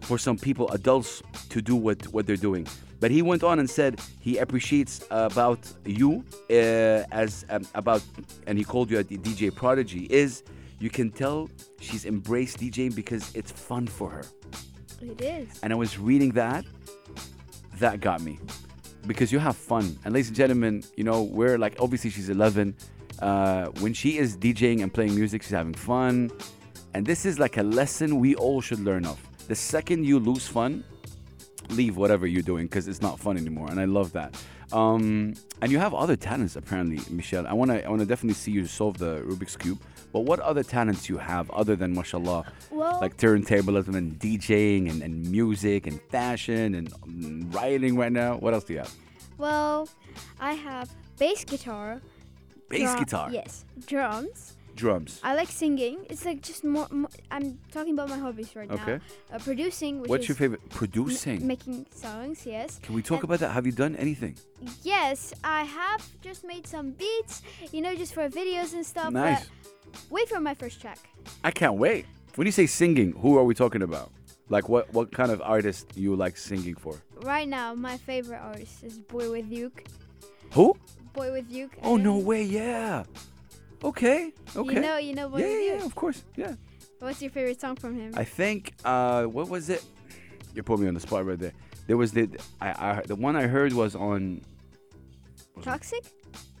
for 0.00 0.18
some 0.18 0.38
people, 0.38 0.70
adults, 0.70 1.22
to 1.50 1.60
do 1.60 1.76
what, 1.76 2.02
what 2.08 2.26
they're 2.26 2.36
doing. 2.36 2.66
But 3.02 3.10
he 3.10 3.20
went 3.20 3.42
on 3.42 3.58
and 3.58 3.68
said 3.68 4.00
he 4.20 4.38
appreciates 4.38 5.04
about 5.10 5.58
you 5.84 6.24
uh, 6.48 7.02
as 7.10 7.44
um, 7.50 7.66
about, 7.74 8.00
and 8.46 8.56
he 8.56 8.62
called 8.62 8.92
you 8.92 9.00
a 9.00 9.02
DJ 9.02 9.52
prodigy. 9.52 10.06
Is 10.08 10.44
you 10.78 10.88
can 10.88 11.10
tell 11.10 11.50
she's 11.80 12.04
embraced 12.06 12.60
DJing 12.60 12.94
because 12.94 13.34
it's 13.34 13.50
fun 13.50 13.88
for 13.88 14.08
her. 14.08 14.24
It 15.00 15.20
is. 15.20 15.58
And 15.64 15.72
I 15.72 15.76
was 15.76 15.98
reading 15.98 16.30
that, 16.42 16.64
that 17.80 18.00
got 18.00 18.20
me 18.20 18.38
because 19.08 19.32
you 19.32 19.40
have 19.40 19.56
fun. 19.56 19.98
And 20.04 20.14
ladies 20.14 20.28
and 20.28 20.36
gentlemen, 20.36 20.84
you 20.96 21.02
know 21.02 21.24
we're 21.24 21.58
like 21.58 21.74
obviously 21.80 22.10
she's 22.10 22.28
11. 22.28 22.76
Uh, 23.18 23.66
when 23.80 23.94
she 23.94 24.18
is 24.18 24.36
DJing 24.36 24.80
and 24.80 24.94
playing 24.94 25.16
music, 25.16 25.42
she's 25.42 25.50
having 25.50 25.74
fun. 25.74 26.30
And 26.94 27.04
this 27.04 27.26
is 27.26 27.40
like 27.40 27.56
a 27.56 27.64
lesson 27.64 28.20
we 28.20 28.36
all 28.36 28.60
should 28.60 28.78
learn 28.78 29.06
of. 29.06 29.18
The 29.48 29.56
second 29.56 30.04
you 30.04 30.20
lose 30.20 30.46
fun, 30.46 30.84
leave 31.72 31.96
whatever 31.96 32.26
you're 32.26 32.42
doing 32.42 32.66
because 32.66 32.88
it's 32.88 33.02
not 33.02 33.18
fun 33.18 33.36
anymore. 33.36 33.68
And 33.70 33.78
I 33.80 33.84
love 33.84 34.12
that. 34.12 34.34
Um, 34.72 35.34
and 35.60 35.70
you 35.70 35.78
have 35.78 35.92
other 35.94 36.16
talents 36.16 36.56
apparently, 36.56 37.00
Michelle. 37.14 37.46
I 37.46 37.52
wanna 37.52 37.82
I 37.86 37.88
wanna 37.90 38.06
definitely 38.06 38.34
see 38.34 38.52
you 38.52 38.66
solve 38.66 38.98
the 38.98 39.20
Rubik's 39.20 39.56
cube. 39.56 39.78
But 40.12 40.20
what 40.20 40.40
other 40.40 40.62
talents 40.62 41.08
you 41.08 41.16
have 41.18 41.50
other 41.50 41.74
than 41.74 41.94
mashallah, 41.94 42.44
Well, 42.70 42.98
like 43.00 43.16
turntablism 43.16 43.94
and 43.96 44.18
DJing 44.18 44.90
and, 44.90 45.02
and 45.02 45.30
music 45.30 45.86
and 45.86 46.00
fashion 46.10 46.74
and 46.74 46.90
mm, 46.92 47.54
writing 47.54 47.96
right 47.96 48.12
now? 48.12 48.36
What 48.36 48.52
else 48.54 48.64
do 48.64 48.74
you 48.74 48.80
have? 48.80 48.94
well, 49.38 49.88
I 50.40 50.52
have 50.52 50.90
bass 51.18 51.44
guitar. 51.44 52.00
Bass 52.68 52.82
drum- 52.82 52.98
guitar. 52.98 53.28
Yes, 53.32 53.64
drums, 53.86 54.54
drums. 54.76 55.20
I 55.22 55.34
like 55.34 55.48
singing. 55.48 56.06
It's 56.10 56.24
like 56.24 56.42
just 56.42 56.64
more. 56.64 56.86
more 56.90 57.10
I'm 57.30 57.58
talking 57.70 57.94
about 57.94 58.08
my 58.08 58.18
hobbies 58.18 58.54
right 58.56 58.70
Okay. 58.70 59.00
now. 59.30 59.36
Uh, 59.36 59.38
producing, 59.38 60.00
which 60.00 60.08
What's 60.10 60.28
your 60.28 60.36
favorite? 60.36 60.68
Producing. 60.70 61.46
making 61.46 61.86
songs. 61.94 62.44
Yes. 62.46 62.78
Can 62.82 62.94
we 62.94 63.02
talk 63.02 63.18
and- 63.20 63.24
about 63.24 63.40
that? 63.40 63.50
Have 63.50 63.66
you 63.66 63.72
done 63.72 63.96
anything? 63.96 64.36
Yes, 64.82 65.32
I 65.44 65.64
have 65.64 66.02
just 66.20 66.44
made 66.44 66.66
some 66.66 66.90
beats. 66.92 67.42
You 67.72 67.80
know, 67.82 67.94
just 67.94 68.14
for 68.14 68.28
videos 68.28 68.74
and 68.74 68.84
stuff. 68.84 69.12
Nice. 69.12 69.46
But 69.92 70.00
wait 70.10 70.28
for 70.28 70.40
my 70.40 70.54
first 70.54 70.80
track. 70.80 70.98
I 71.44 71.50
can't 71.50 71.74
wait. 71.74 72.06
When 72.36 72.46
you 72.46 72.52
say 72.52 72.66
singing, 72.66 73.12
who 73.12 73.36
are 73.38 73.44
we 73.44 73.54
talking 73.54 73.82
about? 73.82 74.10
Like 74.48 74.68
what 74.68 74.92
what 74.92 75.12
kind 75.12 75.30
of 75.30 75.40
artist 75.42 75.86
you 75.96 76.14
like 76.16 76.36
singing 76.36 76.74
for? 76.74 77.00
Right 77.22 77.48
now, 77.48 77.74
my 77.74 77.96
favorite 77.96 78.40
artist 78.40 78.82
is 78.84 78.98
Boy 78.98 79.30
with 79.30 79.50
Uke. 79.50 79.84
Who? 80.52 80.76
Boy 81.12 81.32
with 81.32 81.50
Uke. 81.50 81.76
Oh 81.82 81.96
no 81.96 82.16
way, 82.18 82.42
yeah. 82.42 83.04
Okay. 83.84 84.32
Okay. 84.56 84.74
You 84.74 84.80
know, 84.80 84.96
you 84.98 85.14
know 85.14 85.28
Boy 85.28 85.38
yeah, 85.38 85.46
yeah, 85.46 85.74
yeah, 85.78 85.84
of 85.84 85.94
course. 85.94 86.24
Yeah. 86.36 86.54
What's 87.00 87.20
your 87.20 87.30
favorite 87.30 87.60
song 87.60 87.76
from 87.76 87.96
him? 87.98 88.12
I 88.16 88.24
think 88.24 88.72
uh 88.84 89.24
what 89.24 89.48
was 89.48 89.68
it? 89.70 89.84
You 90.54 90.62
put 90.62 90.78
me 90.78 90.86
on 90.88 90.94
the 90.94 91.00
spot 91.00 91.26
right 91.26 91.38
there. 91.38 91.52
There 91.88 91.96
was 91.96 92.12
the 92.12 92.28
I, 92.60 92.68
I 92.98 93.02
the 93.06 93.16
one 93.16 93.34
I 93.36 93.46
heard 93.46 93.72
was 93.72 93.94
on 93.96 94.42
was 95.56 95.64
it 95.66 95.68
Toxic. 95.70 96.04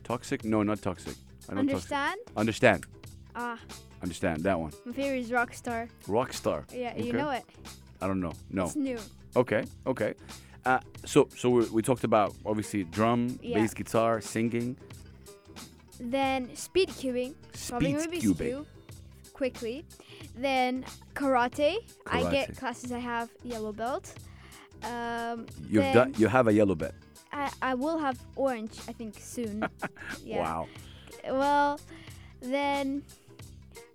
Toxic? 0.04 0.44
No, 0.44 0.62
not 0.62 0.82
toxic. 0.82 1.14
I 1.48 1.54
don't 1.54 1.66
toxic. 1.68 1.92
Understand? 1.92 2.20
Understand. 2.36 2.86
Ah, 3.34 3.58
Understand 4.02 4.42
that 4.42 4.58
one. 4.58 4.72
my 4.84 4.92
favorite 4.92 5.20
is 5.20 5.30
Rockstar. 5.30 5.88
Rockstar. 6.08 6.64
Yeah, 6.74 6.96
you 6.96 7.12
know 7.12 7.30
it. 7.30 7.44
I 8.00 8.06
don't 8.08 8.20
know. 8.20 8.32
No. 8.50 8.64
It's 8.64 8.76
new. 8.76 8.98
Okay. 9.36 9.64
Okay. 9.86 10.14
Uh, 10.66 10.80
so 11.06 11.28
so 11.36 11.48
we, 11.50 11.64
we 11.66 11.82
talked 11.82 12.04
about 12.04 12.34
obviously 12.44 12.84
drum, 12.84 13.38
Yeah. 13.42 13.60
bass 13.60 13.74
guitar, 13.74 14.20
singing, 14.20 14.76
Then 16.00 16.54
speed 16.56 16.88
cubing. 16.90 17.34
solving 17.54 17.98
speed 17.98 18.22
Rubik's 18.22 18.24
cubing. 18.24 18.48
Cube 18.48 18.66
quickly. 19.32 19.84
Then 20.36 20.84
karate. 21.14 21.76
I 22.06 22.30
get 22.30 22.56
classes. 22.56 22.92
I 22.92 22.98
have 22.98 23.28
yellow 23.42 23.72
belt. 23.72 24.14
Um, 24.84 25.46
You've 25.68 25.92
done. 25.92 26.14
You 26.18 26.28
have 26.28 26.48
a 26.48 26.52
yellow 26.52 26.74
belt. 26.74 26.94
I, 27.32 27.50
I 27.62 27.74
will 27.74 27.98
have 27.98 28.18
orange. 28.36 28.78
I 28.88 28.92
think 28.92 29.14
soon. 29.18 29.66
yeah. 30.24 30.38
Wow. 30.38 30.68
Well, 31.24 31.80
then 32.40 33.02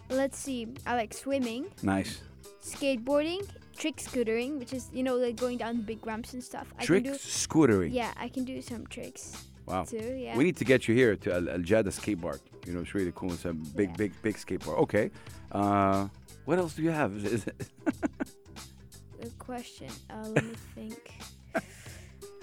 let's 0.10 0.38
see. 0.38 0.68
I 0.86 0.96
like 0.96 1.14
swimming, 1.14 1.68
Nice. 1.84 2.22
skateboarding, 2.62 3.48
trick 3.78 3.98
scootering, 3.98 4.60
which 4.60 4.74
is 4.74 4.90
you 4.94 5.04
know 5.04 5.16
like 5.16 5.36
going 5.36 5.58
down 5.58 5.82
big 5.82 6.06
ramps 6.06 6.34
and 6.34 6.44
stuff. 6.44 6.68
I 6.80 6.86
can 6.86 7.04
do. 7.04 7.12
scootering. 7.12 7.94
Yeah, 7.94 8.12
I 8.18 8.30
can 8.30 8.44
do 8.44 8.62
some 8.62 8.88
tricks 8.88 9.46
Wow. 9.68 9.84
too. 9.84 9.98
Yeah. 9.98 10.38
We 10.38 10.44
need 10.46 10.58
to 10.58 10.66
get 10.66 10.88
you 10.88 10.96
here 10.96 11.16
to 11.18 11.34
Al, 11.34 11.50
Al 11.50 11.60
Jada 11.60 11.92
skate 11.92 12.22
park. 12.22 12.42
You 12.66 12.74
know, 12.74 12.80
it's 12.82 12.94
really 12.96 13.12
cool. 13.16 13.34
It's 13.34 13.46
a 13.46 13.54
big, 13.54 13.90
Yeah. 13.90 13.96
big, 13.98 14.22
big 14.22 14.38
skate 14.38 14.62
park. 14.62 14.78
Okay. 14.80 15.12
Uh, 15.52 16.08
what 16.46 16.58
else 16.58 16.74
do 16.76 16.82
you 16.84 16.92
have? 16.92 17.16
Is, 17.18 17.24
is 17.26 17.48
it 17.48 17.68
Good 19.22 19.38
question. 19.40 19.88
Uh, 20.10 20.28
let 20.30 20.44
me 20.46 20.54
think. 20.76 21.12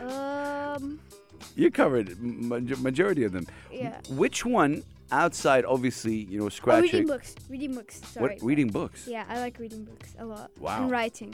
Um. 0.01 0.99
you 1.55 1.71
covered 1.71 2.21
maj- 2.21 2.79
majority 2.81 3.23
of 3.25 3.31
them. 3.33 3.47
Yeah. 3.71 4.01
Which 4.11 4.45
one 4.45 4.83
outside, 5.13 5.65
obviously, 5.65 6.17
you 6.17 6.41
know, 6.41 6.47
Oh, 6.47 6.49
scratching? 6.49 6.83
reading 6.91 7.07
books. 7.07 7.35
Reading 7.49 7.75
books. 7.75 8.01
Sorry. 8.13 8.35
what 8.35 8.43
reading 8.43 8.69
books? 8.69 9.07
Yeah, 9.07 9.25
I 9.29 9.39
like 9.39 9.59
reading 9.61 9.85
books 9.85 10.15
a 10.19 10.25
lot. 10.27 10.51
Wow. 10.59 10.83
And 10.83 10.91
writing, 10.91 11.33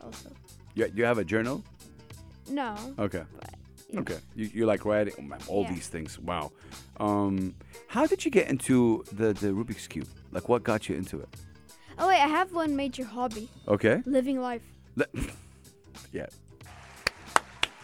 also. 0.00 0.30
You, 0.74 0.90
you 0.94 1.04
have 1.04 1.18
a 1.18 1.24
journal? 1.24 1.62
No. 2.48 2.74
Okay. 2.98 3.24
But. 3.38 3.54
Okay. 3.96 4.18
You, 4.34 4.50
you 4.52 4.66
like 4.66 4.84
writing? 4.84 5.14
Oh, 5.18 5.22
man, 5.22 5.38
all 5.48 5.62
Yeah. 5.64 5.72
these 5.72 5.88
things. 5.88 6.18
Wow. 6.18 6.52
Um, 7.00 7.54
how 7.88 8.06
did 8.06 8.24
you 8.24 8.30
get 8.30 8.48
into 8.48 9.04
the, 9.12 9.32
the 9.32 9.48
Rubik's 9.48 9.86
Cube? 9.86 10.08
Like, 10.30 10.48
what 10.48 10.62
got 10.62 10.88
you 10.88 10.94
into 10.96 11.20
it? 11.20 11.28
Oh 12.00 12.06
wait, 12.06 12.20
I 12.22 12.28
have 12.28 12.52
one 12.52 12.76
major 12.76 13.02
hobby: 13.02 13.48
Okay. 13.66 14.02
living 14.06 14.40
life. 14.40 14.62
Le- 14.94 15.06
yeah. 16.12 16.26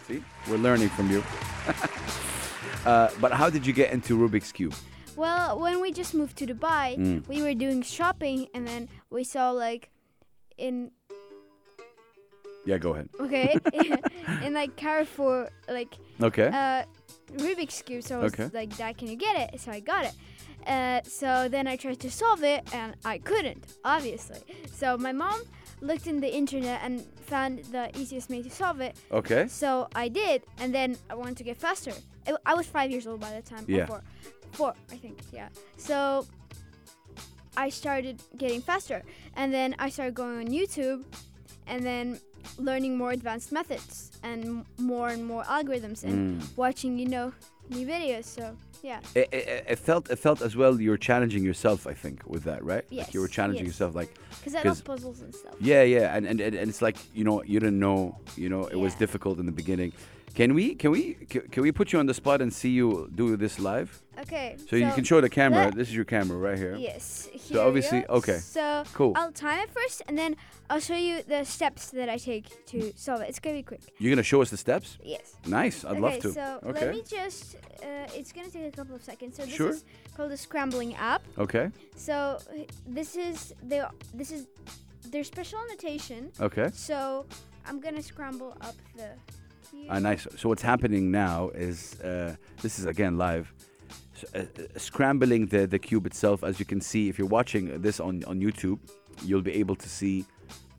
See, 0.07 0.23
we're 0.49 0.57
learning 0.57 0.87
from 0.89 1.09
you. 1.11 1.21
uh, 2.85 3.09
but 3.19 3.33
how 3.33 3.49
did 3.49 3.65
you 3.65 3.73
get 3.73 3.91
into 3.91 4.17
Rubik's 4.17 4.51
Cube? 4.53 4.73
Well, 5.17 5.59
when 5.59 5.81
we 5.81 5.91
just 5.91 6.13
moved 6.13 6.37
to 6.37 6.45
Dubai, 6.45 6.97
Mm. 6.97 7.27
we 7.27 7.41
were 7.41 7.53
doing 7.53 7.81
shopping, 7.81 8.47
and 8.53 8.67
then 8.67 8.87
we 9.09 9.23
saw 9.25 9.51
like 9.51 9.89
in 10.57 10.91
Yeah, 12.65 12.77
go 12.79 12.93
ahead. 12.93 13.09
okay 13.19 13.57
in 14.43 14.53
like 14.59 14.75
Carrefour 14.75 15.49
like 15.69 15.93
Okay. 16.21 16.47
uh, 16.47 16.83
Rubik's 17.37 17.81
cube. 17.81 18.03
So 18.03 18.19
I 18.19 18.23
was 18.23 18.33
Okay. 18.33 18.49
like, 18.53 18.75
"Dad, 18.77 18.97
can 18.97 19.07
you 19.07 19.15
get 19.17 19.35
it?" 19.53 19.59
So 19.59 19.71
I 19.71 19.79
got 19.79 20.05
it. 20.05 20.13
Uh, 20.67 21.01
so 21.03 21.47
then 21.49 21.67
I 21.67 21.75
tried 21.75 21.99
to 21.99 22.09
solve 22.09 22.43
it, 22.43 22.61
and 22.73 22.95
I 23.05 23.17
couldn't, 23.19 23.63
obviously. 23.83 24.39
So 24.73 24.97
my 24.97 25.11
mom 25.11 25.41
looked 25.81 26.07
in 26.07 26.19
the 26.21 26.33
internet 26.41 26.79
and 26.83 27.01
found 27.27 27.59
the 27.71 27.89
easiest 27.99 28.29
way 28.29 28.41
to 28.41 28.49
solve 28.49 28.79
it. 28.81 28.95
okay. 29.11 29.47
So 29.47 29.87
I 29.95 30.07
did, 30.07 30.41
and 30.59 30.73
then 30.73 30.97
I 31.09 31.15
wanted 31.15 31.37
to 31.37 31.43
get 31.43 31.57
faster. 31.57 31.91
I, 32.27 32.31
I 32.45 32.53
was 32.55 32.65
five 32.67 32.89
years 32.89 33.05
old 33.05 33.19
by 33.19 33.31
the 33.37 33.41
time. 33.41 33.63
or 33.67 33.71
Yeah. 33.71 33.85
Four. 33.85 34.01
Four, 34.53 34.73
I 34.91 34.95
think. 34.97 35.17
Yeah. 35.33 35.49
So 35.77 36.25
I 37.57 37.69
started 37.69 38.21
getting 38.37 38.61
faster, 38.61 39.03
and 39.35 39.53
then 39.53 39.75
I 39.79 39.89
started 39.89 40.15
going 40.15 40.37
on 40.39 40.47
YouTube, 40.47 41.03
and 41.67 41.83
then 41.83 42.19
learning 42.57 42.97
more 42.97 43.11
advanced 43.11 43.51
methods 43.51 44.11
and 44.23 44.65
more 44.77 45.09
and 45.09 45.25
more 45.25 45.43
algorithms 45.43 46.03
and 46.03 46.15
Mm. 46.41 46.57
watching, 46.57 46.97
you 46.97 47.07
know, 47.07 47.33
new 47.69 47.85
videos. 47.87 48.25
So 48.25 48.55
yeah. 48.83 48.99
It, 49.15 49.27
it, 49.31 49.65
it 49.73 49.79
felt 49.79 50.09
it 50.11 50.19
felt 50.19 50.41
as 50.41 50.55
well 50.55 50.79
you're 50.79 50.97
challenging 51.09 51.43
yourself. 51.43 51.87
I 51.87 51.93
think 51.93 52.17
with 52.27 52.43
that, 52.43 52.63
right? 52.63 52.85
Like 52.91 53.13
you 53.13 53.19
were 53.21 53.27
challenging 53.27 53.65
yes. 53.65 53.73
yourself, 53.73 53.95
like 53.95 54.11
Because 54.39 54.55
I 54.55 54.61
love 54.61 54.83
puzzles 54.83 55.21
and 55.21 55.33
stuff. 55.33 55.55
yeah, 55.59 55.83
yeah, 55.83 56.15
and, 56.15 56.25
and 56.27 56.39
and 56.39 56.53
and 56.55 56.69
it's 56.69 56.81
like 56.81 56.97
you 57.13 57.23
know 57.23 57.43
you 57.43 57.59
didn't 57.59 57.79
know, 57.79 58.17
you 58.37 58.49
know, 58.49 58.65
it 58.67 58.79
was 58.85 58.93
difficult 58.95 59.39
in 59.39 59.45
the 59.45 59.51
beginning. 59.63 59.91
Can 60.33 60.53
we 60.53 60.75
can 60.75 60.91
we 60.91 61.13
can, 61.13 61.63
we 61.63 61.71
put 61.71 61.93
you 61.93 61.99
on 61.99 62.07
the 62.07 62.13
spot 62.13 62.41
and 62.41 62.53
see 62.53 62.69
you 62.69 63.09
do 63.15 63.37
this 63.37 63.59
live? 63.59 64.01
Okay. 64.19 64.55
So, 64.69 64.75
you 64.75 64.91
can 64.91 65.03
show 65.03 65.21
the 65.21 65.29
camera. 65.29 65.71
This 65.71 65.89
is 65.89 65.95
your 65.95 66.05
camera 66.05 66.37
right 66.37 66.57
here. 66.57 66.75
Yes. 66.75 67.29
here 67.31 67.59
we 67.59 67.59
obviously- 67.59 68.05
okay. 68.07 68.37
So 68.37 68.83
Cool. 68.93 69.13
I'll 69.15 69.31
time 69.31 69.59
it 69.59 69.69
first, 69.69 70.01
and 70.07 70.17
then 70.17 70.35
I'll 70.69 70.79
show 70.79 70.95
you 70.95 71.21
the 71.23 71.43
steps 71.43 71.91
that 71.91 72.09
I 72.09 72.17
take 72.17 72.65
to 72.67 72.93
solve 72.95 73.21
it. 73.21 73.29
It's 73.29 73.39
gonna 73.39 73.57
be 73.57 73.63
quick. 73.63 73.81
You're 73.99 74.11
gonna 74.11 74.23
show 74.23 74.41
us 74.41 74.49
the 74.49 74.57
steps? 74.57 74.97
Yes. 75.03 75.35
Nice. 75.45 75.85
I'd 75.85 75.91
okay, 75.91 75.99
love 75.99 76.19
to. 76.19 76.33
so 76.33 76.59
okay. 76.63 76.85
let 76.85 76.95
me 76.95 77.03
just. 77.07 77.55
Uh, 77.83 78.07
it's 78.17 78.31
gonna 78.31 78.49
take 78.49 78.73
a 78.73 78.75
couple 78.75 78.95
of 78.95 79.03
seconds. 79.03 79.37
So 79.37 79.45
this 79.45 79.55
Sure. 79.55 79.69
is 79.69 79.85
called 80.15 80.31
the 80.31 80.37
scrambling 80.37 80.95
app. 80.95 81.23
Okay. 81.37 81.69
So 81.95 82.39
this 82.87 83.15
is 83.15 83.53
the 83.63 83.89
this 84.13 84.31
is 84.31 84.47
their 85.11 85.23
special 85.23 85.59
annotation. 85.59 86.31
Okay. 86.39 86.69
So 86.73 87.25
I'm 87.65 87.79
gonna 87.79 88.01
scramble 88.01 88.57
up 88.61 88.75
the. 88.95 89.09
Ah, 89.89 89.99
nice. 89.99 90.27
So 90.37 90.49
what's 90.49 90.61
happening 90.63 91.11
now 91.11 91.49
is 91.49 91.99
uh, 92.01 92.35
this 92.61 92.79
is 92.79 92.85
again 92.85 93.17
live. 93.17 93.53
S- 94.15 94.25
uh, 94.33 94.39
uh, 94.39 94.79
scrambling 94.79 95.47
the, 95.47 95.67
the 95.67 95.77
cube 95.79 96.05
itself, 96.05 96.43
as 96.43 96.59
you 96.59 96.65
can 96.65 96.81
see, 96.81 97.09
if 97.09 97.19
you're 97.19 97.27
watching 97.27 97.81
this 97.81 97.99
on, 97.99 98.23
on 98.25 98.39
YouTube, 98.41 98.79
you'll 99.23 99.41
be 99.41 99.53
able 99.53 99.75
to 99.75 99.89
see 99.89 100.25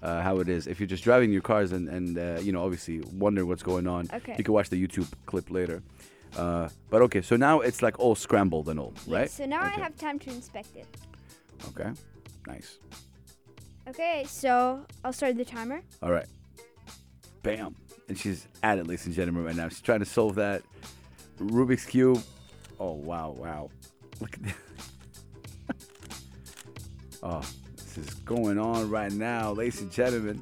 uh, 0.03 0.23
how 0.23 0.39
it 0.41 0.49
is. 0.49 0.67
If 0.67 0.81
you're 0.81 0.87
just 0.89 1.05
driving 1.05 1.31
your 1.33 1.43
cars 1.43 1.73
and, 1.73 1.89
and 1.89 2.19
uh, 2.19 2.41
you 2.43 2.51
know, 2.53 2.63
obviously 2.65 3.01
wondering 3.13 3.47
what's 3.49 3.63
going 3.63 3.87
on, 3.87 4.09
Okay. 4.13 4.35
you 4.39 4.45
can 4.45 4.55
watch 4.55 4.71
the 4.71 4.87
YouTube 4.87 5.09
clip 5.27 5.51
later. 5.51 5.83
Uh, 6.37 6.69
but 6.91 7.01
okay, 7.03 7.23
so 7.23 7.37
now 7.37 7.61
it's 7.61 7.81
like 7.83 7.99
all 7.99 8.15
scrambled 8.15 8.69
and 8.69 8.79
all, 8.81 8.93
Yes, 9.07 9.09
right? 9.09 9.31
So 9.31 9.47
now 9.47 9.65
Okay. 9.67 9.81
I 9.81 9.85
have 9.85 9.97
time 9.97 10.19
to 10.21 10.31
inspect 10.31 10.75
it. 10.77 10.87
Okay, 11.69 11.91
nice. 12.47 12.79
Okay, 13.89 14.25
so 14.29 14.85
I'll 15.05 15.13
start 15.13 15.37
the 15.37 15.45
timer. 15.45 15.81
All 16.03 16.11
right. 16.11 16.27
Bam. 17.43 17.75
And 18.09 18.19
she's 18.19 18.47
at 18.63 18.79
it, 18.79 18.87
ladies 18.87 19.07
and 19.07 19.15
gentlemen, 19.15 19.45
right 19.45 19.57
now. 19.57 19.69
She's 19.69 19.81
trying 19.81 19.99
to 20.01 20.05
solve 20.07 20.37
that 20.37 20.63
Rubik's 21.41 21.85
Cube. 21.85 22.23
Oh, 22.79 22.93
wow, 22.93 23.31
wow. 23.37 23.71
Look 24.21 24.35
at 24.35 24.43
that. 24.45 24.57
oh, 27.23 27.43
this 27.77 27.99
is 27.99 28.15
going 28.21 28.59
on 28.59 28.89
right 28.91 29.13
now, 29.13 29.53
ladies 29.53 29.81
and 29.81 29.91
gentlemen. 29.91 30.41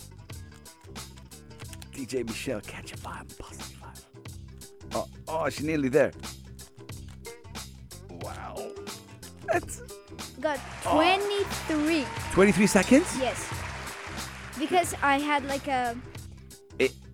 DJ 1.92 2.26
Michelle, 2.26 2.60
catch 2.62 2.92
a 2.92 2.96
vibe, 2.96 3.38
positive 3.38 3.78
vibe. 3.80 4.02
Oh, 4.94 5.08
oh, 5.28 5.48
she's 5.48 5.64
nearly 5.64 5.88
there. 5.88 6.12
Wow. 8.10 8.72
That's 9.46 9.82
Got 10.40 10.58
Oh. 10.84 10.96
23. 10.96 12.04
23 12.32 12.66
seconds? 12.66 13.06
Yes. 13.18 13.48
Because 14.58 14.94
I 15.02 15.18
had 15.18 15.46
like 15.46 15.66
a 15.68 15.96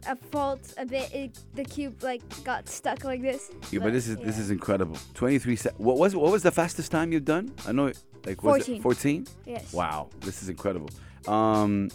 a 0.08 0.16
fault 0.16 0.74
a 0.78 0.86
bit. 0.86 1.12
It, 1.12 1.38
the 1.54 1.64
cube 1.64 2.02
like 2.02 2.22
got 2.44 2.68
stuck 2.68 3.04
like 3.04 3.22
this. 3.22 3.50
Yeah, 3.70 3.80
but 3.80 3.92
this 3.92 4.08
is 4.08 4.16
this 4.18 4.38
is 4.38 4.50
incredible. 4.50 4.96
23 5.14 5.56
se- 5.56 5.70
What 5.78 5.98
was 5.98 6.14
what 6.16 6.32
was 6.32 6.42
the 6.42 6.50
fastest 6.52 6.90
time 6.90 7.12
you've 7.12 7.24
done? 7.24 7.52
I 7.66 7.72
know 7.72 7.92
like 8.24 8.42
was 8.42 8.66
14. 8.66 8.76
it 8.76 8.82
14? 8.82 9.26
Yes. 9.46 9.72
Wow, 9.72 10.08
this 10.20 10.42
is 10.42 10.48
incredible. 10.48 10.90
Um 11.26 11.90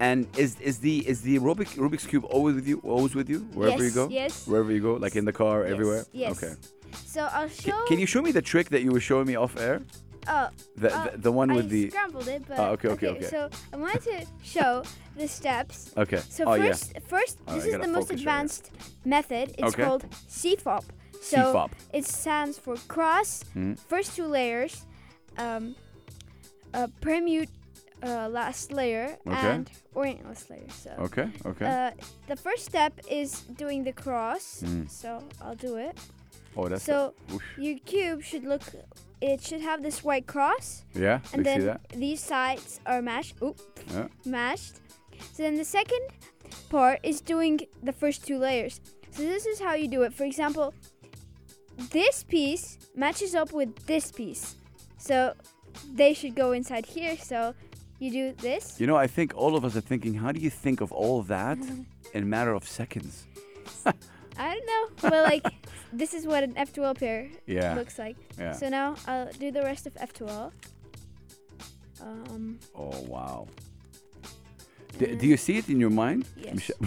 and 0.00 0.26
is 0.36 0.60
is 0.60 0.78
the 0.78 1.06
is 1.08 1.22
the 1.22 1.38
Rubik 1.38 1.70
Rubik's 1.76 2.06
cube 2.06 2.24
always 2.26 2.54
with 2.54 2.68
you 2.68 2.80
always 2.84 3.14
with 3.14 3.28
you 3.28 3.40
wherever 3.54 3.82
you 3.84 3.90
go? 3.90 4.08
yes. 4.08 4.46
Wherever 4.46 4.70
you 4.72 4.80
go, 4.80 4.94
like 4.94 5.16
in 5.16 5.24
the 5.24 5.32
car, 5.32 5.62
Yes, 5.64 5.72
everywhere? 5.72 6.04
Yes. 6.12 6.30
Okay. 6.42 6.54
So 7.04 7.28
I'll 7.32 7.48
show. 7.48 7.84
can 7.86 7.98
you 7.98 8.06
show 8.06 8.22
me 8.22 8.30
the 8.32 8.42
trick 8.42 8.68
that 8.70 8.82
you 8.82 8.90
were 8.92 9.00
showing 9.00 9.26
me 9.26 9.34
off 9.36 9.58
air? 9.58 9.82
Oh, 10.30 10.48
The, 10.76 10.94
uh, 10.94 11.10
the, 11.12 11.18
the 11.18 11.32
one 11.32 11.52
with 11.54 11.66
I 11.66 11.68
the. 11.68 11.90
scrambled 11.90 12.28
it, 12.28 12.42
but 12.48 12.58
Oh, 12.58 12.72
okay, 12.72 12.88
okay, 12.88 13.08
okay. 13.08 13.24
So 13.24 13.48
I 13.72 13.76
wanted 13.76 14.02
to 14.02 14.26
show 14.42 14.82
the 15.16 15.26
steps. 15.26 15.92
Okay. 15.96 16.20
So 16.28 16.44
oh, 16.44 16.54
yeah. 16.54 16.68
first, 16.68 16.92
first, 17.08 17.38
Oh, 17.48 17.54
this 17.54 17.64
I 17.64 17.68
is 17.68 17.72
the 17.72 17.88
most 17.88 18.08
focus 18.08 18.10
right 18.10 18.18
advanced 18.20 18.70
method. 19.04 19.54
It's 19.58 19.68
Okay. 19.74 19.84
called 19.84 20.04
CFOP. 20.28 20.84
So 21.22 21.38
CFOP. 21.38 21.70
it 21.92 22.04
stands 22.04 22.58
for 22.58 22.76
cross, 22.88 23.42
Mhm. 23.56 23.78
first 23.78 24.14
two 24.16 24.26
layers, 24.26 24.84
um, 25.38 25.74
uh, 26.74 26.86
permute, 27.00 27.48
uh, 28.02 28.28
last 28.28 28.70
layer, 28.72 29.16
Okay. 29.26 29.50
and 29.54 29.70
orient 29.94 30.24
last 30.28 30.50
layer. 30.50 30.68
So 30.70 30.90
Okay, 31.08 31.28
okay. 31.46 31.66
uh, 31.66 31.90
the 32.28 32.36
first 32.36 32.64
step 32.66 32.92
is 33.10 33.42
doing 33.56 33.82
the 33.84 33.92
cross. 33.92 34.62
Mm. 34.64 34.88
So 34.90 35.24
I'll 35.40 35.56
do 35.56 35.76
it. 35.76 35.96
oh, 36.56 36.68
that's. 36.68 36.84
so 36.84 37.14
Oof. 37.32 37.42
your 37.56 37.78
cube 37.86 38.22
should 38.22 38.44
look. 38.44 38.62
It 39.20 39.42
should 39.42 39.60
have 39.62 39.82
this 39.82 40.04
white 40.04 40.26
cross, 40.26 40.84
yeah, 40.94 41.20
and 41.32 41.44
you 41.44 41.52
see 41.52 41.58
then 41.58 41.66
that? 41.66 41.88
these 41.90 42.20
sides 42.22 42.80
are 42.86 43.02
mashed. 43.02 43.34
Oop, 43.42 43.58
Yeah. 43.90 44.06
mashed. 44.24 44.76
So 45.32 45.42
then 45.42 45.56
the 45.56 45.64
second 45.64 46.00
part 46.70 47.00
is 47.02 47.20
doing 47.20 47.60
the 47.82 47.92
first 47.92 48.24
two 48.26 48.38
layers. 48.38 48.80
So 49.10 49.22
this 49.22 49.44
is 49.46 49.58
how 49.60 49.74
you 49.74 49.88
do 49.88 50.02
it. 50.02 50.12
For 50.14 50.24
example, 50.24 50.72
this 51.90 52.22
piece 52.22 52.78
matches 52.94 53.34
up 53.34 53.52
with 53.52 53.74
this 53.86 54.12
piece. 54.12 54.54
So 54.98 55.34
they 55.94 56.14
should 56.14 56.34
go 56.36 56.52
inside 56.52 56.86
here. 56.86 57.16
So 57.16 57.54
you 57.98 58.10
do 58.12 58.32
this. 58.40 58.80
You 58.80 58.86
know, 58.86 58.96
I 58.96 59.08
think 59.08 59.32
all 59.34 59.56
of 59.56 59.64
us 59.64 59.74
are 59.76 59.80
thinking, 59.80 60.14
how 60.14 60.30
do 60.30 60.40
you 60.40 60.50
think 60.50 60.80
of 60.80 60.92
all 60.92 61.22
that 61.22 61.58
in 62.14 62.22
a 62.22 62.26
matter 62.26 62.52
of 62.54 62.64
seconds? 62.68 63.26
I 64.38 64.54
don't 64.54 64.66
know. 64.66 65.10
but 65.10 65.24
like 65.24 65.44
this 65.92 66.14
is 66.14 66.26
what 66.26 66.42
an 66.44 66.54
F2L 66.54 66.96
pair 66.98 67.28
Yeah. 67.46 67.74
looks 67.74 67.98
like. 67.98 68.16
Yeah. 68.38 68.52
So 68.52 68.68
now 68.68 68.94
I'll 69.06 69.30
do 69.32 69.50
the 69.50 69.62
rest 69.62 69.86
of 69.86 69.94
F2L. 69.94 70.52
Um, 72.00 72.58
Oh, 72.74 72.94
wow. 73.08 73.46
D- 74.98 75.14
do 75.16 75.26
you 75.26 75.36
see 75.36 75.58
it 75.58 75.68
in 75.68 75.80
your 75.80 75.90
mind? 75.90 76.26
Yes. 76.36 76.70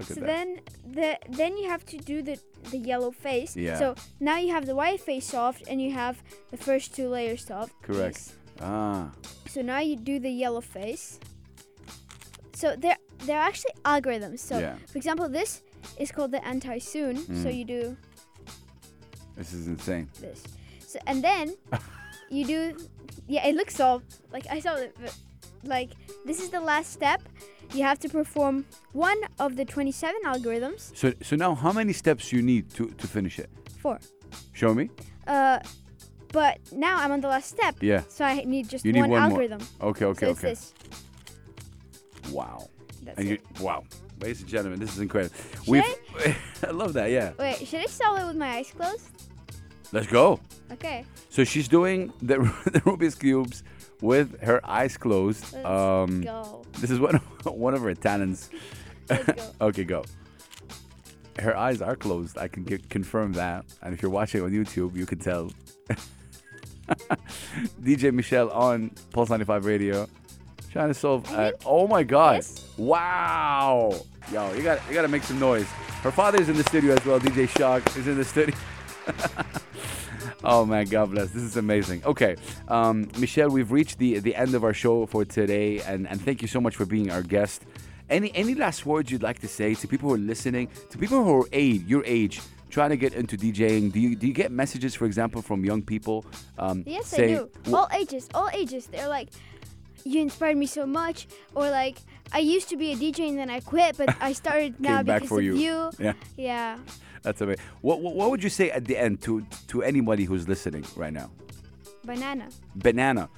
So 0.00 0.14
at 0.14 0.20
that. 0.20 0.26
then 0.26 0.60
the 0.94 1.18
then 1.28 1.56
you 1.56 1.68
have 1.68 1.84
to 1.86 1.96
do 1.98 2.22
the 2.22 2.38
the 2.70 2.78
yellow 2.78 3.10
face. 3.10 3.56
Yeah. 3.56 3.78
So 3.78 3.94
now 4.20 4.36
you 4.38 4.52
have 4.52 4.64
the 4.66 4.74
white 4.76 5.00
face 5.00 5.26
solved 5.26 5.66
and 5.68 5.82
you 5.82 5.90
have 5.92 6.22
the 6.52 6.56
first 6.56 6.94
two 6.94 7.08
layers 7.08 7.44
solved. 7.44 7.72
Correct. 7.82 8.16
Yes. 8.16 8.32
Ah, 8.60 9.10
So 9.48 9.60
now 9.62 9.80
you 9.80 9.96
do 9.96 10.20
the 10.20 10.30
yellow 10.30 10.60
face. 10.60 11.18
So 12.54 12.76
they're 12.76 12.98
they're 13.26 13.40
actually 13.40 13.72
algorithms. 13.84 14.38
So 14.40 14.58
Yeah. 14.58 14.76
for 14.90 14.98
example, 14.98 15.28
this 15.28 15.62
is 15.98 16.10
called 16.12 16.30
the 16.32 16.44
anti-Sune. 16.46 17.16
So 17.18 17.48
Mm. 17.48 17.56
you 17.58 17.64
do 17.64 17.96
this 19.36 19.52
is 19.52 19.66
insane. 19.68 20.08
this. 20.20 20.42
So 20.86 20.98
and 21.06 21.22
then 21.22 21.54
you 22.30 22.44
do 22.44 22.76
yeah, 23.26 23.46
it 23.46 23.54
looks 23.54 23.74
solved. 23.76 24.04
Like 24.32 24.46
I 24.50 24.60
saw 24.60 24.74
it 24.76 24.96
but 25.00 25.14
like 25.64 25.90
this 26.24 26.40
is 26.42 26.50
the 26.50 26.60
last 26.60 26.92
step. 26.92 27.20
You 27.74 27.82
have 27.84 27.98
to 28.00 28.08
perform 28.08 28.64
one 28.92 29.18
of 29.38 29.56
the 29.56 29.64
27 29.64 30.14
algorithms. 30.24 30.96
So, 30.96 31.12
so 31.22 31.36
now 31.36 31.54
how 31.54 31.70
many 31.72 31.92
steps 31.92 32.32
you 32.32 32.40
need 32.40 32.70
to, 32.74 32.86
to 32.88 33.06
finish 33.06 33.38
it? 33.38 33.50
Four. 33.82 33.98
Show 34.52 34.74
me. 34.74 34.90
Uh 35.26 35.58
but 36.32 36.58
now 36.72 36.96
I'm 36.98 37.12
on 37.12 37.20
the 37.20 37.28
last 37.28 37.48
step. 37.50 37.76
Yeah. 37.80 38.02
So 38.08 38.24
I 38.24 38.42
need 38.44 38.68
just 38.68 38.84
You 38.84 38.92
need 38.92 39.00
one, 39.02 39.10
one 39.10 39.20
more. 39.20 39.30
algorithm. 39.30 39.60
Okay, 39.80 40.04
okay, 40.06 40.26
so 40.26 40.32
okay. 40.32 40.48
this. 40.50 40.72
Wow. 42.30 42.68
That's 43.08 43.18
And 43.18 43.28
you, 43.28 43.34
it. 43.34 43.60
wow. 43.60 43.84
Ladies 44.20 44.40
and 44.40 44.48
gentlemen, 44.48 44.78
this 44.80 44.92
is 44.92 44.98
incredible. 45.00 45.34
Should 45.64 45.68
We've, 45.68 45.84
I 46.66 46.70
love 46.70 46.92
that, 46.94 47.10
yeah. 47.10 47.32
Wait, 47.38 47.66
should 47.66 47.80
I 47.80 47.86
solve 47.86 48.18
it 48.20 48.26
with 48.26 48.36
my 48.36 48.48
eyes 48.56 48.70
closed? 48.70 49.08
Let's 49.92 50.06
go. 50.06 50.40
Okay. 50.72 51.04
So 51.30 51.44
she's 51.44 51.68
doing 51.68 52.12
the, 52.20 52.38
the 52.66 52.80
Rubik's 52.80 53.14
Cubes 53.14 53.62
with 54.02 54.40
her 54.42 54.60
eyes 54.68 54.96
closed. 54.96 55.52
Let's 55.52 55.64
Um, 55.66 56.20
go. 56.22 56.64
This 56.80 56.90
is 56.90 57.00
one 57.00 57.14
of, 57.16 57.22
one 57.46 57.74
of 57.74 57.80
her 57.82 57.94
talents. 57.94 58.50
Go. 59.08 59.18
okay, 59.62 59.84
go. 59.84 60.04
Her 61.38 61.56
eyes 61.56 61.80
are 61.80 61.96
closed. 61.96 62.36
I 62.36 62.48
can 62.48 62.64
get, 62.64 62.90
confirm 62.90 63.32
that. 63.34 63.64
And 63.82 63.94
if 63.94 64.02
you're 64.02 64.10
watching 64.10 64.42
on 64.42 64.50
YouTube, 64.50 64.94
you 64.96 65.06
can 65.06 65.18
tell. 65.20 65.50
DJ 67.82 68.12
Michelle 68.12 68.50
on 68.50 68.90
Pulse 69.12 69.30
95 69.30 69.64
Radio, 69.64 70.06
trying 70.72 70.88
to 70.88 70.94
solve. 70.94 71.30
Uh, 71.32 71.52
oh 71.64 71.86
my 71.86 72.02
God! 72.02 72.44
Wow! 72.76 73.92
Yo, 74.32 74.52
you 74.54 74.62
got 74.62 74.80
you 74.88 74.94
got 74.94 75.02
to 75.02 75.08
make 75.08 75.22
some 75.22 75.38
noise. 75.38 75.66
Her 76.02 76.10
father's 76.10 76.48
in 76.48 76.56
the 76.56 76.64
studio 76.64 76.94
as 76.94 77.04
well. 77.04 77.18
DJ 77.20 77.48
Shock 77.48 77.96
is 77.96 78.06
in 78.06 78.16
the 78.16 78.24
studio. 78.24 78.54
Oh 80.44 80.64
man, 80.64 80.86
God 80.86 81.10
bless. 81.10 81.30
This 81.30 81.42
is 81.42 81.56
amazing. 81.56 82.04
Okay, 82.04 82.36
um, 82.68 83.08
Michelle, 83.18 83.50
we've 83.50 83.72
reached 83.72 83.98
the 83.98 84.20
the 84.20 84.36
end 84.36 84.54
of 84.54 84.62
our 84.62 84.72
show 84.72 85.04
for 85.06 85.24
today, 85.24 85.80
and, 85.80 86.06
and 86.08 86.20
thank 86.20 86.42
you 86.42 86.48
so 86.48 86.60
much 86.60 86.76
for 86.76 86.86
being 86.86 87.10
our 87.10 87.22
guest. 87.22 87.64
Any 88.08 88.32
any 88.36 88.54
last 88.54 88.86
words 88.86 89.10
you'd 89.10 89.22
like 89.22 89.40
to 89.40 89.48
say 89.48 89.74
to 89.74 89.88
people 89.88 90.08
who 90.08 90.14
are 90.14 90.18
listening, 90.18 90.68
to 90.90 90.98
people 90.98 91.24
who 91.24 91.42
are 91.42 91.48
age, 91.52 91.82
your 91.86 92.04
age, 92.04 92.40
trying 92.70 92.90
to 92.90 92.96
get 92.96 93.14
into 93.14 93.36
DJing? 93.36 93.90
Do 93.92 93.98
you 93.98 94.14
do 94.14 94.28
you 94.28 94.32
get 94.32 94.52
messages, 94.52 94.94
for 94.94 95.06
example, 95.06 95.42
from 95.42 95.64
young 95.64 95.82
people? 95.82 96.24
Um, 96.56 96.84
Yes, 96.86 97.06
say, 97.08 97.34
I 97.34 97.38
do. 97.38 97.50
All 97.74 97.88
ages, 97.92 98.28
all 98.32 98.48
ages. 98.54 98.86
They're 98.86 99.08
like, 99.08 99.30
you 100.04 100.20
inspired 100.22 100.56
me 100.56 100.66
so 100.66 100.86
much, 100.86 101.26
or 101.54 101.70
like, 101.70 101.98
I 102.32 102.38
used 102.40 102.68
to 102.70 102.76
be 102.76 102.92
a 102.92 102.96
DJ 102.96 103.28
and 103.28 103.38
then 103.38 103.50
I 103.50 103.60
quit, 103.60 103.96
but 103.96 104.14
I 104.20 104.32
started 104.42 104.78
now 104.80 105.02
because 105.02 105.28
for 105.28 105.38
of 105.38 105.44
you. 105.44 105.54
you. 105.56 105.90
Yeah, 105.98 106.12
Yeah. 106.36 106.78
that's 107.22 107.40
amazing. 107.40 107.64
What, 107.80 108.00
what 108.00 108.14
what 108.14 108.30
would 108.30 108.42
you 108.42 108.50
say 108.50 108.70
at 108.70 108.84
the 108.84 108.96
end 108.96 109.20
to 109.22 109.44
to 109.68 109.82
anybody 109.82 110.24
who's 110.24 110.46
listening 110.48 110.84
right 110.96 111.12
now? 111.12 111.30
Banana. 112.04 112.48
banana. 112.74 113.28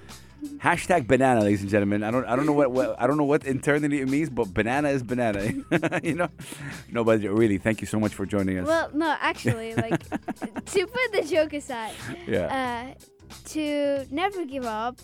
Hashtag 0.58 1.06
banana, 1.06 1.40
ladies 1.42 1.60
and 1.60 1.68
gentlemen. 1.70 2.02
I 2.02 2.10
don't, 2.10 2.24
I 2.24 2.34
don't 2.34 2.46
know 2.46 2.54
what, 2.54 2.70
what 2.70 2.96
I 2.98 3.06
don't 3.06 3.18
know 3.18 3.24
what 3.24 3.44
internally 3.44 4.00
it 4.00 4.08
means, 4.08 4.30
but 4.30 4.54
banana 4.54 4.88
is 4.88 5.02
banana. 5.02 5.42
you 6.02 6.14
know, 6.14 6.28
no, 6.90 7.04
but 7.04 7.20
really, 7.20 7.58
thank 7.58 7.82
you 7.82 7.86
so 7.86 8.00
much 8.00 8.14
for 8.14 8.24
joining 8.24 8.58
us. 8.58 8.66
Well, 8.66 8.88
no, 8.94 9.14
actually, 9.20 9.74
like, 9.84 10.00
to 10.08 10.86
put 10.86 11.12
the 11.12 11.26
joke 11.28 11.52
aside, 11.52 11.92
yeah, 12.26 12.94
uh, 12.96 13.04
to 13.50 14.06
never 14.10 14.46
give 14.46 14.64
up 14.64 14.96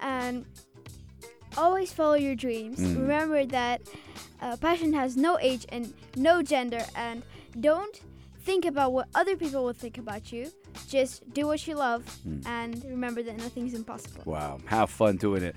and 0.00 0.44
always 1.56 1.92
follow 1.92 2.14
your 2.14 2.34
dreams. 2.34 2.78
Mm. 2.80 2.96
Remember 3.02 3.44
that 3.46 3.82
uh, 4.40 4.56
passion 4.56 4.92
has 4.92 5.16
no 5.16 5.38
age 5.40 5.66
and 5.70 5.92
no 6.16 6.42
gender, 6.42 6.84
and 6.94 7.22
don't 7.60 8.00
think 8.40 8.64
about 8.64 8.92
what 8.92 9.08
other 9.14 9.34
people 9.36 9.64
will 9.64 9.72
think 9.72 9.98
about 9.98 10.30
you. 10.32 10.50
Just 10.88 11.28
do 11.32 11.46
what 11.46 11.66
you 11.66 11.74
love, 11.74 12.04
Mm. 12.28 12.46
and 12.46 12.84
remember 12.84 13.22
that 13.22 13.36
nothing's 13.38 13.72
impossible. 13.74 14.22
wow, 14.26 14.58
have 14.66 14.90
fun 14.90 15.16
doing 15.16 15.42
it. 15.42 15.56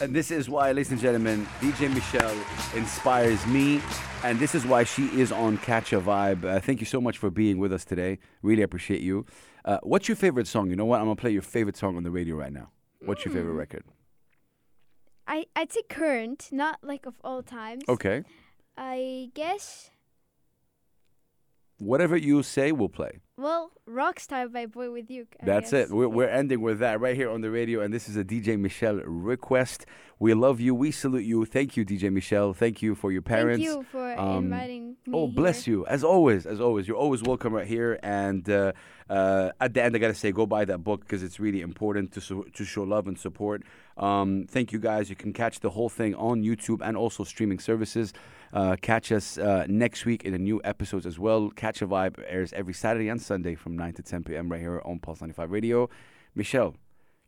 And 0.00 0.14
this 0.14 0.30
is 0.30 0.48
why, 0.48 0.68
ladies 0.72 0.90
and 0.92 1.00
gentlemen, 1.00 1.46
DJ 1.60 1.88
Michelle 1.92 2.36
inspires 2.76 3.44
me, 3.46 3.80
and 4.22 4.38
this 4.38 4.54
is 4.54 4.66
why 4.66 4.84
she 4.84 5.06
is 5.18 5.32
on 5.32 5.56
Catch 5.58 5.92
a 5.94 6.00
Vibe. 6.00 6.44
Uh, 6.44 6.60
thank 6.60 6.80
you 6.80 6.86
so 6.86 7.00
much 7.00 7.16
for 7.18 7.30
being 7.30 7.58
with 7.58 7.72
us 7.72 7.84
today. 7.84 8.18
Really 8.42 8.62
appreciate 8.62 9.00
you. 9.00 9.24
Uh, 9.64 9.78
what's 9.82 10.06
your 10.06 10.16
favorite 10.16 10.46
song? 10.46 10.68
You 10.70 10.76
know 10.76 10.84
what? 10.84 11.00
I'm 11.00 11.06
gonna 11.06 11.16
play 11.16 11.30
your 11.30 11.42
favorite 11.42 11.76
song 11.76 11.96
on 11.96 12.02
the 12.04 12.10
radio 12.10 12.36
right 12.36 12.52
now. 12.52 12.70
What's 13.00 13.24
your 13.24 13.32
favorite 13.34 13.54
Mm. 13.54 13.58
record? 13.58 13.84
I 15.28 15.46
I'd 15.54 15.72
say 15.72 15.82
current, 15.88 16.48
not 16.50 16.78
like 16.82 17.06
of 17.06 17.14
all 17.22 17.42
times. 17.42 17.84
Okay, 17.88 18.24
I 18.76 19.30
guess. 19.34 19.90
whatever 21.78 22.16
you 22.16 22.42
say, 22.42 22.72
we'll 22.72 22.88
play. 22.88 23.20
Well, 23.36 23.70
Rockstar 23.88 24.52
by 24.52 24.66
Boy 24.66 24.90
With 24.90 25.10
Uke. 25.10 25.36
I 25.40 25.46
That's 25.46 25.70
guess. 25.70 25.90
it. 25.90 25.94
We're, 25.94 26.08
we're 26.08 26.28
ending 26.28 26.60
with 26.60 26.80
that 26.80 27.00
right 27.00 27.14
here 27.14 27.30
on 27.30 27.40
the 27.40 27.50
radio, 27.52 27.80
and 27.82 27.94
this 27.94 28.08
is 28.08 28.16
a 28.16 28.24
DJ 28.24 28.58
Michelle 28.58 28.96
request. 28.96 29.86
We 30.20 30.34
love 30.34 30.60
you. 30.60 30.74
We 30.74 30.90
salute 30.90 31.24
you. 31.24 31.44
Thank 31.44 31.76
you, 31.76 31.84
DJ 31.84 32.12
Michelle. 32.12 32.52
Thank 32.52 32.82
you 32.82 32.94
for 32.96 33.12
your 33.12 33.22
parents. 33.22 33.64
Thank 33.64 33.76
you 33.78 33.84
for 33.84 34.18
Um, 34.18 34.44
inviting 34.44 34.96
me. 35.06 35.12
Oh, 35.12 35.28
bless 35.28 35.66
you. 35.68 35.86
As 35.86 36.02
always, 36.02 36.44
as 36.44 36.60
always, 36.60 36.88
you're 36.88 36.96
always 36.96 37.22
welcome 37.22 37.52
right 37.54 37.66
here. 37.68 38.00
And 38.02 38.48
uh, 38.50 38.72
uh, 39.08 39.52
at 39.60 39.74
the 39.74 39.82
end, 39.82 39.94
I 39.94 39.98
gotta 40.00 40.14
say, 40.14 40.32
go 40.32 40.44
buy 40.44 40.64
that 40.64 40.78
book 40.78 41.00
because 41.02 41.22
it's 41.22 41.38
really 41.38 41.60
important 41.60 42.10
to 42.12 42.20
so, 42.20 42.42
to 42.52 42.64
show 42.64 42.82
love 42.82 43.06
and 43.06 43.16
support. 43.18 43.62
Um, 43.96 44.46
thank 44.48 44.72
you 44.72 44.80
guys. 44.80 45.08
You 45.08 45.14
can 45.16 45.32
catch 45.32 45.60
the 45.60 45.70
whole 45.70 45.88
thing 45.88 46.14
on 46.16 46.42
YouTube 46.42 46.80
and 46.86 46.96
also 46.96 47.22
streaming 47.22 47.60
services. 47.60 48.12
Uh, 48.52 48.74
catch 48.80 49.12
us 49.12 49.38
uh, 49.38 49.66
next 49.68 50.04
week 50.04 50.24
in 50.24 50.32
the 50.32 50.38
new 50.38 50.60
episodes 50.64 51.06
as 51.06 51.18
well. 51.18 51.50
Catch 51.50 51.80
a 51.82 51.86
Vibe 51.86 52.16
airs 52.26 52.52
every 52.54 52.74
Saturday 52.74 53.08
and 53.08 53.20
Sunday 53.22 53.54
from 53.54 53.76
9 53.76 53.92
to 53.94 54.02
10 54.02 54.24
p.m. 54.24 54.48
right 54.50 54.60
here 54.60 54.80
on 54.84 54.98
Pulse 54.98 55.20
95 55.20 55.50
Radio. 55.52 55.88
Michelle, 56.34 56.74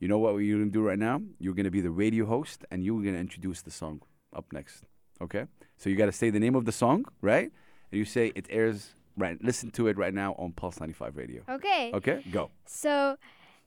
you 0.00 0.08
know 0.08 0.18
what 0.18 0.36
you're 0.38 0.58
gonna 0.58 0.70
do 0.70 0.82
right 0.82 0.98
now? 0.98 1.22
You're 1.38 1.54
gonna 1.54 1.70
be 1.70 1.80
the 1.80 1.90
radio 1.90 2.26
host, 2.26 2.64
and 2.70 2.84
you're 2.84 3.02
gonna 3.02 3.18
introduce 3.18 3.62
the 3.62 3.70
song 3.70 4.02
up 4.34 4.46
next. 4.52 4.84
Okay? 5.20 5.44
So 5.76 5.88
you 5.88 5.96
gotta 5.96 6.12
say 6.12 6.30
the 6.30 6.40
name 6.40 6.54
of 6.56 6.64
the 6.64 6.72
song, 6.72 7.04
right? 7.20 7.52
And 7.92 7.98
you 7.98 8.04
say 8.04 8.32
it 8.34 8.46
airs 8.50 8.94
right. 9.16 9.42
Listen 9.42 9.70
to 9.72 9.86
it 9.88 9.96
right 9.98 10.14
now 10.14 10.34
on 10.38 10.52
Pulse 10.52 10.80
95 10.80 11.16
Radio. 11.16 11.42
Okay. 11.48 11.90
Okay, 11.94 12.24
go. 12.30 12.50
So, 12.66 13.16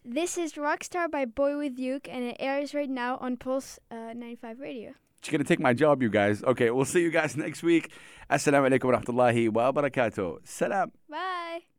this 0.03 0.37
is 0.37 0.53
Rockstar 0.53 1.09
by 1.09 1.25
Boy 1.25 1.57
With 1.57 1.77
Uke, 1.79 2.09
and 2.09 2.23
it 2.25 2.37
airs 2.39 2.73
right 2.73 2.89
now 2.89 3.17
on 3.17 3.37
Pulse 3.37 3.79
uh, 3.91 4.13
95 4.13 4.59
Radio. 4.59 4.93
She's 5.21 5.31
gonna 5.31 5.45
take 5.45 5.61
my 5.61 5.73
job, 5.73 6.01
you 6.01 6.09
guys. 6.09 6.43
Okay, 6.43 6.69
we'll 6.71 6.83
see 6.85 7.01
you 7.01 7.11
guys 7.11 7.37
next 7.45 7.63
week. 7.63 7.91
Assalamu 8.29 8.69
alaikum 8.69 8.91
wa 8.91 8.99
rahmatullahi 8.99 9.49
wa 9.49 9.71
barakatuh. 9.71 10.39
Salam. 10.43 10.91
Bye. 11.09 11.72